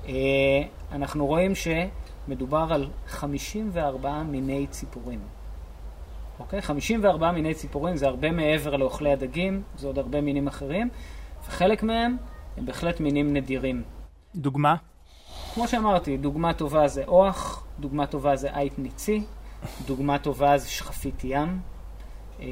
אה, 0.09 0.13
אנחנו 0.93 1.27
רואים 1.27 1.53
שמדובר 1.55 2.67
על 2.71 2.89
54 3.07 4.23
מיני 4.23 4.67
ציפורים. 4.71 5.21
אוקיי? 6.43 6.63
54 6.63 7.31
מיני 7.31 7.55
ציפורים 7.55 7.97
זה 7.97 8.07
הרבה 8.07 8.31
מעבר 8.31 8.77
לאוכלי 8.77 9.13
הדגים, 9.13 9.63
זה 9.77 9.87
עוד 9.87 9.99
הרבה 9.99 10.21
מינים 10.21 10.47
אחרים, 10.47 10.89
וחלק 11.47 11.83
מהם 11.83 12.17
הם 12.57 12.67
בהחלט 12.67 13.01
מינים 13.01 13.33
נדירים. 13.33 13.83
דוגמה? 14.35 14.77
כמו 15.55 15.69
שאמרתי, 15.69 16.17
דוגמה 16.17 16.55
טובה 16.55 16.89
זה 16.89 17.05
אוח, 17.09 17.67
דוגמה 17.81 18.07
טובה 18.07 18.37
זה 18.37 18.57
עית 18.57 18.79
ניצי, 18.79 19.23
דוגמה 19.87 20.19
טובה 20.19 20.59
זה 20.59 20.69
שכפית 20.69 21.25
ים, 21.25 21.61
אה, 22.41 22.47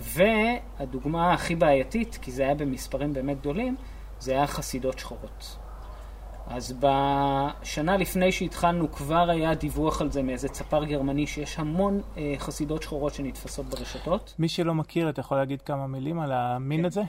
והדוגמה 0.00 1.32
הכי 1.32 1.56
בעייתית, 1.56 2.18
כי 2.22 2.32
זה 2.32 2.42
היה 2.42 2.54
במספרים 2.54 3.12
באמת 3.12 3.40
גדולים, 3.40 3.76
זה 4.18 4.32
היה 4.32 4.46
חסידות 4.46 4.98
שחורות. 4.98 5.56
אז 6.46 6.74
בשנה 6.80 7.96
לפני 7.96 8.32
שהתחלנו 8.32 8.92
כבר 8.92 9.30
היה 9.30 9.54
דיווח 9.54 10.00
על 10.00 10.10
זה 10.10 10.22
מאיזה 10.22 10.48
צפר 10.48 10.84
גרמני 10.84 11.26
שיש 11.26 11.58
המון 11.58 12.00
אה, 12.16 12.34
חסידות 12.38 12.82
שחורות 12.82 13.14
שנתפסות 13.14 13.66
ברשתות. 13.66 14.34
מי 14.38 14.48
שלא 14.48 14.74
מכיר, 14.74 15.08
אתה 15.08 15.20
יכול 15.20 15.36
להגיד 15.36 15.62
כמה 15.62 15.86
מילים 15.86 16.20
על 16.20 16.32
המין 16.32 16.80
כן. 16.80 16.86
הזה? 16.86 17.02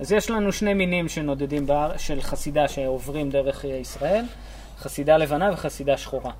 אז 0.00 0.12
יש 0.12 0.30
לנו 0.30 0.52
שני 0.52 0.74
מינים 0.74 1.08
שנודדים 1.08 1.66
באר... 1.66 1.96
של 1.96 2.20
חסידה 2.20 2.68
שעוברים 2.68 3.30
דרך 3.30 3.64
ישראל, 3.64 4.24
חסידה 4.78 5.16
לבנה 5.16 5.50
וחסידה 5.52 5.96
שחורה. 5.96 6.32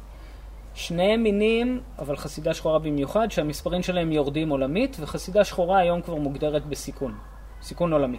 שניהם 0.75 1.23
מינים, 1.23 1.81
אבל 1.99 2.17
חסידה 2.17 2.55
שחורה 2.55 2.79
במיוחד, 2.79 3.31
שהמספרים 3.31 3.83
שלהם 3.83 4.13
יורדים 4.13 4.49
עולמית, 4.49 4.97
וחסידה 5.01 5.45
שחורה 5.45 5.79
היום 5.79 6.03
כבר 6.03 6.15
מוגדרת 6.15 6.67
בסיכון, 6.67 7.15
סיכון 7.63 7.93
עולמי. 7.93 8.19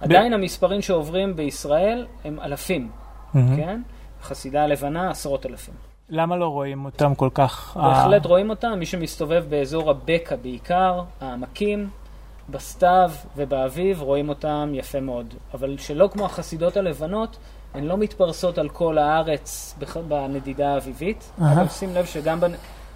עדיין 0.00 0.32
המספרים 0.32 0.82
שעוברים 0.82 1.36
בישראל 1.36 2.06
הם 2.24 2.40
אלפים. 2.40 2.90
כן? 3.56 3.80
חסידה 4.22 4.62
הלבנה 4.62 5.10
עשרות 5.10 5.46
אלפים. 5.46 5.74
למה 6.08 6.36
לא 6.36 6.48
רואים 6.48 6.84
אותם 6.84 7.14
כל 7.14 7.28
כך? 7.34 7.76
בהחלט 7.76 8.24
uh... 8.24 8.28
רואים 8.28 8.50
אותם, 8.50 8.72
מי 8.78 8.86
שמסתובב 8.86 9.44
באזור 9.48 9.90
הבקע 9.90 10.36
בעיקר, 10.36 11.02
העמקים, 11.20 11.88
בסתיו 12.48 13.10
ובאביב 13.36 14.02
רואים 14.02 14.28
אותם 14.28 14.70
יפה 14.74 15.00
מאוד. 15.00 15.34
אבל 15.54 15.78
שלא 15.78 16.08
כמו 16.12 16.24
החסידות 16.24 16.76
הלבנות, 16.76 17.36
הן 17.74 17.84
לא 17.84 17.98
מתפרסות 17.98 18.58
על 18.58 18.68
כל 18.68 18.98
הארץ 18.98 19.74
בנדידה 20.08 20.74
האביבית. 20.74 21.32
אבל 21.38 21.68
שים 21.68 21.94
לב 21.94 22.06
שגם 22.06 22.38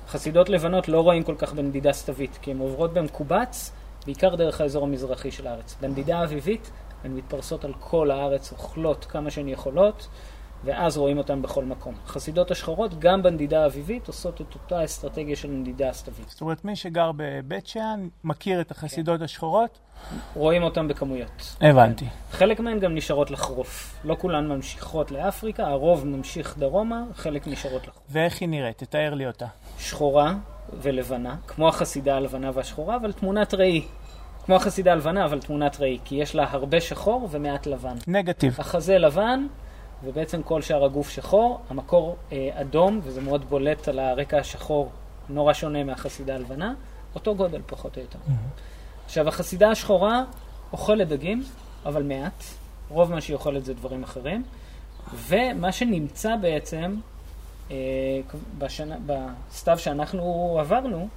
בחסידות 0.07 0.49
לבנות 0.49 0.89
לא 0.89 1.01
רואים 1.01 1.23
כל 1.23 1.35
כך 1.39 1.53
בנדידה 1.53 1.93
סתווית, 1.93 2.39
כי 2.43 2.51
הן 2.51 2.59
עוברות 2.59 2.93
במקובץ, 2.93 3.73
בעיקר 4.07 4.35
דרך 4.35 4.61
האזור 4.61 4.85
המזרחי 4.85 5.31
של 5.31 5.47
הארץ. 5.47 5.77
בנדידה 5.81 6.19
האביבית 6.19 6.71
הן 7.05 7.17
מתפרסות 7.17 7.65
על 7.65 7.73
כל 7.81 8.11
הארץ, 8.11 8.53
אוכלות 8.53 9.05
כמה 9.05 9.31
שהן 9.31 9.49
יכולות. 9.49 10.09
ואז 10.65 10.97
רואים 10.97 11.19
אותם 11.19 11.43
בכל 11.43 11.65
מקום. 11.65 11.95
חסידות 12.07 12.51
השחורות, 12.51 12.99
גם 12.99 13.23
בנדידה 13.23 13.63
האביבית, 13.63 14.07
עושות 14.07 14.41
את 14.41 14.55
אותה 14.55 14.85
אסטרטגיה 14.85 15.37
של 15.37 15.49
נדידה 15.49 15.89
הסתווית. 15.89 16.29
זאת 16.29 16.41
אומרת, 16.41 16.65
מי 16.65 16.77
שגר 16.77 17.11
בבית 17.17 17.67
שאן, 17.67 18.09
מכיר 18.25 18.61
את 18.61 18.71
החסידות 18.71 19.19
כן. 19.19 19.25
השחורות? 19.25 19.79
רואים 20.35 20.63
אותם 20.63 20.89
בכמויות. 20.89 21.57
הבנתי. 21.61 22.05
כן. 22.05 22.11
חלק 22.37 22.61
מהן 22.61 22.81
גם 22.81 22.95
נשארות 22.95 23.31
לחרוף. 23.31 24.01
לא 24.05 24.17
כולן 24.21 24.49
ממשיכות 24.49 25.11
לאפריקה, 25.11 25.67
הרוב 25.67 26.07
ממשיך 26.07 26.59
דרומה, 26.59 27.05
חלק 27.15 27.49
נשארות 27.49 27.89
לחרוף. 27.89 28.05
ואיך 28.11 28.41
היא 28.41 28.49
נראית? 28.49 28.79
תתאר 28.79 29.15
לי 29.15 29.27
אותה. 29.27 29.47
שחורה 29.79 30.35
ולבנה, 30.81 31.37
כמו 31.47 31.69
החסידה 31.69 32.17
הלבנה 32.17 32.51
והשחורה, 32.55 32.97
אבל 32.97 33.13
תמונת 33.13 33.55
ראי. 33.55 33.85
כמו 34.45 34.57
החסידה 34.57 34.93
הלבנה, 34.93 35.25
אבל 35.25 35.41
תמונת 35.41 35.81
ראי, 35.81 35.99
כי 36.05 36.15
יש 36.15 36.35
לה 36.35 36.47
הרבה 36.51 36.81
שחור 36.81 37.29
ומעט 37.31 37.67
לבן. 37.67 37.95
נגטיב. 38.07 38.57
החזה 38.59 38.99
לבן, 38.99 39.47
ובעצם 40.05 40.43
כל 40.43 40.63
שאר 40.63 40.85
הגוף 40.85 41.11
שחור, 41.11 41.61
המקור 41.71 42.17
אה, 42.33 42.51
אדום, 42.55 43.01
וזה 43.03 43.21
מאוד 43.21 43.45
בולט 43.45 43.89
על 43.89 43.99
הרקע 43.99 44.39
השחור, 44.39 44.91
נורא 45.29 45.53
שונה 45.53 45.85
מהחסידה 45.85 46.35
הלבנה, 46.35 46.75
אותו 47.15 47.35
גודל 47.35 47.63
פחות 47.67 47.97
או 47.97 48.03
יותר. 48.03 48.19
Mm-hmm. 48.19 49.05
עכשיו, 49.05 49.29
החסידה 49.29 49.71
השחורה 49.71 50.25
אוכלת 50.73 51.09
דגים, 51.09 51.43
אבל 51.87 52.03
מעט. 52.03 52.45
רוב 52.89 53.11
מה 53.13 53.21
שהיא 53.21 53.35
אוכלת 53.35 53.65
זה 53.65 53.75
דברים 53.75 54.03
אחרים. 54.03 54.43
ומה 55.15 55.73
שנמצא 55.73 56.37
בעצם, 56.37 56.97
אה, 57.71 57.77
בשנה, 58.59 58.97
בסתיו 59.07 59.79
שאנחנו 59.79 60.57
עברנו, 60.61 61.09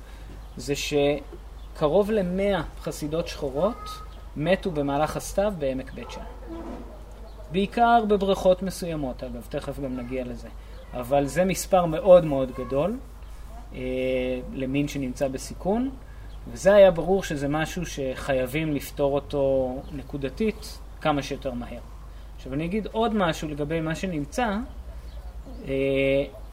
זה 0.58 0.74
שקרוב 0.76 2.12
למאה 2.12 2.62
חסידות 2.82 3.28
שחורות 3.28 3.90
מתו 4.36 4.72
במהלך 4.72 5.18
הסתיו 5.18 5.54
בעמק 5.58 5.94
בית 5.94 6.12
שאן. 6.12 6.24
בעיקר 7.54 8.06
בבריכות 8.08 8.64
מסוימות, 8.64 9.24
אגב, 9.24 9.46
תכף 9.50 9.80
גם 9.80 9.98
נגיע 9.98 10.24
לזה. 10.24 10.48
אבל 10.94 11.26
זה 11.26 11.46
מספר 11.46 11.86
מאוד 11.86 12.26
מאוד 12.26 12.52
גדול 12.52 12.98
אה, 13.76 13.80
למין 14.54 14.88
שנמצא 14.88 15.28
בסיכון, 15.28 15.90
וזה 16.52 16.76
היה 16.76 16.92
ברור 16.92 17.24
שזה 17.24 17.48
משהו 17.48 17.86
שחייבים 17.86 18.76
לפתור 18.76 19.16
אותו 19.16 19.76
נקודתית 19.92 20.80
כמה 21.02 21.24
שיותר 21.24 21.54
מהר. 21.54 21.80
עכשיו 22.36 22.54
אני 22.54 22.66
אגיד 22.66 22.88
עוד 22.92 23.16
משהו 23.16 23.48
לגבי 23.48 23.82
מה 23.82 23.96
שנמצא. 23.96 24.58
אה, 25.68 25.74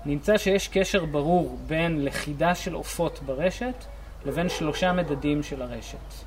נמצא 0.07 0.39
שיש 0.39 0.69
קשר 0.69 1.05
ברור 1.05 1.59
בין 1.67 2.05
לכידה 2.05 2.55
של 2.55 2.75
עופות 2.75 3.21
ברשת 3.27 3.85
לבין 4.27 4.49
שלושה 4.49 4.93
מדדים 4.93 5.43
של 5.43 5.63
הרשת. 5.63 6.25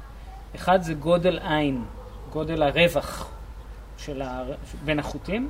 אחד 0.55 0.81
זה 0.81 0.93
גודל 0.93 1.39
עין, 1.39 1.83
גודל 2.31 2.63
הרווח 2.63 3.32
של 4.05 4.21
ה... 4.21 4.43
בין 4.85 4.99
החוטים. 4.99 5.49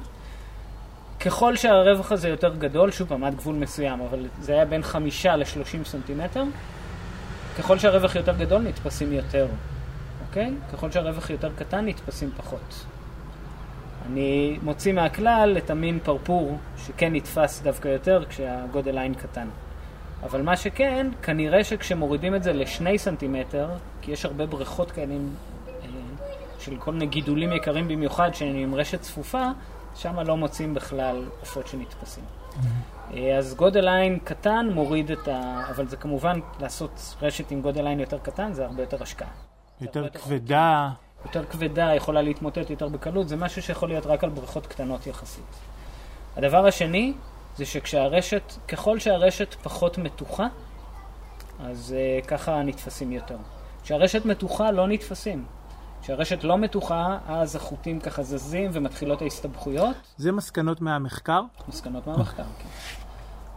ככל 1.20 1.56
שהרווח 1.56 2.12
הזה 2.12 2.30
יותר 2.30 2.56
גדול, 2.56 2.92
שוב 2.92 3.08
פעם, 3.08 3.24
עד 3.24 3.36
גבול 3.36 3.56
מסוים, 3.56 4.02
אבל 4.02 4.26
זה 4.42 4.54
היה 4.54 4.66
בין 4.66 4.84
חמישה 4.84 5.36
לשלושים 5.36 5.86
סנטימטר, 5.86 6.44
ככל 7.60 7.80
שהרווח 7.80 8.16
יותר 8.16 8.38
גדול 8.38 8.62
נתפסים 8.62 9.14
יותר, 9.14 9.48
אוקיי? 10.28 10.54
ככל 10.74 10.92
שהרווח 10.92 11.30
יותר 11.30 11.52
קטן 11.56 11.86
נתפסים 11.86 12.30
פחות. 12.38 12.86
אני 14.06 14.60
מוציא 14.64 14.94
מהכלל 14.94 15.58
את 15.58 15.70
המין 15.70 16.00
פרפור 16.04 16.58
שכן 16.78 17.16
נתפס 17.16 17.62
דווקא 17.62 17.88
יותר 17.88 18.24
כשהגודל 18.30 18.98
עין 18.98 19.14
קטן. 19.14 19.48
אבל 20.24 20.42
מה 20.42 20.58
שכן, 20.58 21.08
כנראה 21.22 21.64
שכשמורידים 21.64 22.36
את 22.36 22.44
זה 22.44 22.54
לשני 22.54 22.98
סנטימטר, 22.98 23.68
כי 24.02 24.12
יש 24.12 24.26
הרבה 24.26 24.46
בריכות 24.46 24.92
כאלה 24.92 25.14
של 26.64 26.78
כל 26.78 26.92
מיני 26.92 27.06
גידולים 27.06 27.54
יקרים 27.54 27.88
במיוחד 27.88 28.34
שהם 28.34 28.56
עם 28.56 28.76
רשת 28.76 29.02
צפופה, 29.02 29.48
שם 29.96 30.20
לא 30.20 30.38
מוצאים 30.38 30.74
בכלל 30.74 31.26
עופות 31.40 31.68
שנתפסים. 31.68 32.24
Mm-hmm. 32.24 33.18
אז 33.38 33.56
גודל 33.56 33.88
עין 33.88 34.20
קטן 34.20 34.70
מוריד 34.74 35.12
את 35.12 35.28
ה... 35.28 35.62
אבל 35.70 35.88
זה 35.88 35.98
כמובן 35.98 36.40
לעשות 36.60 37.16
רשת 37.22 37.52
עם 37.52 37.62
גודל 37.62 37.88
עין 37.88 38.00
יותר 38.00 38.18
קטן, 38.18 38.54
זה 38.54 38.66
הרבה 38.66 38.84
יותר 38.84 39.04
השקעה. 39.04 39.30
יותר 39.82 40.10
כבדה. 40.10 40.90
יותר 41.26 41.46
כבדה, 41.46 41.96
יכולה 41.96 42.22
להתמוטט 42.22 42.70
יותר 42.70 42.88
בקלות, 42.88 43.30
זה 43.30 43.36
משהו 43.36 43.62
שיכול 43.62 43.90
להיות 43.90 44.06
רק 44.06 44.24
על 44.24 44.30
בריכות 44.30 44.68
קטנות 44.68 45.08
יחסית. 45.08 45.56
הדבר 46.38 46.66
השני, 46.66 47.14
זה 47.58 47.66
שכשהרשת, 47.66 48.54
ככל 48.68 49.00
שהרשת 49.00 49.56
פחות 49.64 49.98
מתוחה, 49.98 50.48
אז 51.60 51.96
uh, 51.96 52.26
ככה 52.28 52.62
נתפסים 52.64 53.12
יותר. 53.12 53.38
כשהרשת 53.84 54.26
מתוחה 54.26 54.72
לא 54.72 54.88
נתפסים. 54.88 55.46
כשהרשת 56.04 56.44
לא 56.44 56.58
מתוחה, 56.58 57.18
אז 57.28 57.56
החוטים 57.56 58.00
ככה 58.00 58.24
זזים 58.24 58.70
ומתחילות 58.74 59.22
ההסתבכויות. 59.22 59.96
זה 60.18 60.32
מסקנות 60.32 60.82
מהמחקר? 60.82 61.42
מסקנות 61.68 62.08
מהמחקר, 62.08 62.44
כן. 62.44 62.68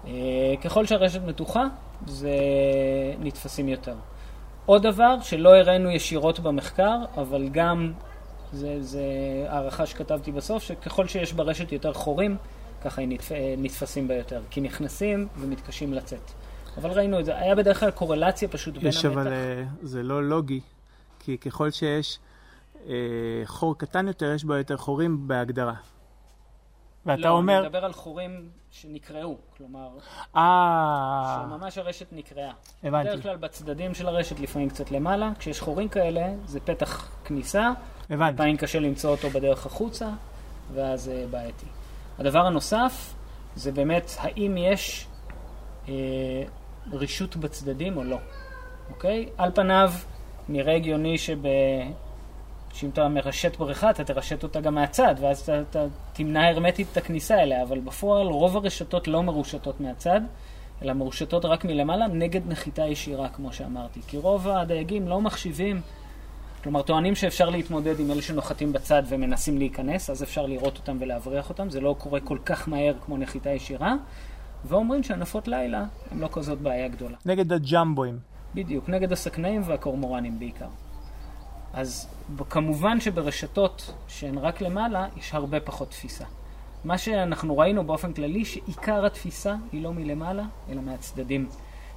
אה, 0.07 0.55
ככל 0.64 0.86
שהרשת 0.86 1.20
מתוחה, 1.22 1.64
זה 2.07 2.30
נתפסים 3.18 3.68
יותר. 3.68 3.94
עוד 4.66 4.82
דבר 4.82 5.20
שלא 5.20 5.57
הראינו 5.57 5.90
ישירות 5.90 6.40
במחקר, 6.40 6.97
אבל 7.16 7.49
גם, 7.49 7.92
זה, 8.53 8.82
זה 8.82 9.03
הערכה 9.49 9.86
שכתבתי 9.86 10.32
בסוף, 10.32 10.62
שככל 10.62 11.07
שיש 11.09 11.32
ברשת 11.32 11.72
יותר 11.72 11.92
חורים, 11.92 12.36
ככה 12.84 13.03
הם 13.03 13.12
נתפ... 13.12 13.32
נתפסים 13.59 14.09
בה 14.09 14.14
יותר, 14.14 14.42
כי 14.51 14.61
נכנסים 14.61 15.28
ומתקשים 15.36 15.94
לצאת. 15.94 16.30
אבל 16.76 16.90
ראינו 16.90 17.20
את 17.20 17.24
זה, 17.24 17.38
היה 17.38 17.55
בדרך 17.55 17.80
כלל 17.80 17.90
קורלציה 17.90 18.49
פשוט 18.49 18.74
בין 18.74 18.86
המתח. 18.86 18.99
יש 18.99 19.05
אבל 19.05 19.32
אה, 19.32 19.64
זה 19.82 20.03
לא 20.03 20.24
לוגי, 20.24 20.61
כי 21.20 21.38
ככל 21.38 21.70
שיש 21.70 22.18
אה, 22.18 22.36
חור 23.45 23.78
קטן 23.78 24.09
יותר, 24.09 24.32
יש 24.34 24.45
בו 24.45 24.55
יותר 24.55 24.76
חורים 24.76 25.28
בהגדרה. 25.28 25.74
ואתה 27.07 27.20
לא, 27.20 27.28
אומר... 27.28 27.53
לא, 27.53 27.59
אני 27.59 27.66
מדבר 27.66 27.84
על 27.84 27.93
חורים 27.93 28.49
שנקרעו, 28.70 29.37
כלומר... 29.57 29.89
אה... 30.37 31.45
שממש 31.49 31.78
הרשת 31.78 32.07
נקרעה. 32.12 32.53
הבנתי. 32.82 33.09
בדרך 33.09 33.22
כלל 33.22 33.37
בצדדים 33.37 33.95
של 33.95 34.09
הרשת, 34.09 34.41
לפעמים 34.41 34.68
קצת 34.68 34.91
למעלה. 34.91 35.32
כשיש 35.39 35.61
חורים 35.61 35.89
כאלה, 35.89 36.26
זה 36.45 36.61
פתח 36.61 37.09
כניסה. 37.24 37.70
הבנתי. 38.11 38.34
לפעמים 38.34 38.57
קשה 38.57 38.80
למצוא 38.80 39.11
אותו 39.11 39.30
בדרך 39.30 39.66
החוצה, 39.66 40.09
ואז 40.74 41.03
זה 41.03 41.12
אה, 41.12 41.26
בעייתי. 41.30 41.66
הדבר 42.18 42.47
הנוסף, 42.47 43.14
זה 43.57 43.72
באמת, 43.72 44.11
האם 44.18 44.57
יש 44.57 45.07
אה, 45.89 45.95
רישות 46.93 47.37
בצדדים 47.37 47.97
או 47.97 48.05
לא, 48.05 48.18
אוקיי? 48.91 49.28
על 49.39 49.51
פניו, 49.55 49.93
נראה 50.49 50.74
הגיוני 50.74 51.18
שב... 51.18 51.39
שאם 52.77 52.89
אתה 52.91 53.09
מרשת 53.09 53.57
בריכה, 53.57 53.91
אתה 53.91 54.05
תרשת 54.05 54.43
אותה 54.43 54.61
גם 54.61 54.74
מהצד, 54.74 55.14
ואז 55.20 55.41
אתה, 55.41 55.61
אתה 55.61 55.85
תמנע 56.12 56.49
הרמטית 56.49 56.87
את 56.93 56.97
הכניסה 56.97 57.43
אליה, 57.43 57.62
אבל 57.62 57.81
בפועל 57.81 58.27
רוב 58.27 58.57
הרשתות 58.57 59.09
לא 59.09 59.22
מרושתות 59.22 59.81
מהצד, 59.81 60.20
אלא 60.83 60.93
מרושתות 60.93 61.45
רק 61.45 61.64
מלמעלה, 61.64 62.07
נגד 62.07 62.41
נחיתה 62.49 62.87
ישירה, 62.87 63.29
כמו 63.29 63.53
שאמרתי. 63.53 64.01
כי 64.07 64.18
רוב 64.18 64.49
הדייגים 64.49 65.09
לא 65.09 65.20
מחשיבים, 65.20 65.81
כלומר, 66.62 66.83
טוענים 66.83 67.14
שאפשר 67.14 67.51
להתמודד 67.51 68.01
עם 68.01 68.11
אלה 68.11 68.22
שנוחתים 68.22 68.72
בצד 68.72 69.03
ומנסים 69.09 69.59
להיכנס, 69.59 70.11
אז 70.11 70.22
אפשר 70.22 70.47
לראות 70.47 70.77
אותם 70.77 70.97
ולהבריח 71.01 71.49
אותם, 71.49 71.70
זה 71.70 71.81
לא 71.81 71.97
קורה 71.99 72.20
כל 72.20 72.39
כך 72.45 72.68
מהר 72.68 72.95
כמו 73.05 73.16
נחיתה 73.16 73.51
ישירה, 73.51 73.95
ואומרים 74.64 75.03
שהנפות 75.03 75.49
לילה 75.49 75.85
הם 76.11 76.20
לא 76.20 76.29
כזאת 76.33 76.59
בעיה 76.59 76.89
גדולה. 76.89 77.16
נגד 77.27 77.53
הג'מבואים. 77.53 78.18
בדיוק, 78.55 78.89
נגד 78.89 79.12
הסכנאים 79.12 79.62
והקורמורנים 79.64 80.39
בעיקר. 80.39 80.68
אז 81.72 82.09
כמובן 82.51 83.01
שברשתות 83.01 83.95
שהן 84.09 84.39
רק 84.39 84.61
למעלה, 84.61 85.07
יש 85.16 85.35
הרבה 85.35 85.61
פחות 85.61 85.91
תפיסה. 85.91 86.24
מה 86.85 86.99
שאנחנו 86.99 87.59
ראינו 87.59 87.85
באופן 87.87 88.12
כללי, 88.12 88.45
שעיקר 88.45 89.07
התפיסה 89.07 89.55
היא 89.72 89.83
לא 89.83 89.93
מלמעלה, 89.93 90.45
אלא 90.70 90.83
מהצדדים. 90.83 91.49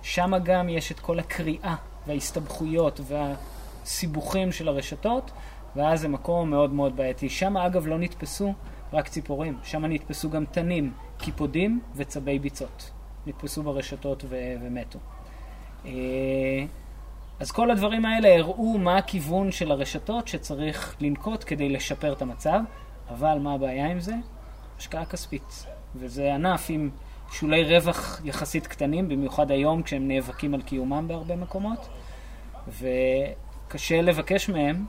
שם 0.01 0.31
גם 0.43 0.69
יש 0.69 0.91
את 0.91 0.99
כל 0.99 1.19
הקריאה 1.19 1.75
וההסתבכויות 2.07 2.99
והסיבוכים 3.03 4.51
של 4.51 4.67
הרשתות, 4.67 5.31
ואז 5.75 6.01
זה 6.01 6.07
מקום 6.07 6.49
מאוד 6.49 6.73
מאוד 6.73 6.95
בעייתי. 6.95 7.29
שם 7.29 7.57
אגב 7.57 7.87
לא 7.87 7.97
נתפסו 7.97 8.53
רק 8.93 9.07
ציפורים, 9.07 9.57
שם 9.63 9.85
נתפסו 9.85 10.29
גם 10.29 10.45
תנים, 10.45 10.93
קיפודים 11.17 11.81
וצבי 11.95 12.39
ביצות. 12.39 12.91
נתפסו 13.27 13.63
ברשתות 13.63 14.23
ו- 14.29 14.53
ומתו. 14.61 14.99
אז 17.39 17.51
כל 17.51 17.71
הדברים 17.71 18.05
האלה 18.05 18.37
הראו 18.37 18.77
מה 18.77 18.97
הכיוון 18.97 19.51
של 19.51 19.71
הרשתות 19.71 20.27
שצריך 20.27 20.95
לנקוט 21.01 21.43
כדי 21.47 21.69
לשפר 21.69 22.13
את 22.13 22.21
המצב, 22.21 22.59
אבל 23.09 23.39
מה 23.39 23.53
הבעיה 23.53 23.87
עם 23.87 23.99
זה? 23.99 24.13
השקעה 24.77 25.05
כספית. 25.05 25.65
וזה 25.95 26.33
ענף 26.35 26.65
עם 26.69 26.89
שולי 27.31 27.63
רווח 27.63 28.21
יחסית 28.23 28.67
קטנים, 28.67 29.09
במיוחד 29.09 29.51
היום 29.51 29.83
כשהם 29.83 30.07
נאבקים 30.07 30.53
על 30.53 30.61
קיומם 30.61 31.07
בהרבה 31.07 31.35
מקומות, 31.35 31.89
וקשה 32.67 34.01
לבקש 34.01 34.49
מהם, 34.49 34.85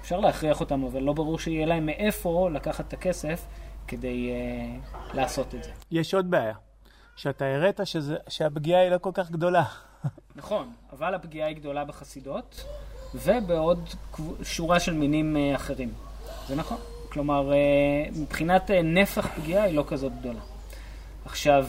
אפשר 0.00 0.20
להכריח 0.20 0.60
אותם, 0.60 0.84
אבל 0.84 1.02
לא 1.02 1.12
ברור 1.12 1.38
שיהיה 1.38 1.66
להם 1.66 1.86
מאיפה 1.86 2.48
לקחת 2.52 2.88
את 2.88 2.92
הכסף 2.92 3.46
כדי 3.88 4.30
uh, 4.30 5.16
לעשות 5.16 5.54
את 5.54 5.62
זה. 5.62 5.70
יש 5.90 6.14
עוד 6.14 6.30
בעיה, 6.30 6.54
שאתה 7.16 7.44
הראת 7.44 7.86
שזה, 7.86 8.16
שהפגיעה 8.28 8.80
היא 8.80 8.90
לא 8.90 8.98
כל 8.98 9.10
כך 9.14 9.30
גדולה. 9.30 9.64
נכון, 10.36 10.72
אבל 10.92 11.14
הפגיעה 11.14 11.48
היא 11.48 11.56
גדולה 11.56 11.84
בחסידות, 11.84 12.64
ובעוד 13.14 13.88
שורה 14.42 14.80
של 14.80 14.94
מינים 14.94 15.36
uh, 15.36 15.56
אחרים. 15.56 15.92
זה 16.48 16.56
נכון. 16.56 16.78
כלומר, 17.12 17.50
uh, 17.50 18.18
מבחינת 18.18 18.70
uh, 18.70 18.72
נפח 18.84 19.26
פגיעה 19.36 19.64
היא 19.64 19.74
לא 19.74 19.84
כזאת 19.88 20.12
גדולה. 20.20 20.40
עכשיו, 21.24 21.66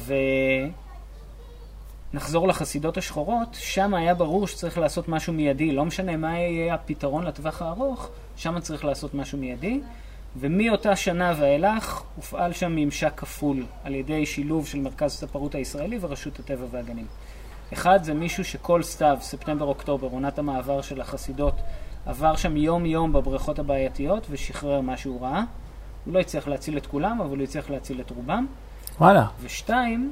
נחזור 2.13 2.47
לחסידות 2.47 2.97
השחורות, 2.97 3.47
שם 3.53 3.93
היה 3.93 4.13
ברור 4.13 4.47
שצריך 4.47 4.77
לעשות 4.77 5.07
משהו 5.07 5.33
מיידי, 5.33 5.71
לא 5.71 5.85
משנה 5.85 6.17
מה 6.17 6.39
יהיה 6.39 6.73
הפתרון 6.73 7.23
לטווח 7.23 7.61
הארוך, 7.61 8.09
שם 8.37 8.59
צריך 8.59 8.85
לעשות 8.85 9.13
משהו 9.13 9.37
מיידי, 9.37 9.81
ומאותה 10.35 10.95
שנה 10.95 11.33
ואילך 11.39 12.03
הופעל 12.15 12.53
שם 12.53 12.71
ממשק 12.75 13.13
כפול 13.17 13.65
על 13.83 13.95
ידי 13.95 14.25
שילוב 14.25 14.67
של 14.67 14.79
מרכז 14.79 15.11
הספרות 15.11 15.55
הישראלי 15.55 15.97
ורשות 16.01 16.39
הטבע 16.39 16.65
והגנים. 16.71 17.05
אחד 17.73 18.03
זה 18.03 18.13
מישהו 18.13 18.45
שכל 18.45 18.83
סתיו, 18.83 19.17
ספטמבר-אוקטובר, 19.21 20.07
עונת 20.07 20.39
המעבר 20.39 20.81
של 20.81 21.01
החסידות, 21.01 21.55
עבר 22.05 22.35
שם 22.35 22.57
יום-יום 22.57 23.13
בבריכות 23.13 23.59
הבעייתיות 23.59 24.27
ושחרר 24.29 24.81
מה 24.81 24.97
שהוא 24.97 25.21
ראה. 25.21 25.43
הוא 26.05 26.13
לא 26.13 26.19
הצליח 26.19 26.47
להציל 26.47 26.77
את 26.77 26.85
כולם, 26.87 27.21
אבל 27.21 27.37
הוא 27.37 27.43
הצליח 27.43 27.69
להציל 27.69 28.01
את 28.01 28.09
רובם. 28.09 28.47
וואלה. 28.99 29.25
ושתיים, 29.41 30.11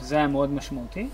זה 0.00 0.16
היה 0.16 0.26
מאוד 0.26 0.50
משמעותי, 0.50 1.08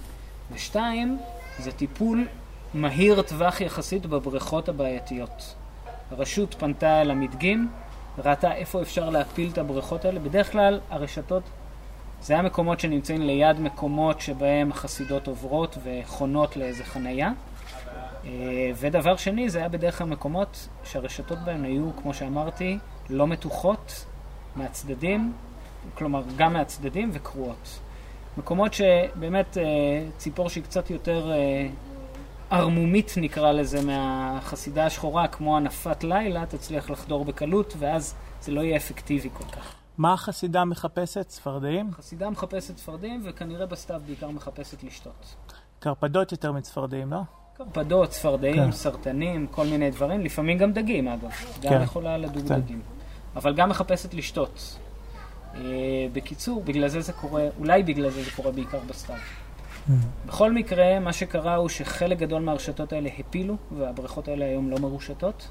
ושתיים, 0.52 1.18
זה 1.58 1.72
טיפול 1.72 2.26
מהיר 2.74 3.22
טווח 3.22 3.60
יחסית 3.60 4.06
בבריכות 4.06 4.68
הבעייתיות. 4.68 5.54
הרשות 6.10 6.54
פנתה 6.54 7.00
אל 7.00 7.10
המדגים, 7.10 7.68
ראתה 8.18 8.52
איפה 8.52 8.82
אפשר 8.82 9.10
להפיל 9.10 9.50
את 9.52 9.58
הבריכות 9.58 10.04
האלה. 10.04 10.20
בדרך 10.20 10.52
כלל 10.52 10.80
הרשתות, 10.90 11.42
זה 12.22 12.34
היה 12.34 12.42
מקומות 12.42 12.80
שנמצאים 12.80 13.22
ליד 13.22 13.60
מקומות 13.60 14.20
שבהם 14.20 14.70
החסידות 14.70 15.26
עוברות 15.26 15.78
וחונות 15.84 16.56
לאיזה 16.56 16.84
חנייה. 16.84 17.32
אה, 18.24 18.70
ודבר 18.74 19.16
שני, 19.16 19.50
זה 19.50 19.58
היה 19.58 19.68
בדרך 19.68 19.98
כלל 19.98 20.06
מקומות 20.06 20.68
שהרשתות 20.84 21.38
בהם 21.38 21.64
היו, 21.64 21.90
כמו 22.02 22.14
שאמרתי, 22.14 22.78
לא 23.10 23.26
מתוחות 23.26 24.06
מהצדדים, 24.56 25.32
כלומר 25.94 26.22
גם 26.36 26.52
מהצדדים 26.52 27.10
וקרועות. 27.12 27.78
מקומות 28.38 28.74
שבאמת 28.74 29.58
אה, 29.58 29.62
ציפור 30.16 30.48
שהיא 30.48 30.64
קצת 30.64 30.90
יותר 30.90 31.32
אה, 31.32 31.68
ערמומית 32.50 33.14
נקרא 33.16 33.52
לזה 33.52 33.84
מהחסידה 33.84 34.86
השחורה, 34.86 35.28
כמו 35.28 35.56
הנפת 35.56 36.04
לילה, 36.04 36.46
תצליח 36.46 36.90
לחדור 36.90 37.24
בקלות, 37.24 37.74
ואז 37.78 38.14
זה 38.40 38.52
לא 38.52 38.60
יהיה 38.60 38.76
אפקטיבי 38.76 39.28
כל 39.32 39.44
כך. 39.44 39.75
מה 39.98 40.12
החסידה 40.12 40.64
מחפשת? 40.64 41.28
צפרדעים? 41.28 41.90
החסידה 41.92 42.30
מחפשת 42.30 42.76
צפרדעים, 42.76 43.20
וכנראה 43.24 43.66
בסתיו 43.66 44.00
בעיקר 44.06 44.30
מחפשת 44.30 44.84
לשתות. 44.84 45.34
קרפדות 45.78 46.32
יותר 46.32 46.52
מצפרדעים, 46.52 47.10
לא? 47.10 47.20
קרפדות, 47.56 48.10
צפרדעים, 48.10 48.64
כן. 48.64 48.72
סרטנים, 48.72 49.46
כל 49.46 49.66
מיני 49.66 49.90
דברים, 49.90 50.20
לפעמים 50.20 50.58
גם 50.58 50.72
דגים 50.72 51.08
אגב. 51.08 51.30
גם 51.60 51.70
כן. 51.70 51.82
יכולה 51.82 52.18
לדוג 52.18 52.48
כן. 52.48 52.60
דגים. 52.60 52.80
אבל 53.36 53.54
גם 53.54 53.68
מחפשת 53.68 54.14
לשתות. 54.14 54.78
אה, 55.54 55.60
בקיצור, 56.12 56.62
בגלל 56.64 56.88
זה 56.88 57.00
זה 57.00 57.12
קורה, 57.12 57.48
אולי 57.58 57.82
בגלל 57.82 58.10
זה 58.10 58.22
זה 58.22 58.30
קורה 58.36 58.50
בעיקר 58.50 58.78
בסתיו. 58.88 59.16
Mm. 59.16 59.92
בכל 60.26 60.52
מקרה, 60.52 61.00
מה 61.00 61.12
שקרה 61.12 61.54
הוא 61.54 61.68
שחלק 61.68 62.18
גדול 62.18 62.42
מהרשתות 62.42 62.92
האלה 62.92 63.08
הפילו, 63.18 63.56
והבריכות 63.78 64.28
האלה 64.28 64.44
היום 64.44 64.70
לא 64.70 64.78
מרושתות. 64.78 65.48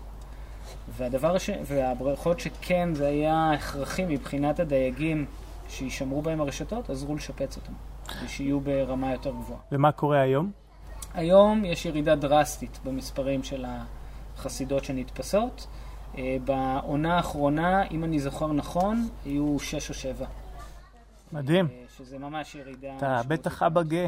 והדבר 0.89 1.35
הש... 1.35 1.49
והבריכות 1.65 2.39
שכן 2.39 2.93
זה 2.93 3.07
היה 3.07 3.51
הכרחי 3.51 4.05
מבחינת 4.05 4.59
הדייגים 4.59 5.25
שישמרו 5.69 6.21
בהם 6.21 6.41
הרשתות, 6.41 6.89
עזרו 6.89 7.15
לשפץ 7.15 7.57
אותם, 7.57 7.73
כדי 8.07 8.27
שיהיו 8.27 8.59
ברמה 8.59 9.11
יותר 9.11 9.29
גבוהה. 9.29 9.59
ומה 9.71 9.91
קורה 9.91 10.21
היום? 10.21 10.51
היום 11.13 11.65
יש 11.65 11.85
ירידה 11.85 12.15
דרסטית 12.15 12.79
במספרים 12.83 13.43
של 13.43 13.65
החסידות 14.37 14.83
שנתפסות. 14.83 15.67
אה, 16.17 16.37
בעונה 16.45 17.17
האחרונה, 17.17 17.83
אם 17.91 18.03
אני 18.03 18.19
זוכר 18.19 18.53
נכון, 18.53 19.07
היו 19.25 19.59
שש 19.59 19.89
או 19.89 19.93
שבע. 19.93 20.25
מדהים. 21.33 21.67
אה, 21.71 21.83
שזה 21.97 22.19
ממש 22.19 22.55
ירידה... 22.55 22.97
אתה 22.97 23.21
בטח 23.27 23.63
אבא 23.63 23.83
גאה. 23.83 24.07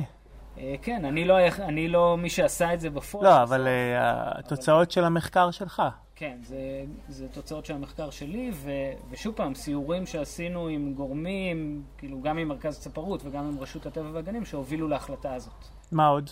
אה, 0.58 0.76
כן, 0.82 1.06
אני 1.06 1.26
לא, 1.26 1.38
אני 1.60 1.88
לא 1.88 2.18
מי 2.18 2.30
שעשה 2.30 2.74
את 2.74 2.80
זה 2.80 2.90
בפועל. 2.90 3.24
לא, 3.26 3.44
אבל 3.44 3.68
התוצאות 3.98 4.88
אבל... 4.88 4.94
של 4.94 5.04
המחקר 5.04 5.52
שלך. 5.52 5.82
כן, 6.20 6.38
זה, 6.44 6.84
זה 7.10 7.28
תוצאות 7.28 7.66
של 7.66 7.74
המחקר 7.74 8.10
שלי, 8.10 8.52
ו, 8.54 8.72
ושוב 9.10 9.36
פעם, 9.36 9.56
סיורים 9.56 10.06
שעשינו 10.06 10.68
עם 10.68 10.94
גורמים, 10.94 11.84
כאילו 11.98 12.22
גם 12.22 12.38
עם 12.38 12.48
מרכז 12.48 12.80
צפרות 12.80 13.26
וגם 13.26 13.46
עם 13.46 13.60
רשות 13.60 13.86
הטבע 13.86 14.10
והגנים, 14.14 14.46
שהובילו 14.46 14.88
להחלטה 14.88 15.34
הזאת. 15.34 15.66
מה 15.92 16.08
עוד? 16.08 16.30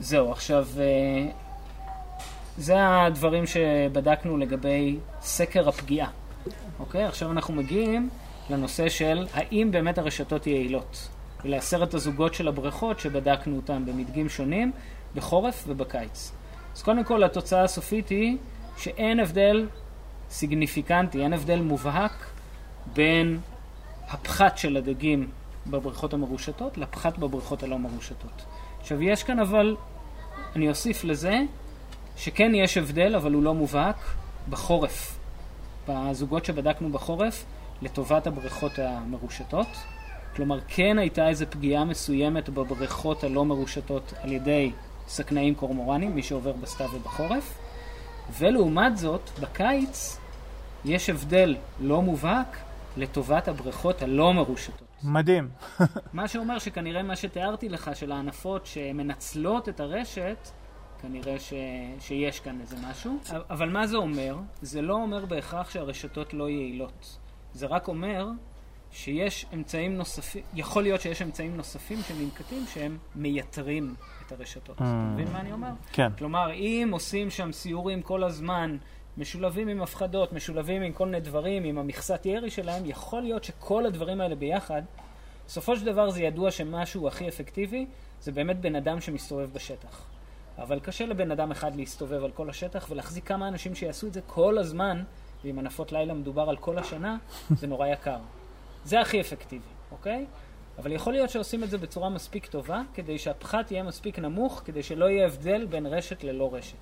זהו, 0.00 0.32
עכשיו, 0.32 0.66
זה 2.58 2.74
הדברים 2.78 3.46
שבדקנו 3.46 4.36
לגבי 4.36 4.98
סקר 5.20 5.68
הפגיעה. 5.68 6.10
אוקיי? 6.80 7.04
עכשיו 7.04 7.30
אנחנו 7.30 7.54
מגיעים 7.54 8.08
לנושא 8.50 8.88
של 8.88 9.26
האם 9.34 9.68
באמת 9.70 9.98
הרשתות 9.98 10.46
יעילות. 10.46 11.08
ולעשרת 11.44 11.94
הזוגות 11.94 12.34
של 12.34 12.48
הבריכות 12.48 12.98
שבדקנו 12.98 13.56
אותם 13.56 13.86
במדגים 13.86 14.28
שונים, 14.28 14.72
בחורף 15.14 15.64
ובקיץ. 15.66 16.32
אז 16.76 16.82
קודם 16.82 17.04
כל 17.04 17.24
התוצאה 17.24 17.62
הסופית 17.62 18.08
היא 18.08 18.36
שאין 18.76 19.20
הבדל 19.20 19.68
סיגניפיקנטי, 20.30 21.22
אין 21.22 21.32
הבדל 21.32 21.60
מובהק 21.60 22.26
בין 22.92 23.40
הפחת 24.08 24.58
של 24.58 24.76
הדגים 24.76 25.30
בבריכות 25.66 26.14
המרושתות 26.14 26.78
לפחת 26.78 27.18
בבריכות 27.18 27.62
הלא 27.62 27.78
מרושתות. 27.78 28.44
עכשיו 28.80 29.02
יש 29.02 29.22
כאן 29.22 29.38
אבל, 29.38 29.76
אני 30.56 30.68
אוסיף 30.68 31.04
לזה, 31.04 31.40
שכן 32.16 32.54
יש 32.54 32.76
הבדל, 32.76 33.16
אבל 33.16 33.32
הוא 33.32 33.42
לא 33.42 33.54
מובהק, 33.54 33.96
בחורף. 34.50 35.18
בזוגות 35.88 36.44
שבדקנו 36.44 36.92
בחורף, 36.92 37.44
לטובת 37.82 38.26
הבריכות 38.26 38.78
המרושתות. 38.78 39.66
כלומר, 40.36 40.58
כן 40.68 40.98
הייתה 40.98 41.28
איזו 41.28 41.44
פגיעה 41.50 41.84
מסוימת 41.84 42.48
בבריכות 42.48 43.24
הלא 43.24 43.44
מרושתות 43.44 44.12
על 44.22 44.32
ידי 44.32 44.72
סכנאים 45.08 45.54
קורמורנים, 45.54 46.14
מי 46.14 46.22
שעובר 46.22 46.52
בסתיו 46.52 46.88
ובחורף. 46.94 47.58
ולעומת 48.38 48.96
זאת, 48.96 49.30
בקיץ 49.40 50.18
יש 50.84 51.10
הבדל 51.10 51.56
לא 51.80 52.02
מובהק 52.02 52.56
לטובת 52.96 53.48
הבריכות 53.48 54.02
הלא 54.02 54.32
מרושתות. 54.32 54.88
מדהים. 55.04 55.48
מה 56.12 56.28
שאומר 56.28 56.58
שכנראה 56.58 57.02
מה 57.02 57.16
שתיארתי 57.16 57.68
לך, 57.68 57.90
של 57.94 58.12
הענפות 58.12 58.66
שמנצלות 58.66 59.68
את 59.68 59.80
הרשת, 59.80 60.48
כנראה 61.02 61.38
ש... 61.38 61.52
שיש 62.00 62.40
כאן 62.40 62.60
איזה 62.60 62.76
משהו. 62.90 63.18
אבל 63.50 63.68
מה 63.68 63.86
זה 63.86 63.96
אומר? 63.96 64.36
זה 64.62 64.82
לא 64.82 64.94
אומר 64.94 65.26
בהכרח 65.26 65.70
שהרשתות 65.70 66.34
לא 66.34 66.48
יעילות. 66.48 67.18
זה 67.54 67.66
רק 67.66 67.88
אומר 67.88 68.26
שיש 68.92 69.46
אמצעים 69.54 69.96
נוספים, 69.96 70.42
יכול 70.54 70.82
להיות 70.82 71.00
שיש 71.00 71.22
אמצעים 71.22 71.56
נוספים 71.56 71.98
שננקטים 72.08 72.64
שהם 72.74 72.98
מייתרים 73.14 73.94
את 74.32 74.40
הרשתות. 74.40 74.76
אתה 74.76 74.84
מבין 75.14 75.32
מה 75.32 75.40
אני 75.40 75.52
אומר? 75.52 75.70
כן. 75.92 76.08
כלומר, 76.18 76.52
אם 76.52 76.88
עושים 76.92 77.30
שם 77.30 77.52
סיורים 77.52 78.02
כל 78.02 78.24
הזמן, 78.24 78.76
משולבים 79.18 79.68
עם 79.68 79.82
הפחדות, 79.82 80.32
משולבים 80.32 80.82
עם 80.82 80.92
כל 80.92 81.06
מיני 81.06 81.20
דברים, 81.20 81.64
עם 81.64 81.78
המכסת 81.78 82.26
ירי 82.26 82.50
שלהם, 82.50 82.82
יכול 82.86 83.22
להיות 83.22 83.44
שכל 83.44 83.86
הדברים 83.86 84.20
האלה 84.20 84.34
ביחד, 84.34 84.82
בסופו 85.46 85.76
של 85.76 85.84
דבר 85.84 86.10
זה 86.10 86.22
ידוע 86.22 86.50
שמשהו 86.50 87.08
הכי 87.08 87.28
אפקטיבי, 87.28 87.86
זה 88.20 88.32
באמת 88.32 88.60
בן 88.60 88.76
אדם 88.76 89.00
שמסתובב 89.00 89.52
בשטח. 89.52 90.04
אבל 90.58 90.80
קשה 90.80 91.06
לבן 91.06 91.30
אדם 91.30 91.50
אחד 91.50 91.76
להסתובב 91.76 92.24
על 92.24 92.30
כל 92.30 92.50
השטח 92.50 92.86
ולהחזיק 92.90 93.28
כמה 93.28 93.48
אנשים 93.48 93.74
שיעשו 93.74 94.06
את 94.06 94.12
זה 94.12 94.20
כל 94.26 94.58
הזמן, 94.58 95.02
ועם 95.44 95.58
ענפות 95.58 95.92
לילה 95.92 96.14
מדובר 96.14 96.48
על 96.48 96.56
כל 96.56 96.78
השנה, 96.78 97.16
זה 97.50 97.66
נורא 97.66 97.86
יקר. 97.86 98.18
זה 98.84 99.00
הכי 99.00 99.20
אפקטיבי, 99.20 99.64
אוקיי? 99.92 100.26
אבל 100.78 100.92
יכול 100.92 101.12
להיות 101.12 101.30
שעושים 101.30 101.64
את 101.64 101.70
זה 101.70 101.78
בצורה 101.78 102.08
מספיק 102.08 102.46
טובה, 102.46 102.82
כדי 102.94 103.18
שהפחת 103.18 103.70
יהיה 103.70 103.82
מספיק 103.82 104.18
נמוך, 104.18 104.62
כדי 104.64 104.82
שלא 104.82 105.04
יהיה 105.04 105.26
הבדל 105.26 105.66
בין 105.66 105.86
רשת 105.86 106.24
ללא 106.24 106.50
רשת. 106.54 106.76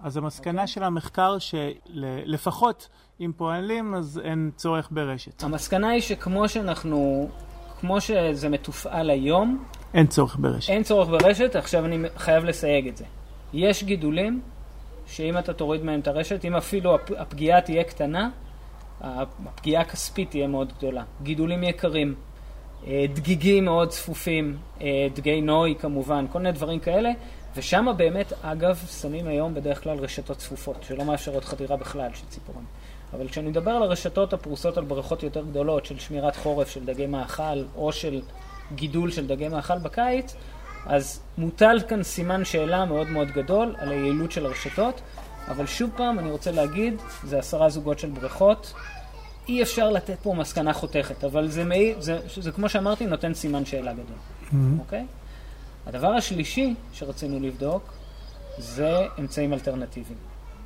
אז 0.00 0.16
המסקנה 0.16 0.64
okay. 0.64 0.66
של 0.66 0.82
המחקר 0.82 1.36
שלפחות 1.38 2.88
אם 3.20 3.32
פועלים 3.36 3.94
אז 3.94 4.20
אין 4.24 4.50
צורך 4.56 4.88
ברשת. 4.90 5.42
המסקנה 5.42 5.88
היא 5.88 6.00
שכמו 6.00 6.48
שאנחנו, 6.48 7.28
כמו 7.80 8.00
שזה 8.00 8.48
מתופעל 8.48 9.10
היום, 9.10 9.64
אין 9.94 10.06
צורך 10.06 10.36
ברשת. 10.40 10.70
אין 10.70 10.82
צורך 10.82 11.08
ברשת, 11.08 11.56
עכשיו 11.56 11.84
אני 11.84 12.08
חייב 12.16 12.44
לסייג 12.44 12.88
את 12.88 12.96
זה. 12.96 13.04
יש 13.52 13.84
גידולים 13.84 14.40
שאם 15.06 15.38
אתה 15.38 15.52
תוריד 15.52 15.82
מהם 15.82 16.00
את 16.00 16.08
הרשת, 16.08 16.44
אם 16.44 16.56
אפילו 16.56 16.98
הפגיעה 17.16 17.60
תהיה 17.60 17.84
קטנה, 17.84 18.30
הפגיעה 19.00 19.82
הכספית 19.82 20.30
תהיה 20.30 20.46
מאוד 20.46 20.72
גדולה. 20.78 21.04
גידולים 21.22 21.62
יקרים, 21.62 22.14
דגיגים 23.14 23.64
מאוד 23.64 23.88
צפופים, 23.88 24.56
אה, 24.80 25.06
דגי 25.14 25.40
נוי 25.40 25.74
כמובן, 25.78 26.26
כל 26.32 26.38
מיני 26.38 26.52
דברים 26.52 26.80
כאלה, 26.80 27.10
ושם 27.56 27.86
באמת, 27.96 28.32
אגב, 28.42 28.76
שמים 29.00 29.26
היום 29.26 29.54
בדרך 29.54 29.82
כלל 29.82 29.98
רשתות 29.98 30.36
צפופות, 30.36 30.76
שלא 30.82 31.04
מאפשרות 31.04 31.44
חדירה 31.44 31.76
בכלל 31.76 32.10
של 32.14 32.26
ציפורים. 32.26 32.64
אבל 33.12 33.28
כשאני 33.28 33.48
מדבר 33.48 33.70
על 33.70 33.82
הרשתות 33.82 34.32
הפרוסות 34.32 34.78
על 34.78 34.84
בריכות 34.84 35.22
יותר 35.22 35.42
גדולות, 35.42 35.86
של 35.86 35.98
שמירת 35.98 36.36
חורף, 36.36 36.70
של 36.70 36.84
דגי 36.84 37.06
מאכל, 37.06 37.62
או 37.76 37.92
של 37.92 38.22
גידול 38.74 39.10
של 39.10 39.26
דגי 39.26 39.48
מאכל 39.48 39.78
בקיץ, 39.78 40.34
אז 40.86 41.20
מוטל 41.38 41.80
כאן 41.88 42.02
סימן 42.02 42.44
שאלה 42.44 42.84
מאוד 42.84 43.10
מאוד 43.10 43.28
גדול 43.30 43.74
על 43.78 43.92
היעילות 43.92 44.32
של 44.32 44.46
הרשתות, 44.46 45.00
אבל 45.48 45.66
שוב 45.66 45.90
פעם, 45.96 46.18
אני 46.18 46.30
רוצה 46.30 46.50
להגיד, 46.50 46.94
זה 47.24 47.38
עשרה 47.38 47.68
זוגות 47.68 47.98
של 47.98 48.10
בריכות, 48.10 48.72
אי 49.48 49.62
אפשר 49.62 49.90
לתת 49.90 50.16
פה 50.22 50.34
מסקנה 50.34 50.72
חותכת, 50.72 51.24
אבל 51.24 51.48
זה, 51.48 51.64
מי, 51.64 51.94
זה, 51.98 52.18
זה, 52.34 52.42
זה 52.42 52.52
כמו 52.52 52.68
שאמרתי, 52.68 53.06
נותן 53.06 53.34
סימן 53.34 53.64
שאלה 53.64 53.92
גדול, 53.92 54.04
mm-hmm. 54.06 54.80
אוקיי? 54.80 55.06
הדבר 55.86 56.08
השלישי 56.08 56.74
שרצינו 56.92 57.40
לבדוק 57.40 57.92
זה 58.58 58.98
אמצעים 59.18 59.52
אלטרנטיביים, 59.52 60.18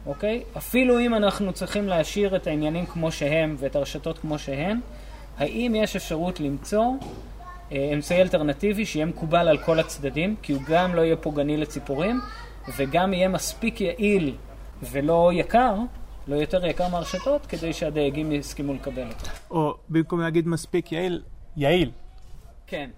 אוקיי? 0.06 0.42
אפילו 0.56 1.00
אם 1.00 1.14
אנחנו 1.14 1.52
צריכים 1.52 1.88
להשאיר 1.88 2.36
את 2.36 2.46
העניינים 2.46 2.86
כמו 2.86 3.12
שהם 3.12 3.56
ואת 3.58 3.76
הרשתות 3.76 4.18
כמו 4.18 4.38
שהן, 4.38 4.80
האם 5.38 5.74
יש 5.76 5.96
אפשרות 5.96 6.40
למצוא 6.40 6.84
אה, 7.72 7.90
אמצעי 7.94 8.22
אלטרנטיבי 8.22 8.86
שיהיה 8.86 9.06
מקובל 9.06 9.48
על 9.48 9.58
כל 9.58 9.80
הצדדים, 9.80 10.36
כי 10.42 10.52
הוא 10.52 10.62
גם 10.68 10.94
לא 10.94 11.00
יהיה 11.00 11.16
פוגעני 11.16 11.56
לציפורים, 11.56 12.20
וגם 12.76 13.14
יהיה 13.14 13.28
מספיק 13.28 13.80
יעיל 13.80 14.34
ולא 14.82 15.30
יקר, 15.34 15.74
לא 16.28 16.36
יותר 16.36 16.66
יקר 16.66 16.88
מהרשתות, 16.88 17.46
כדי 17.46 17.72
שהדייגים 17.72 18.32
יסכימו 18.32 18.74
לקבל 18.74 19.08
אותו. 19.08 19.26
או 19.50 19.74
במקום 19.88 20.20
להגיד 20.20 20.48
מספיק 20.48 20.92
יעיל, 20.92 21.22
יעיל. 21.56 21.90
כן. 22.66 22.90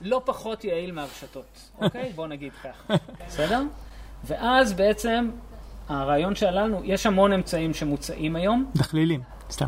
לא 0.00 0.22
פחות 0.24 0.64
יעיל 0.64 0.92
מהרשתות, 0.92 1.60
אוקיי? 1.82 2.12
בואו 2.14 2.26
נגיד 2.26 2.52
כך. 2.64 2.96
בסדר? 3.26 3.62
ואז 4.24 4.72
בעצם 4.72 5.30
הרעיון 5.88 6.34
שעלה 6.34 6.66
לנו, 6.66 6.80
יש 6.84 7.06
המון 7.06 7.32
אמצעים 7.32 7.74
שמוצעים 7.74 8.36
היום. 8.36 8.70
דחלילים, 8.74 9.20
סתם. 9.50 9.66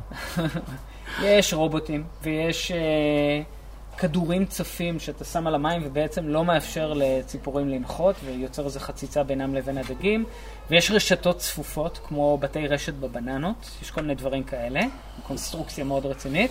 יש 1.24 1.54
רובוטים, 1.54 2.04
ויש 2.22 2.72
uh, 2.72 3.59
כדורים 4.00 4.46
צפים 4.46 4.98
שאתה 4.98 5.24
שם 5.24 5.46
על 5.46 5.54
המים 5.54 5.82
ובעצם 5.84 6.28
לא 6.28 6.44
מאפשר 6.44 6.92
לציפורים 6.96 7.68
לנחות 7.68 8.16
ויוצר 8.24 8.64
איזו 8.64 8.80
חציצה 8.80 9.22
בינם 9.22 9.54
לבין 9.54 9.78
הדגים. 9.78 10.24
ויש 10.70 10.90
רשתות 10.90 11.38
צפופות, 11.38 12.00
כמו 12.04 12.38
בתי 12.38 12.66
רשת 12.66 12.94
בבננות, 12.94 13.70
יש 13.82 13.90
כל 13.90 14.00
מיני 14.00 14.14
דברים 14.14 14.44
כאלה, 14.44 14.80
קונסטרוקציה 15.22 15.84
מאוד 15.84 16.06
רצינית. 16.06 16.50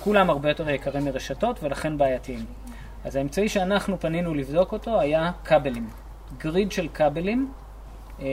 כולם 0.00 0.30
הרבה 0.30 0.48
יותר 0.48 0.70
יקרים 0.70 1.04
מרשתות 1.04 1.62
ולכן 1.62 1.98
בעייתיים. 1.98 2.44
אז 3.04 3.16
האמצעי 3.16 3.48
שאנחנו 3.48 4.00
פנינו 4.00 4.34
לבדוק 4.34 4.72
אותו 4.72 5.00
היה 5.00 5.32
כבלים. 5.44 5.90
גריד 6.38 6.72
של 6.72 6.88
כבלים 6.94 7.52
אה, 8.20 8.26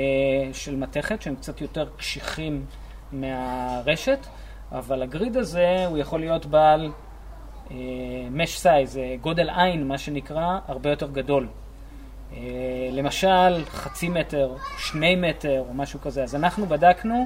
של 0.54 0.76
מתכת, 0.76 1.22
שהם 1.22 1.36
קצת 1.36 1.62
יותר 1.62 1.90
קשיחים 1.98 2.66
מהרשת, 3.12 4.20
אבל 4.72 5.02
הגריד 5.02 5.38
הזה 5.38 5.86
הוא 5.88 5.98
יכול 5.98 6.20
להיות 6.20 6.46
בעל 6.46 6.92
אה, 7.72 8.46
סייז, 8.46 8.98
אה, 8.98 9.16
גודל 9.22 9.50
עין, 9.50 9.88
מה 9.88 9.98
שנקרא, 9.98 10.60
הרבה 10.68 10.90
יותר 10.90 11.12
גדול. 11.12 11.48
אה, 12.34 12.40
למשל, 12.92 13.66
חצי 13.66 14.10
מטר, 14.10 14.56
שני 14.78 15.16
מטר 15.16 15.64
או 15.70 15.74
משהו 15.74 16.02
כזה. 16.02 16.24
אז 16.24 16.36
אנחנו 16.36 16.66
בדקנו 16.66 17.26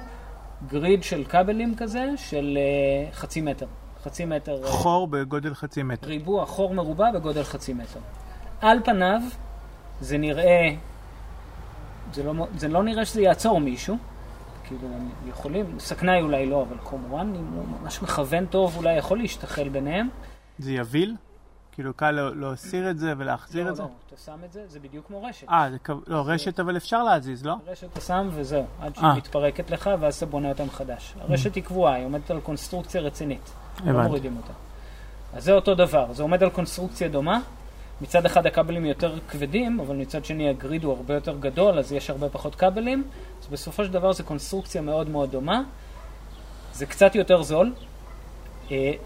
גריד 0.68 1.04
של 1.04 1.24
כבלים 1.24 1.76
כזה 1.76 2.06
של 2.18 2.58
אה, 2.58 3.12
חצי 3.12 3.42
מטר. 3.42 3.66
חצי 4.04 4.26
מטר. 4.26 4.62
חור 4.66 5.08
בגודל 5.08 5.54
חצי 5.54 5.84
מטר. 5.84 6.08
ריבוע, 6.08 6.46
חור 6.46 6.74
מרובע 6.74 7.12
בגודל 7.12 7.44
חצי 7.44 7.74
מטר. 7.74 8.00
על 8.62 8.80
פניו 8.86 9.22
זה 10.02 10.18
נראה, 10.18 10.70
זה 12.14 12.24
לא, 12.24 12.48
זה 12.58 12.68
לא 12.68 12.84
נראה 12.84 13.06
שזה 13.06 13.22
יעצור 13.22 13.60
מישהו, 13.60 13.98
כאילו 14.64 14.88
הם 14.96 15.10
יכולים, 15.30 15.80
סכנאי 15.80 16.22
אולי 16.22 16.46
לא, 16.46 16.66
אבל 16.70 16.78
כמובן, 16.90 17.34
אם 17.36 17.46
הוא 17.54 17.66
ממש 17.82 18.02
מכוון 18.02 18.46
טוב, 18.46 18.78
אולי 18.78 18.94
יכול 18.94 19.18
להשתחל 19.18 19.70
ביניהם. 19.70 20.10
זה 20.60 20.72
יביל? 20.72 21.16
כאילו 21.76 21.94
קל 21.94 22.12
להסיר 22.36 22.90
את 22.90 23.00
זה 23.00 23.14
ולהחזיר 23.18 23.66
לא, 23.66 23.70
את 23.70 23.76
זה? 23.76 23.82
לא, 23.82 23.88
לא, 23.88 23.94
אתה 24.08 24.18
שם 24.18 24.40
את 24.46 24.52
זה, 24.52 24.64
זה 24.68 24.80
בדיוק 24.80 25.08
כמו 25.08 25.24
רשת. 25.24 25.50
אה, 25.50 25.68
זה, 25.72 25.78
לא, 26.08 26.24
רשת 26.26 26.60
אבל 26.60 26.78
אפשר 26.78 27.04
להזיז, 27.04 27.46
לא? 27.46 27.56
רשת 27.68 27.88
אתה 27.92 28.02
שם 28.02 28.30
וזהו, 28.32 28.66
עד 28.82 28.96
שהיא 28.96 29.08
מתפרקת 29.18 29.70
לך 29.70 29.90
ואז 30.00 30.16
אתה 30.16 30.26
בונה 30.26 30.50
אותה 30.50 30.66
מחדש. 30.66 31.14
הרשת 31.20 31.56
היא 31.56 31.64
קבועה, 31.64 31.94
היא 31.94 32.06
עומדת 32.06 32.32
על 32.32 32.40
קונסטרוקציה 32.40 33.02
רצינית. 33.02 33.52
לא 33.86 34.02
מורידים 34.04 34.38
אותה. 34.38 34.54
אז 35.34 35.44
זה 35.44 35.54
אותו 35.54 35.76
דבר, 35.76 36.14
זה 36.14 36.24
עומד 36.24 36.44
על 36.44 36.50
קונסטרוקציה 36.50 37.08
דומה. 37.08 37.40
מצד 38.02 38.26
אחד 38.26 38.46
הכבלים 38.46 38.86
יותר 38.86 39.20
כבדים, 39.30 39.80
אבל 39.80 39.96
מצד 39.96 40.26
שני 40.26 40.50
הגריד 40.50 40.84
הוא 40.84 40.94
הרבה 40.94 41.14
יותר 41.14 41.38
גדול, 41.38 41.80
אז 41.80 41.92
יש 41.92 42.10
הרבה 42.10 42.30
פחות 42.30 42.56
כבלים. 42.56 43.04
אז 43.42 43.48
בסופו 43.48 43.86
של 43.86 43.92
דבר 43.92 44.14
זו 44.14 44.24
קונסטרוקציה 44.24 44.82
מאוד 44.82 45.10
מאוד 45.10 45.32
דומה. 45.32 45.64
זה 46.74 46.86
קצת 46.86 47.16
יותר 47.16 47.44
זול, 47.44 47.68
אה, 47.68 47.82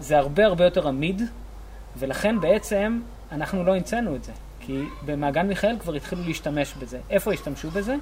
זה 0.00 0.18
הרבה 0.18 0.46
הרבה 0.46 0.64
יותר 0.64 0.88
עמיד, 0.88 1.22
ולכן 1.96 2.40
בעצם 2.40 3.00
אנחנו 3.32 3.64
לא 3.64 3.76
המצאנו 3.76 4.16
את 4.16 4.24
זה. 4.24 4.32
כי 4.60 4.82
במעגן 5.04 5.46
מיכאל 5.46 5.78
כבר 5.78 5.94
התחילו 5.94 6.22
להשתמש 6.26 6.74
בזה. 6.74 6.98
איפה 7.10 7.32
השתמשו 7.32 7.70
בזה? 7.70 7.96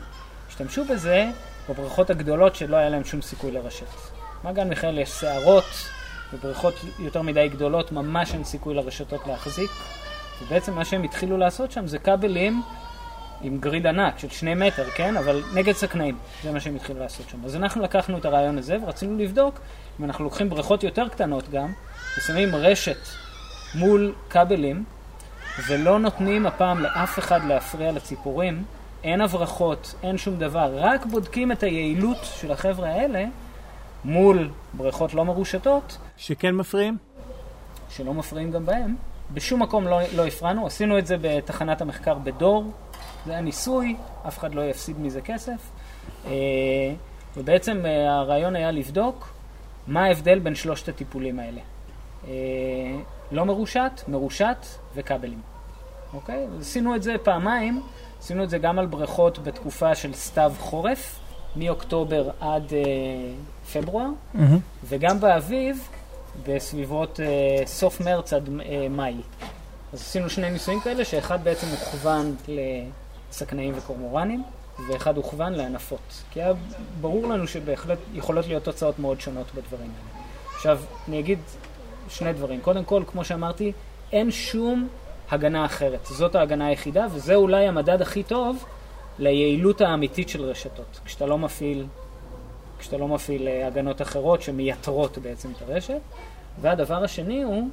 השתמשו 0.48 0.84
בזה 0.84 1.30
בבריכות 1.68 2.10
הגדולות 2.10 2.54
שלא 2.54 2.76
היה 2.76 2.88
להם 2.88 3.04
שום 3.04 3.22
סיכוי 3.22 3.50
לרשת. 3.50 3.86
במעגן 4.42 4.68
מיכאל 4.68 4.98
יש 4.98 5.10
שערות, 5.10 5.64
בבריכות 6.32 6.74
יותר 6.98 7.22
מדי 7.22 7.48
גדולות 7.48 7.92
ממש 7.92 8.34
אין 8.34 8.44
סיכוי 8.44 8.74
לרשתות 8.74 9.26
להחזיק. 9.26 9.70
ובעצם 10.42 10.74
מה 10.74 10.84
שהם 10.84 11.02
התחילו 11.02 11.36
לעשות 11.36 11.72
שם 11.72 11.86
זה 11.86 11.98
כבלים 11.98 12.62
עם 13.42 13.58
גריד 13.58 13.86
ענק 13.86 14.18
של 14.18 14.28
שני 14.28 14.54
מטר, 14.54 14.90
כן? 14.90 15.16
אבל 15.16 15.42
נגד 15.54 15.72
סכנאים, 15.72 16.18
זה 16.42 16.52
מה 16.52 16.60
שהם 16.60 16.76
התחילו 16.76 17.00
לעשות 17.00 17.28
שם. 17.28 17.44
אז 17.44 17.56
אנחנו 17.56 17.82
לקחנו 17.82 18.18
את 18.18 18.24
הרעיון 18.24 18.58
הזה 18.58 18.76
ורצינו 18.82 19.18
לבדוק 19.18 19.60
אם 20.00 20.04
אנחנו 20.04 20.24
לוקחים 20.24 20.48
בריכות 20.48 20.84
יותר 20.84 21.08
קטנות 21.08 21.50
גם, 21.50 21.72
ושמים 22.18 22.54
רשת 22.54 22.98
מול 23.74 24.14
כבלים, 24.30 24.84
ולא 25.68 25.98
נותנים 25.98 26.46
הפעם 26.46 26.80
לאף 26.80 27.18
אחד 27.18 27.44
להפריע 27.44 27.92
לציפורים, 27.92 28.64
אין 29.04 29.20
הברחות, 29.20 29.94
אין 30.02 30.18
שום 30.18 30.36
דבר, 30.36 30.78
רק 30.78 31.06
בודקים 31.06 31.52
את 31.52 31.62
היעילות 31.62 32.18
של 32.22 32.52
החבר'ה 32.52 32.88
האלה 32.88 33.24
מול 34.04 34.50
בריכות 34.72 35.14
לא 35.14 35.24
מרושתות. 35.24 35.98
שכן 36.16 36.54
מפריעים? 36.54 36.96
שלא 37.90 38.14
מפריעים 38.14 38.50
גם 38.50 38.66
בהם. 38.66 38.96
בשום 39.34 39.62
מקום 39.62 39.84
לא, 39.84 40.00
לא 40.14 40.26
הפרענו, 40.26 40.66
עשינו 40.66 40.98
את 40.98 41.06
זה 41.06 41.16
בתחנת 41.20 41.80
המחקר 41.80 42.14
בדור, 42.14 42.72
זה 43.26 43.32
היה 43.32 43.40
ניסוי, 43.40 43.96
אף 44.28 44.38
אחד 44.38 44.54
לא 44.54 44.62
יפסיד 44.70 45.00
מזה 45.00 45.20
כסף. 45.20 45.70
אה, 46.26 46.32
ובעצם 47.36 47.86
אה, 47.86 48.18
הרעיון 48.18 48.56
היה 48.56 48.70
לבדוק 48.70 49.37
מה 49.88 50.04
ההבדל 50.04 50.38
בין 50.38 50.54
שלושת 50.54 50.88
הטיפולים 50.88 51.38
האלה. 51.38 51.60
אה, 52.28 52.32
לא 53.32 53.44
מרושת, 53.44 53.90
מרושת 54.08 54.66
וכבלים. 54.94 55.40
אוקיי? 56.14 56.46
עשינו 56.60 56.94
את 56.94 57.02
זה 57.02 57.14
פעמיים, 57.22 57.82
עשינו 58.20 58.44
את 58.44 58.50
זה 58.50 58.58
גם 58.58 58.78
על 58.78 58.86
בריכות 58.86 59.38
בתקופה 59.38 59.94
של 59.94 60.14
סתיו 60.14 60.52
חורף, 60.58 61.20
מאוקטובר 61.56 62.30
עד 62.40 62.72
אה, 62.72 62.80
פברואר, 63.72 64.06
mm-hmm. 64.06 64.38
וגם 64.84 65.20
באביב, 65.20 65.88
בסביבות 66.46 67.20
אה, 67.20 67.66
סוף 67.66 68.00
מרץ 68.00 68.32
עד 68.32 68.48
אה, 68.48 68.86
מאי. 68.90 69.16
אז 69.92 70.00
עשינו 70.00 70.30
שני 70.30 70.50
ניסויים 70.50 70.80
כאלה, 70.80 71.04
שאחד 71.04 71.44
בעצם 71.44 71.66
הוכוון 71.66 72.36
לסכנאים 73.30 73.74
וקורמורנים, 73.76 74.42
ואחד 74.86 75.16
הוכוון 75.16 75.52
לענפות. 75.52 76.22
כי 76.30 76.42
היה 76.42 76.52
ברור 77.00 77.28
לנו 77.28 77.46
שבהחלט 77.46 77.98
יכולות 78.14 78.46
להיות 78.46 78.64
תוצאות 78.64 78.98
מאוד 78.98 79.20
שונות 79.20 79.46
בדברים 79.54 79.90
האלה. 79.90 80.24
עכשיו, 80.54 80.80
אני 81.08 81.18
אגיד 81.20 81.38
שני 82.08 82.32
דברים. 82.32 82.60
קודם 82.60 82.84
כל, 82.84 83.02
כמו 83.06 83.24
שאמרתי, 83.24 83.72
אין 84.12 84.30
שום 84.30 84.88
הגנה 85.30 85.64
אחרת. 85.64 86.06
זאת 86.06 86.34
ההגנה 86.34 86.66
היחידה, 86.66 87.06
וזה 87.12 87.34
אולי 87.34 87.68
המדד 87.68 88.02
הכי 88.02 88.22
טוב 88.22 88.64
ליעילות 89.18 89.80
האמיתית 89.80 90.28
של 90.28 90.42
רשתות. 90.42 91.00
כשאתה 91.04 91.26
לא 91.26 91.38
מפעיל, 91.38 91.86
כשאתה 92.78 92.96
לא 92.96 93.08
מפעיל 93.08 93.48
אה, 93.48 93.66
הגנות 93.66 94.02
אחרות 94.02 94.42
שמייתרות 94.42 95.18
בעצם 95.18 95.50
את 95.56 95.62
הרשת. 95.62 96.00
והדבר 96.60 97.04
השני 97.04 97.42
הוא 97.42 97.68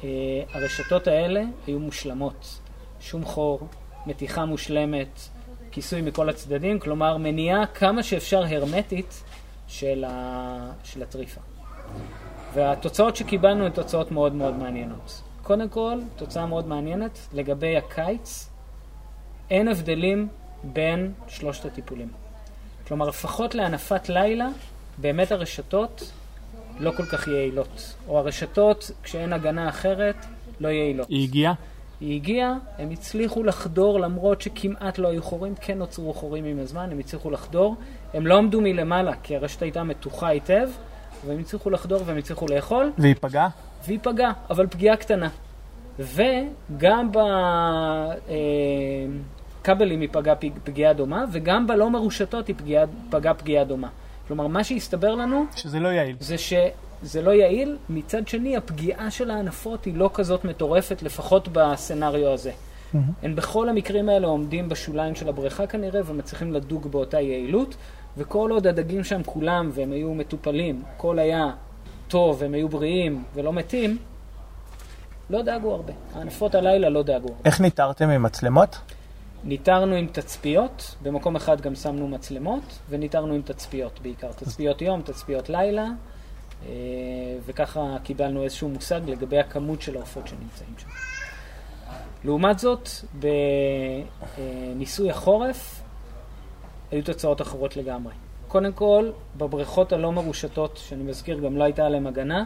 שהרשתות 0.00 1.06
האלה 1.06 1.42
היו 1.66 1.78
מושלמות. 1.78 2.58
שום 3.00 3.24
חור, 3.24 3.60
מתיחה 4.08 4.44
מושלמת, 4.44 5.20
כיסוי 5.70 6.02
מכל 6.02 6.28
הצדדים, 6.28 6.78
כלומר 6.78 7.16
מניעה 7.16 7.66
כמה 7.66 8.02
שאפשר 8.02 8.44
הרמטית 8.44 9.22
של, 9.68 10.04
ה... 10.08 10.72
של 10.84 11.02
הטריפה. 11.02 11.40
והתוצאות 12.54 13.16
שקיבלנו 13.16 13.64
הן 13.64 13.72
תוצאות 13.72 14.10
מאוד 14.10 14.34
מאוד 14.34 14.54
מעניינות. 14.54 15.22
קודם 15.42 15.68
כל, 15.68 15.98
תוצאה 16.16 16.46
מאוד 16.46 16.66
מעניינת, 16.68 17.18
לגבי 17.32 17.76
הקיץ, 17.76 18.50
אין 19.50 19.68
הבדלים 19.68 20.28
בין 20.64 21.12
שלושת 21.28 21.64
הטיפולים. 21.64 22.08
כלומר, 22.86 23.08
לפחות 23.08 23.54
להנפת 23.54 24.08
לילה, 24.08 24.48
באמת 24.98 25.32
הרשתות 25.32 26.12
לא 26.78 26.92
כל 26.96 27.06
כך 27.06 27.28
יעילות. 27.28 27.94
או 28.08 28.18
הרשתות, 28.18 28.90
כשאין 29.02 29.32
הגנה 29.32 29.68
אחרת, 29.68 30.16
לא 30.60 30.68
יעילות. 30.68 31.08
היא 31.08 31.28
הגיעה? 31.28 31.54
היא 32.00 32.14
הגיעה, 32.14 32.54
הם 32.78 32.90
הצליחו 32.90 33.42
לחדור 33.44 34.00
למרות 34.00 34.40
שכמעט 34.40 34.98
לא 34.98 35.08
היו 35.08 35.22
חורים, 35.22 35.54
כן 35.60 35.78
נוצרו 35.78 36.14
חורים 36.14 36.44
עם 36.44 36.58
הזמן, 36.58 36.88
הם 36.92 36.98
הצליחו 36.98 37.30
לחדור. 37.30 37.76
הם 38.14 38.26
לא 38.26 38.38
עמדו 38.38 38.60
מלמעלה, 38.60 39.12
כי 39.22 39.36
הרשת 39.36 39.62
הייתה 39.62 39.82
מתוחה 39.82 40.28
היטב, 40.28 40.68
והם 41.26 41.38
הצליחו 41.38 41.70
לחדור 41.70 42.02
והם 42.06 42.16
הצליחו 42.16 42.46
לאכול. 42.46 42.92
והיא 42.98 43.14
פגעה? 43.20 43.48
והיא 43.86 43.98
פגעה, 44.02 44.32
אבל 44.50 44.66
פגיעה 44.66 44.96
קטנה. 44.96 45.28
וגם 45.98 47.10
בכבלים 49.62 50.00
היא 50.00 50.08
פגעה 50.12 50.34
פגיעה 50.64 50.92
דומה, 50.92 51.24
וגם 51.32 51.66
בלא 51.66 51.90
מרושתות 51.90 52.46
היא 52.48 52.56
פגעה, 53.10 53.34
פגיעה 53.34 53.64
דומה. 53.64 53.88
כלומר, 54.26 54.46
מה 54.46 54.64
שהסתבר 54.64 55.14
לנו... 55.14 55.44
שזה 55.56 55.80
לא 55.80 55.88
יעיל. 55.88 56.16
זה 56.20 56.38
שזה 57.02 57.22
לא 57.22 57.30
יעיל. 57.30 57.76
מצד 57.88 58.28
שני, 58.28 58.56
הפגיעה 58.56 59.10
של 59.10 59.30
הענפות 59.30 59.84
היא 59.84 59.94
לא 59.94 60.10
כזאת 60.14 60.44
מטורפת, 60.44 61.02
לפחות 61.02 61.48
בסצנריו 61.52 62.32
הזה. 62.32 62.50
Mm-hmm. 62.50 62.96
הם 63.22 63.36
בכל 63.36 63.68
המקרים 63.68 64.08
האלה 64.08 64.26
עומדים 64.26 64.68
בשוליים 64.68 65.14
של 65.14 65.28
הבריכה 65.28 65.66
כנראה, 65.66 66.00
ומצליחים 66.04 66.52
לדוג 66.52 66.86
באותה 66.86 67.20
יעילות. 67.20 67.76
וכל 68.18 68.50
עוד 68.50 68.66
הדגים 68.66 69.04
שם 69.04 69.20
כולם, 69.26 69.70
והם 69.72 69.92
היו 69.92 70.14
מטופלים, 70.14 70.82
הכל 70.94 71.18
היה 71.18 71.50
טוב, 72.08 72.42
הם 72.42 72.54
היו 72.54 72.68
בריאים 72.68 73.24
ולא 73.34 73.52
מתים, 73.52 73.98
לא 75.30 75.42
דאגו 75.42 75.74
הרבה. 75.74 75.92
הענפות 76.14 76.54
הלילה 76.54 76.88
לא 76.88 77.02
דאגו. 77.02 77.28
איך 77.44 77.60
ניטרתם 77.60 78.08
עם 78.08 78.22
מצלמות? 78.22 78.78
ניטרנו 79.44 79.94
עם 79.94 80.06
תצפיות, 80.06 80.94
במקום 81.02 81.36
אחד 81.36 81.60
גם 81.60 81.74
שמנו 81.74 82.08
מצלמות, 82.08 82.78
וניטרנו 82.90 83.34
עם 83.34 83.42
תצפיות 83.42 84.00
בעיקר. 84.02 84.32
תצפיות 84.32 84.82
יום, 84.82 85.02
תצפיות 85.02 85.48
לילה, 85.48 85.86
וככה 87.46 87.96
קיבלנו 88.02 88.42
איזשהו 88.42 88.68
מושג 88.68 89.00
לגבי 89.06 89.38
הכמות 89.38 89.82
של 89.82 89.96
העופות 89.96 90.28
שנמצאים 90.28 90.74
שם. 90.78 90.88
לעומת 92.24 92.58
זאת, 92.58 92.88
בניסוי 94.38 95.10
החורף, 95.10 95.82
היו 96.90 97.04
תוצאות 97.04 97.42
אחרות 97.42 97.76
לגמרי. 97.76 98.14
קודם 98.48 98.72
כל, 98.72 99.10
בבריכות 99.36 99.92
הלא 99.92 100.12
מרושתות, 100.12 100.76
שאני 100.76 101.02
מזכיר, 101.02 101.38
גם 101.38 101.56
לא 101.56 101.64
הייתה 101.64 101.86
עליהן 101.86 102.06
הגנה, 102.06 102.44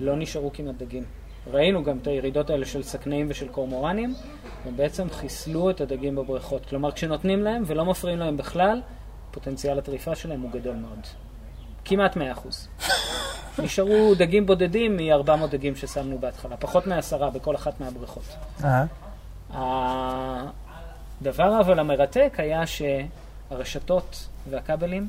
לא 0.00 0.16
נשארו 0.16 0.50
כמעט 0.52 0.74
דגים. 0.74 1.04
ראינו 1.46 1.84
גם 1.84 1.98
את 1.98 2.06
הירידות 2.06 2.50
האלה 2.50 2.66
של 2.66 2.82
סכנאים 2.82 3.26
ושל 3.30 3.48
קורמורנים, 3.48 4.14
הם 4.64 4.76
בעצם 4.76 5.10
חיסלו 5.10 5.70
את 5.70 5.80
הדגים 5.80 6.16
בבריכות. 6.16 6.66
כלומר, 6.66 6.92
כשנותנים 6.92 7.42
להם 7.42 7.62
ולא 7.66 7.84
מפריעים 7.84 8.18
להם 8.18 8.36
בכלל, 8.36 8.82
פוטנציאל 9.30 9.78
הטריפה 9.78 10.14
שלהם 10.14 10.40
הוא 10.40 10.50
גדול 10.50 10.76
מאוד. 10.76 10.98
כמעט 11.84 12.16
100%. 12.16 12.20
נשארו 13.58 14.14
דגים 14.14 14.46
בודדים 14.46 14.96
מ-400 14.96 15.46
דגים 15.50 15.76
ששמנו 15.76 16.18
בהתחלה, 16.18 16.56
פחות 16.56 16.86
מעשרה 16.86 17.30
בכל 17.30 17.56
אחת 17.56 17.80
מהבריכות. 17.80 18.36
הדבר 19.50 20.50
אבל 21.60 21.78
המרתק 21.78 22.34
היה 22.38 22.66
ש... 22.66 22.82
הרשתות 23.50 24.28
והכבלים 24.50 25.08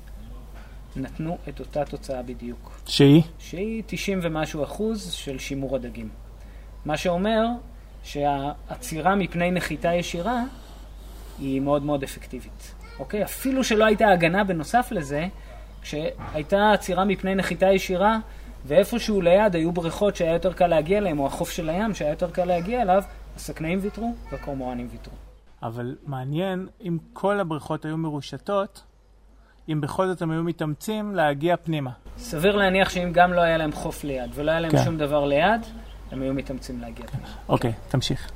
נתנו 0.96 1.38
את 1.50 1.60
אותה 1.60 1.86
תוצאה 1.86 2.22
בדיוק. 2.22 2.80
שהיא? 2.88 3.22
שהיא 3.40 3.84
90 3.86 4.20
ומשהו 4.22 4.64
אחוז 4.64 5.12
של 5.12 5.40
שימור 5.40 5.76
הדגים. 5.76 6.10
מה 6.86 6.98
שאומר 6.98 7.46
שהעצירה 8.04 9.16
מפני 9.16 9.52
נחיתה 9.52 9.94
ישירה 9.94 10.44
היא 11.40 11.62
מאוד 11.62 11.84
מאוד 11.84 12.04
אפקטיבית. 12.04 12.74
אוקיי? 13.00 13.24
אפילו 13.24 13.64
שלא 13.64 13.86
הייתה 13.86 14.08
הגנה 14.08 14.44
בנוסף 14.44 14.88
לזה, 14.92 15.28
כשהייתה 15.86 16.72
עצירה 16.72 17.06
מפני 17.06 17.36
נחיתה 17.36 17.66
ישירה, 17.66 18.18
ואיפשהו 18.66 19.22
ליד 19.22 19.56
היו 19.56 19.72
בריכות 19.72 20.16
שהיה 20.16 20.34
יותר 20.34 20.54
קל 20.54 20.68
להגיע 20.68 20.98
אליהם, 20.98 21.20
או 21.20 21.28
החוף 21.28 21.50
של 21.50 21.70
הים 21.70 21.94
שהיה 21.94 22.10
יותר 22.10 22.32
קל 22.32 22.46
להגיע 22.46 22.82
אליו, 22.82 23.04
הסכנאים 23.36 23.80
ויתרו 23.82 24.14
והקורמורנים 24.32 24.88
ויתרו. 24.92 25.14
אבל 25.64 25.96
מעניין 26.06 26.68
אם 26.82 26.98
כל 27.14 27.40
הבריכות 27.40 27.86
היו 27.86 27.98
מרושתות, 27.98 28.84
אם 29.70 29.82
בכל 29.82 30.08
זאת 30.08 30.22
הם 30.22 30.32
היו 30.32 30.44
מתאמצים 30.44 31.16
להגיע 31.16 31.58
פנימה. 31.58 31.92
סביר 32.18 32.56
להניח 32.56 32.90
שאם 32.90 33.12
גם 33.14 33.34
לא 33.34 33.42
היה 33.42 33.58
להם 33.58 33.72
חוף 33.72 34.04
ליד 34.04 34.32
ולא 34.34 34.52
היה 34.52 34.60
להם 34.60 34.72
כן. 34.72 34.84
שום 34.84 34.98
דבר 34.98 35.26
ליד, 35.26 35.62
הם 36.12 36.22
היו 36.22 36.34
מתאמצים 36.34 36.82
להגיע 36.82 37.08
פנימה. 37.08 37.28
אוקיי, 37.50 37.72
okay, 37.72 37.92
תמשיך. 37.92 38.32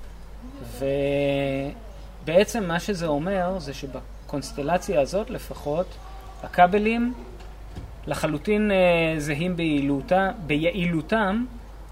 ובעצם 2.25 2.67
מה 2.67 2.79
שזה 2.79 3.07
אומר 3.07 3.59
זה 3.59 3.73
שבקונסטלציה 3.73 5.01
הזאת 5.01 5.29
לפחות, 5.29 5.87
הכבלים 6.43 7.13
לחלוטין 8.09 8.71
אה, 8.71 9.15
זהים 9.17 9.55
ביעילותה, 9.55 10.31
ביעילותם 10.47 11.45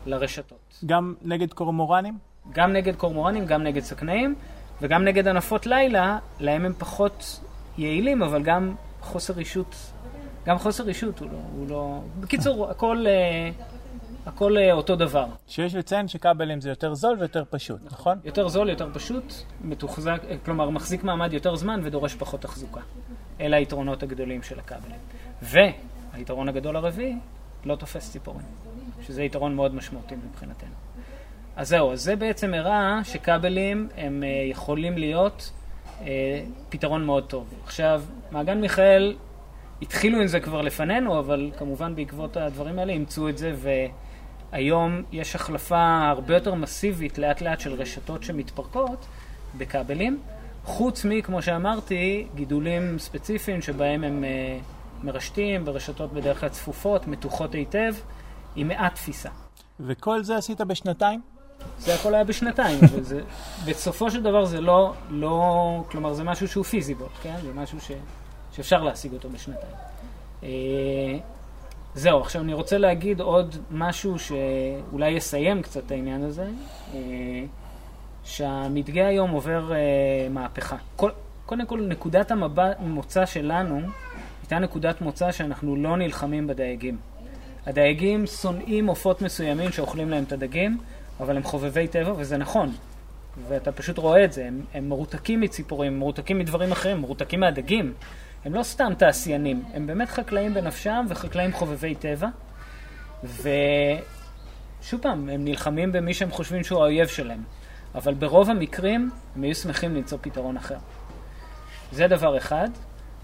לרשתות. 0.06 0.80
גם 0.86 1.14
נגד 1.22 1.54
קורמורנים? 1.54 2.18
גם 2.52 2.74
נגד 2.74 2.96
קורמורנים, 2.96 3.46
גם 3.46 3.64
נגד 3.64 3.84
סכנאים. 3.84 4.36
וגם 4.82 5.04
נגד 5.04 5.28
ענפות 5.28 5.66
לילה, 5.66 6.18
להם 6.40 6.66
הם 6.66 6.74
פחות 6.78 7.40
יעילים, 7.78 8.24
אבל 8.24 8.44
גם 8.44 8.76
חוסר 9.02 9.34
רישות, 9.34 9.76
גם 10.46 10.58
חוסר 10.58 10.84
רישות 10.84 11.20
הוא 11.20 11.28
לא... 11.32 11.38
הוא 11.56 11.70
לא... 11.70 12.00
בקיצור, 12.20 12.68
הכל, 12.72 13.06
אה, 13.08 13.50
הכל 14.26 14.58
אה, 14.58 14.74
אותו 14.74 14.96
דבר. 14.96 15.26
שיש 15.48 15.76
לציין 15.76 16.08
שכבלים 16.08 16.62
זה 16.62 16.70
יותר 16.70 16.94
זול 16.94 17.18
ויותר 17.20 17.44
פשוט, 17.50 17.78
נכון? 17.86 17.92
נכון? 17.92 18.18
יותר 18.24 18.48
זול, 18.48 18.70
יותר 18.70 18.90
פשוט, 18.94 19.34
מתוחזק, 19.62 20.22
כלומר 20.46 20.70
מחזיק 20.70 21.04
מעמד 21.04 21.34
יותר 21.34 21.56
זמן 21.56 21.80
ודורש 21.84 22.16
פחות 22.16 22.42
תחזוקה. 22.42 22.82
אלה 23.42 23.58
היתרונות 23.58 24.04
הגדולים 24.04 24.44
של 24.44 24.60
הכבלים. 24.60 25.00
והיתרון 26.18 26.50
הגדול 26.50 26.76
הרביעי, 26.76 27.16
לא 27.66 27.76
תופס 27.76 28.12
ציפורים, 28.12 28.46
שזה 29.02 29.24
יתרון 29.24 29.56
מאוד 29.56 29.76
משמעותי 29.76 30.16
מבחינתנו. 30.16 30.70
אז 31.56 31.70
זהו, 31.70 31.92
אז 31.92 32.02
זה 32.02 32.16
בעצם 32.16 32.54
הראה 32.54 33.00
שכבלים 33.04 33.90
הם 33.98 34.24
uh, 34.24 34.52
יכולים 34.52 34.98
להיות 34.98 35.52
uh, 36.00 36.04
פתרון 36.70 37.06
מאוד 37.06 37.24
טוב. 37.24 37.54
עכשיו, 37.64 38.04
מעגן 38.32 38.62
מיכאל 38.62 39.16
התחילו 39.82 40.22
עם 40.22 40.28
זה 40.28 40.40
כבר 40.40 40.62
לפנינו, 40.62 41.20
אבל 41.20 41.52
כמובן 41.58 41.96
בעקבות 41.96 42.38
הדברים 42.38 42.80
האלה 42.80 42.94
אימצו 42.94 43.30
את 43.30 43.38
זה, 43.38 43.54
והיום 44.52 45.02
יש 45.12 45.36
החלפה 45.36 46.08
הרבה 46.10 46.34
יותר 46.34 46.54
מסיבית 46.54 47.18
לאט 47.18 47.42
לאט 47.42 47.60
של 47.60 47.74
רשתות 47.74 48.24
שמתפרקות 48.24 49.06
בכבלים, 49.58 50.20
חוץ 50.64 51.06
מכמו 51.06 51.42
שאמרתי, 51.42 52.28
גידולים 52.36 53.00
ספציפיים 53.00 53.62
שבהם 53.62 54.04
הם 54.04 54.24
uh, 54.24 54.77
מרשתים 55.04 55.66
ברשתות 55.66 56.14
בדרך 56.14 56.40
כלל 56.40 56.50
צפופות, 56.50 57.08
מתוחות 57.08 57.56
היטב, 57.56 57.96
עם 58.56 58.68
מעט 58.68 58.96
תפיסה. 58.96 59.30
וכל 59.80 60.24
זה 60.24 60.38
עשית 60.38 60.62
בשנתיים? 60.62 61.22
זה 61.80 61.96
הכל 61.96 62.16
היה 62.16 62.24
בשנתיים, 62.24 62.80
וזה, 62.94 63.22
בסופו 63.66 64.12
של 64.12 64.24
דבר 64.24 64.46
זה 64.46 64.62
לא, 64.62 64.94
לא, 65.10 65.84
כלומר 65.92 66.14
זה 66.14 66.24
משהו 66.24 66.48
שהוא 66.48 66.64
פיזיבול, 66.64 67.08
כן? 67.22 67.36
זה 67.42 67.54
משהו 67.54 67.82
ש, 67.82 67.92
שאפשר 68.52 68.84
להשיג 68.84 69.14
אותו 69.14 69.30
בשנתיים. 69.30 69.74
אה, 70.44 70.50
זהו, 71.96 72.22
עכשיו 72.22 72.42
אני 72.42 72.54
רוצה 72.54 72.78
להגיד 72.78 73.22
עוד 73.22 73.56
משהו 73.72 74.16
שאולי 74.20 75.10
יסיים 75.10 75.62
קצת 75.62 75.86
את 75.86 75.92
העניין 75.92 76.24
הזה, 76.24 76.48
אה, 76.94 77.00
שהמדגה 78.24 79.08
היום 79.08 79.32
עובר 79.32 79.72
אה, 79.74 79.78
מהפכה. 80.30 80.76
כל, 80.96 81.12
קודם 81.46 81.66
כל, 81.66 81.82
נקודת 81.82 82.32
המוצא 82.32 83.26
שלנו 83.26 83.82
הייתה 84.48 84.60
נקודת 84.60 85.02
מוצא 85.02 85.32
שאנחנו 85.32 85.76
לא 85.76 85.98
נלחמים 85.98 86.48
בדייגים. 86.48 86.98
הדייגים 87.66 88.26
שונאים 88.26 88.88
עופות 88.88 89.22
מסוימים 89.22 89.72
שאוכלים 89.72 90.10
להם 90.10 90.24
את 90.24 90.32
הדגים, 90.32 90.78
אבל 91.20 91.38
הם 91.38 91.44
חובבי 91.44 91.88
טבע, 91.88 92.14
וזה 92.18 92.38
נכון. 92.38 92.72
ואתה 93.48 93.72
פשוט 93.72 93.98
רואה 93.98 94.24
את 94.24 94.34
זה, 94.34 94.46
הם, 94.46 94.62
הם 94.74 94.90
מרותקים 94.90 95.42
מציפורים, 95.42 95.94
הם 95.94 96.00
מרותקים 96.00 96.40
מדברים 96.40 96.72
אחרים, 96.72 97.02
מרותקים 97.02 97.40
מהדגים. 97.40 97.94
הם 98.46 98.54
לא 98.54 98.64
סתם 98.64 98.94
תעשיינים, 98.98 99.64
הם 99.74 99.88
באמת 99.88 100.10
חקלאים 100.10 100.54
בנפשם 100.54 101.06
וחקלאים 101.10 101.54
חובבי 101.54 101.96
טבע. 101.96 102.28
ושוב 103.24 105.02
פעם, 105.02 105.30
הם 105.30 105.46
נלחמים 105.46 105.92
במי 105.92 106.14
שהם 106.14 106.32
חושבים 106.32 106.64
שהוא 106.64 106.80
האויב 106.80 107.08
שלהם. 107.08 107.44
אבל 107.96 108.14
ברוב 108.14 108.50
המקרים 108.50 109.10
הם 109.36 109.44
היו 109.44 109.56
שמחים 109.56 109.96
למצוא 109.96 110.18
פתרון 110.22 110.58
אחר. 110.58 110.78
זה 111.92 112.08
דבר 112.08 112.38
אחד. 112.38 112.70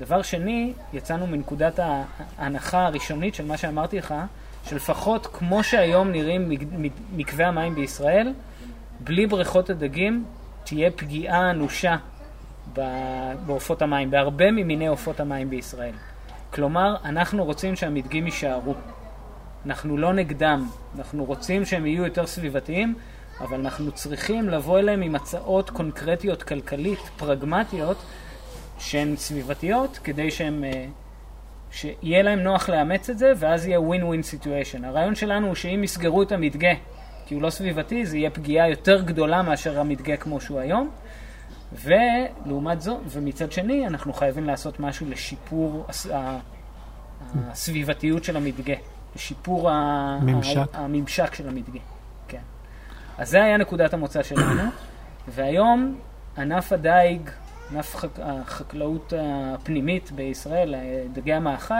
דבר 0.05 0.21
שני, 0.21 0.73
יצאנו 0.93 1.27
מנקודת 1.27 1.79
ההנחה 2.37 2.85
הראשונית 2.85 3.35
של 3.35 3.45
מה 3.45 3.57
שאמרתי 3.57 3.97
לך, 3.97 4.13
שלפחות 4.69 5.27
כמו 5.27 5.63
שהיום 5.63 6.11
נראים 6.11 6.51
מקווי 7.15 7.45
המים 7.45 7.75
בישראל, 7.75 8.33
בלי 8.99 9.27
בריכות 9.27 9.69
הדגים 9.69 10.25
תהיה 10.63 10.91
פגיעה 10.91 11.51
אנושה 11.51 11.95
בעופות 13.45 13.81
המים, 13.81 14.11
בהרבה 14.11 14.51
ממיני 14.51 14.87
עופות 14.87 15.19
המים 15.19 15.49
בישראל. 15.49 15.93
כלומר, 16.53 16.95
אנחנו 17.05 17.45
רוצים 17.45 17.75
שהמדגים 17.75 18.25
יישארו. 18.25 18.73
אנחנו 19.65 19.97
לא 19.97 20.13
נגדם, 20.13 20.67
אנחנו 20.97 21.25
רוצים 21.25 21.65
שהם 21.65 21.85
יהיו 21.85 22.05
יותר 22.05 22.27
סביבתיים, 22.27 22.95
אבל 23.41 23.59
אנחנו 23.59 23.91
צריכים 23.91 24.49
לבוא 24.49 24.79
אליהם 24.79 25.01
עם 25.01 25.15
הצעות 25.15 25.69
קונקרטיות, 25.69 26.43
כלכלית, 26.43 26.99
פרגמטיות, 27.17 27.97
שהן 28.83 29.15
סביבתיות, 29.15 29.99
כדי 30.03 30.31
שהם... 30.31 30.63
אה, 30.63 30.85
שיהיה 31.71 32.21
להם 32.21 32.39
נוח 32.39 32.69
לאמץ 32.69 33.09
את 33.09 33.17
זה, 33.17 33.31
ואז 33.37 33.67
יהיה 33.67 33.81
ווין 33.81 34.03
ווין 34.03 34.23
סיטואשן. 34.23 34.85
הרעיון 34.85 35.15
שלנו 35.15 35.47
הוא 35.47 35.55
שאם 35.55 35.81
יסגרו 35.83 36.23
את 36.23 36.31
המדגה, 36.31 36.73
כי 37.25 37.35
הוא 37.35 37.41
לא 37.41 37.49
סביבתי, 37.49 38.05
זה 38.05 38.17
יהיה 38.17 38.29
פגיעה 38.29 38.69
יותר 38.69 39.01
גדולה 39.01 39.41
מאשר 39.41 39.79
המדגה 39.79 40.17
כמו 40.17 40.41
שהוא 40.41 40.59
היום. 40.59 40.89
ולעומת 41.73 42.81
זאת, 42.81 43.01
ומצד 43.09 43.51
שני, 43.51 43.87
אנחנו 43.87 44.13
חייבים 44.13 44.47
לעשות 44.47 44.79
משהו 44.79 45.09
לשיפור 45.09 45.85
הסביבתיות 47.51 48.23
של 48.23 48.37
המדגה, 48.37 48.75
לשיפור 49.15 49.69
ממשק. 50.21 50.59
הממשק 50.73 51.33
של 51.33 51.47
המדגה. 51.47 51.79
כן. 52.27 52.41
אז 53.17 53.29
זה 53.29 53.43
היה 53.43 53.57
נקודת 53.57 53.93
המוצא 53.93 54.23
שלנו, 54.23 54.63
והיום 55.27 55.99
ענף 56.37 56.73
הדייג 56.73 57.29
ענף 57.71 58.05
החקלאות 58.21 59.13
הפנימית 59.17 60.11
בישראל, 60.11 60.75
דגי 61.13 61.33
המאכל, 61.33 61.73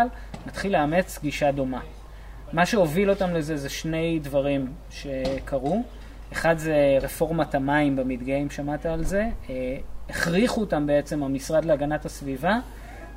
מתחיל 0.48 0.72
לאמץ 0.72 1.20
גישה 1.22 1.52
דומה. 1.52 1.82
מה 2.54 2.66
שהוביל 2.66 3.10
אותם 3.10 3.34
לזה 3.34 3.58
זה 3.58 3.70
שני 3.70 4.20
דברים 4.24 4.74
שקרו. 4.90 5.84
אחד 6.34 6.58
זה 6.58 6.98
רפורמת 7.02 7.56
המים 7.56 7.96
במדגה, 7.96 8.34
אם 8.34 8.50
שמעת 8.50 8.86
על 8.86 9.04
זה. 9.04 9.30
אה, 9.50 9.78
הכריחו 10.10 10.62
אותם 10.62 10.88
בעצם, 10.88 11.24
המשרד 11.24 11.66
להגנת 11.66 12.06
הסביבה, 12.06 12.60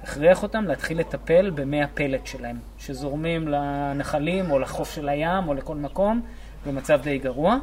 הכריח 0.03 0.43
אותם 0.43 0.65
להתחיל 0.65 0.99
לטפל 1.01 1.51
במי 1.51 1.83
הפלט 1.83 2.27
שלהם, 2.27 2.57
שזורמים 2.79 3.49
לנחלים 3.49 4.51
או 4.51 4.59
לחוף 4.59 4.95
של 4.95 5.09
הים 5.09 5.49
או 5.49 5.55
לכל 5.55 5.77
מקום 5.77 6.21
במצב 6.67 7.01
די 7.03 7.19
גרוע. 7.19 7.59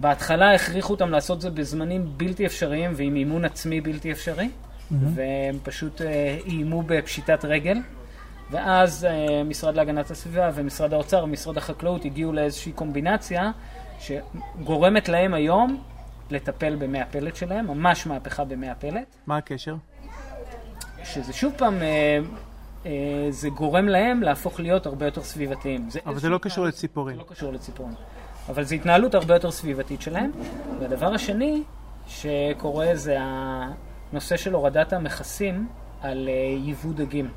בהתחלה 0.00 0.54
הכריחו 0.54 0.92
אותם 0.92 1.10
לעשות 1.10 1.40
זה 1.40 1.50
בזמנים 1.50 2.12
בלתי 2.16 2.46
אפשריים 2.46 2.92
ועם 2.94 3.16
אימון 3.16 3.44
עצמי 3.44 3.80
בלתי 3.80 4.12
אפשרי, 4.12 4.46
mm-hmm. 4.46 4.94
והם 5.14 5.58
פשוט 5.62 6.02
אה, 6.02 6.38
איימו 6.46 6.82
בפשיטת 6.82 7.44
רגל. 7.44 7.78
ואז 8.50 9.06
uh, 9.10 9.44
משרד 9.44 9.76
להגנת 9.76 10.10
הסביבה 10.10 10.50
ומשרד 10.54 10.92
האוצר 10.92 11.24
ומשרד 11.24 11.56
החקלאות 11.56 12.04
הגיעו 12.04 12.32
לאיזושהי 12.32 12.72
קומבינציה 12.72 13.50
שגורמת 14.00 15.08
להם 15.08 15.34
היום 15.34 15.82
לטפל 16.30 16.76
במי 16.76 17.00
הפלט 17.00 17.36
שלהם, 17.36 17.66
ממש 17.66 18.06
מהפכה 18.06 18.44
במי 18.44 18.68
הפלט. 18.68 19.16
מה 19.26 19.36
הקשר? 19.36 19.74
שזה 21.04 21.32
שוב 21.32 21.54
פעם, 21.56 21.78
uh, 22.82 22.86
זה 23.30 23.48
גורם 23.48 23.88
להם 23.88 24.22
להפוך 24.22 24.60
להיות 24.60 24.86
הרבה 24.86 25.04
יותר 25.04 25.22
סביבתיים. 25.22 25.88
אבל 26.06 26.18
זה 26.18 26.28
לא 26.28 26.38
קשור 26.38 26.64
לציפורים. 26.66 27.16
זה 27.16 27.22
לא 27.22 27.28
קשור 27.28 27.52
לציפורים. 27.52 27.94
אבל 28.48 28.64
זו 28.64 28.74
התנהלות 28.74 29.14
הרבה 29.14 29.34
יותר 29.34 29.50
סביבתית 29.50 30.02
שלהם. 30.02 30.30
והדבר 30.80 31.14
השני 31.14 31.62
שקורה 32.06 32.86
זה 32.94 33.16
הנושא 33.20 34.36
של 34.36 34.54
הורדת 34.54 34.92
המכסים 34.92 35.68
על 36.02 36.28
uh, 36.28 36.68
יבוא 36.68 36.92
דגים. 36.92 37.28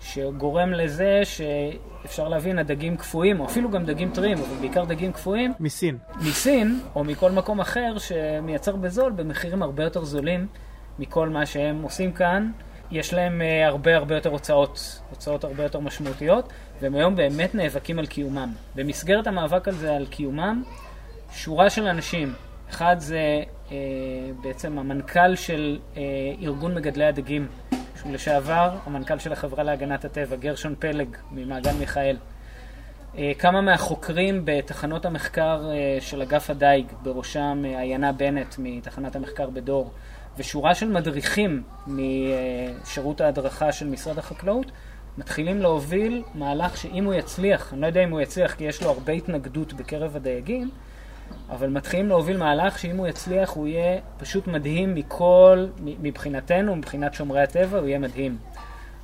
שגורם 0.00 0.72
לזה 0.72 1.20
שאפשר 1.24 2.28
להבין, 2.28 2.58
הדגים 2.58 2.96
קפואים, 2.96 3.40
או 3.40 3.46
אפילו 3.46 3.70
גם 3.70 3.84
דגים 3.84 4.10
טריים, 4.10 4.38
אבל 4.38 4.56
בעיקר 4.60 4.84
דגים 4.84 5.12
קפואים. 5.12 5.52
מסין. 5.60 5.98
מסין, 6.20 6.80
או 6.94 7.04
מכל 7.04 7.30
מקום 7.30 7.60
אחר 7.60 7.98
שמייצר 7.98 8.76
בזול, 8.76 9.12
במחירים 9.12 9.62
הרבה 9.62 9.84
יותר 9.84 10.04
זולים 10.04 10.46
מכל 10.98 11.28
מה 11.28 11.46
שהם 11.46 11.82
עושים 11.82 12.12
כאן. 12.12 12.50
יש 12.90 13.14
להם 13.14 13.40
uh, 13.40 13.66
הרבה 13.66 13.96
הרבה 13.96 14.14
יותר 14.14 14.30
הוצאות, 14.30 15.00
הוצאות 15.10 15.44
הרבה 15.44 15.62
יותר 15.62 15.80
משמעותיות, 15.80 16.52
והם 16.80 16.94
היום 16.94 17.16
באמת 17.16 17.54
נאבקים 17.54 17.98
על 17.98 18.06
קיומם. 18.06 18.52
במסגרת 18.74 19.26
המאבק 19.26 19.68
הזה 19.68 19.96
על 19.96 20.06
קיומם, 20.06 20.62
שורה 21.32 21.70
של 21.70 21.86
אנשים, 21.86 22.32
אחד 22.70 22.96
זה 22.98 23.42
uh, 23.68 23.72
בעצם 24.42 24.78
המנכ"ל 24.78 25.36
של 25.36 25.78
uh, 25.94 25.98
ארגון 26.42 26.74
מגדלי 26.74 27.04
הדגים, 27.04 27.46
שהוא 28.00 28.12
לשעבר 28.12 28.76
המנכ"ל 28.86 29.18
של 29.18 29.32
החברה 29.32 29.64
להגנת 29.64 30.04
הטבע, 30.04 30.36
גרשון 30.36 30.74
פלג 30.78 31.08
ממעגן 31.30 31.76
מיכאל. 31.78 32.16
אה, 33.18 33.32
כמה 33.38 33.60
מהחוקרים 33.60 34.42
בתחנות 34.44 35.06
המחקר 35.06 35.70
אה, 35.70 36.00
של 36.00 36.22
אגף 36.22 36.50
הדייג, 36.50 36.86
בראשם 37.02 37.62
אה, 37.64 37.80
עיינה 37.80 38.12
בנט 38.12 38.54
מתחנת 38.58 39.16
המחקר 39.16 39.50
בדור, 39.50 39.90
ושורה 40.38 40.74
של 40.74 40.88
מדריכים 40.90 41.62
משירות 41.86 43.20
ההדרכה 43.20 43.72
של 43.72 43.86
משרד 43.86 44.18
החקלאות, 44.18 44.66
מתחילים 45.18 45.60
להוביל 45.62 46.22
מהלך 46.34 46.76
שאם 46.76 47.04
הוא 47.04 47.14
יצליח, 47.14 47.72
אני 47.72 47.80
לא 47.80 47.86
יודע 47.86 48.04
אם 48.04 48.10
הוא 48.10 48.20
יצליח 48.20 48.54
כי 48.54 48.64
יש 48.64 48.82
לו 48.82 48.90
הרבה 48.90 49.12
התנגדות 49.12 49.72
בקרב 49.72 50.16
הדייגים, 50.16 50.70
אבל 51.50 51.68
מתחילים 51.68 52.08
להוביל 52.08 52.36
מהלך 52.36 52.78
שאם 52.78 52.96
הוא 52.96 53.06
יצליח 53.06 53.50
הוא 53.50 53.66
יהיה 53.66 54.00
פשוט 54.18 54.46
מדהים 54.46 54.94
מכל, 54.94 55.66
מבחינתנו, 55.80 56.76
מבחינת 56.76 57.14
שומרי 57.14 57.42
הטבע, 57.42 57.78
הוא 57.78 57.88
יהיה 57.88 57.98
מדהים. 57.98 58.38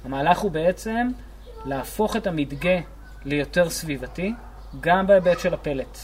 המהלך 0.05 0.39
הוא 0.39 0.51
בעצם 0.51 1.09
להפוך 1.65 2.17
את 2.17 2.27
המדגה 2.27 2.79
ליותר 3.25 3.71
סביבתי, 3.71 4.33
גם 4.81 5.07
בהיבט 5.07 5.41
של 5.41 5.55
הפלט, 5.55 5.99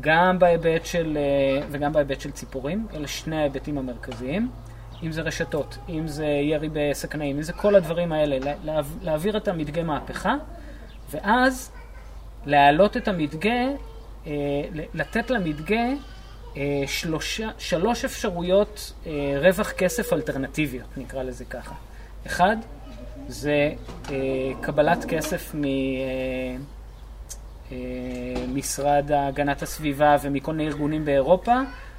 גם 0.00 0.38
בהיבט 0.38 0.86
של, 0.86 1.18
אה, 1.20 1.66
וגם 1.70 1.92
בהיבט 1.92 2.20
של 2.20 2.30
ציפורים, 2.30 2.86
אלה 2.94 3.08
שני 3.08 3.36
ההיבטים 3.36 3.78
המרכזיים. 3.78 4.50
אם 5.02 5.12
זה 5.12 5.22
רשתות, 5.22 5.78
אם 5.88 6.08
זה 6.08 6.26
ירי 6.26 6.68
בסכנאים, 6.72 7.36
אם 7.36 7.42
זה 7.42 7.52
כל 7.52 7.74
הדברים 7.74 8.12
האלה, 8.12 8.52
להעביר 9.02 9.36
את 9.36 9.48
המדגה 9.48 9.82
מהפכה, 9.82 10.34
ואז 11.10 11.70
להעלות 12.46 12.96
את 12.96 13.08
המדגה 13.08 13.66
אה, 14.26 14.32
לתת 14.94 15.30
למדגה 15.30 15.86
אה, 16.56 16.82
שלושה, 16.86 17.48
שלוש 17.58 18.04
אפשרויות 18.04 18.92
אה, 19.06 19.12
רווח 19.40 19.70
כסף 19.70 20.12
אלטרנטיביות, 20.12 20.88
נקרא 20.96 21.22
לזה 21.22 21.44
ככה. 21.44 21.74
אחד, 22.26 22.56
זה 23.28 23.72
קבלת 24.60 25.04
כסף 25.04 25.54
ממשרד 28.48 29.12
הגנת 29.14 29.62
הסביבה 29.62 30.16
ומכל 30.22 30.52
מיני 30.52 30.68
ארגונים 30.68 31.04
באירופה, 31.04 31.56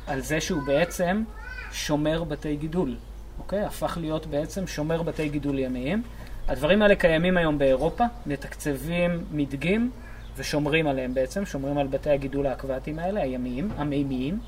על 0.08 0.22
זה 0.22 0.42
שהוא 0.42 0.62
בעצם 0.66 1.24
שומר 1.72 2.24
בתי 2.24 2.56
גידול, 2.56 2.96
אוקיי? 3.40 3.64
הפך 3.64 3.98
להיות 4.02 4.26
בעצם 4.26 4.68
שומר 4.68 5.04
בתי 5.04 5.30
גידול 5.30 5.60
ימיים. 5.60 6.04
הדברים 6.48 6.82
האלה 6.82 6.96
קיימים 6.96 7.38
היום 7.38 7.58
באירופה, 7.58 8.04
מתקצבים 8.26 9.24
מדגים. 9.32 9.92
ושומרים 10.40 10.88
עליהם 10.88 11.14
בעצם, 11.14 11.46
שומרים 11.46 11.78
על 11.78 11.88
בתי 11.88 12.10
הגידול 12.10 12.48
האקוואטיים 12.48 13.00
האלה, 13.00 13.22
הימיים, 13.22 13.72
המימיים. 13.78 14.40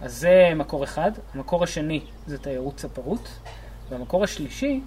אז 0.00 0.14
זה 0.14 0.52
מקור 0.56 0.84
אחד. 0.84 1.10
המקור 1.34 1.64
השני 1.64 2.00
זה 2.26 2.38
תיירות 2.38 2.76
צפרות, 2.76 3.28
והמקור 3.88 4.24
השלישי 4.24 4.80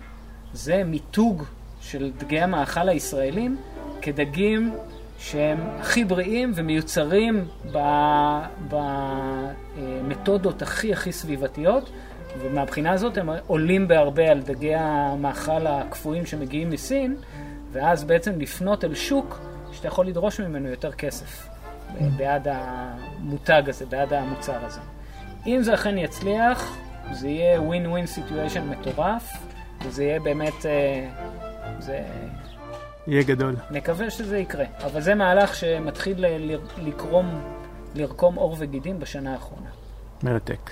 זה 0.53 0.83
מיתוג 0.83 1.43
של 1.81 2.11
דגי 2.17 2.39
המאכל 2.39 2.89
הישראלים 2.89 3.57
כדגים 4.01 4.73
שהם 5.19 5.57
הכי 5.79 6.05
בריאים 6.05 6.51
ומיוצרים 6.55 7.47
במתודות 9.77 10.61
הכי 10.61 10.93
הכי 10.93 11.11
סביבתיות, 11.11 11.89
ומהבחינה 12.39 12.91
הזאת 12.91 13.17
הם 13.17 13.29
עולים 13.47 13.87
בהרבה 13.87 14.31
על 14.31 14.41
דגי 14.41 14.75
המאכל 14.75 15.67
הקפואים 15.67 16.25
שמגיעים 16.25 16.69
מסין, 16.69 17.15
ואז 17.71 18.03
בעצם 18.03 18.39
לפנות 18.39 18.83
אל 18.83 18.95
שוק 18.95 19.39
שאתה 19.71 19.87
יכול 19.87 20.07
לדרוש 20.07 20.39
ממנו 20.39 20.69
יותר 20.69 20.91
כסף 20.91 21.47
mm. 21.47 22.03
בעד 22.17 22.47
המותג 22.51 23.63
הזה, 23.67 23.85
בעד 23.85 24.13
המוצר 24.13 24.65
הזה. 24.65 24.81
אם 25.47 25.59
זה 25.63 25.73
אכן 25.73 25.97
יצליח, 25.97 26.77
זה 27.11 27.27
יהיה 27.27 27.61
ווין 27.61 27.87
ווין 27.87 28.05
סיטואשן 28.05 28.69
מטורף, 28.69 29.29
וזה 29.85 30.03
יהיה 30.03 30.19
באמת, 30.19 30.65
אה, 30.65 31.09
זה 31.79 32.03
יהיה 33.07 33.23
גדול. 33.23 33.55
נקווה 33.71 34.09
שזה 34.09 34.37
יקרה. 34.37 34.65
אבל 34.85 35.01
זה 35.01 35.15
מהלך 35.15 35.55
שמתחיל 35.55 36.25
לקרום, 36.77 37.41
לרקום 37.95 38.35
עור 38.35 38.55
וגידים 38.59 38.99
בשנה 38.99 39.33
האחרונה. 39.33 39.69
מרתק. 40.23 40.71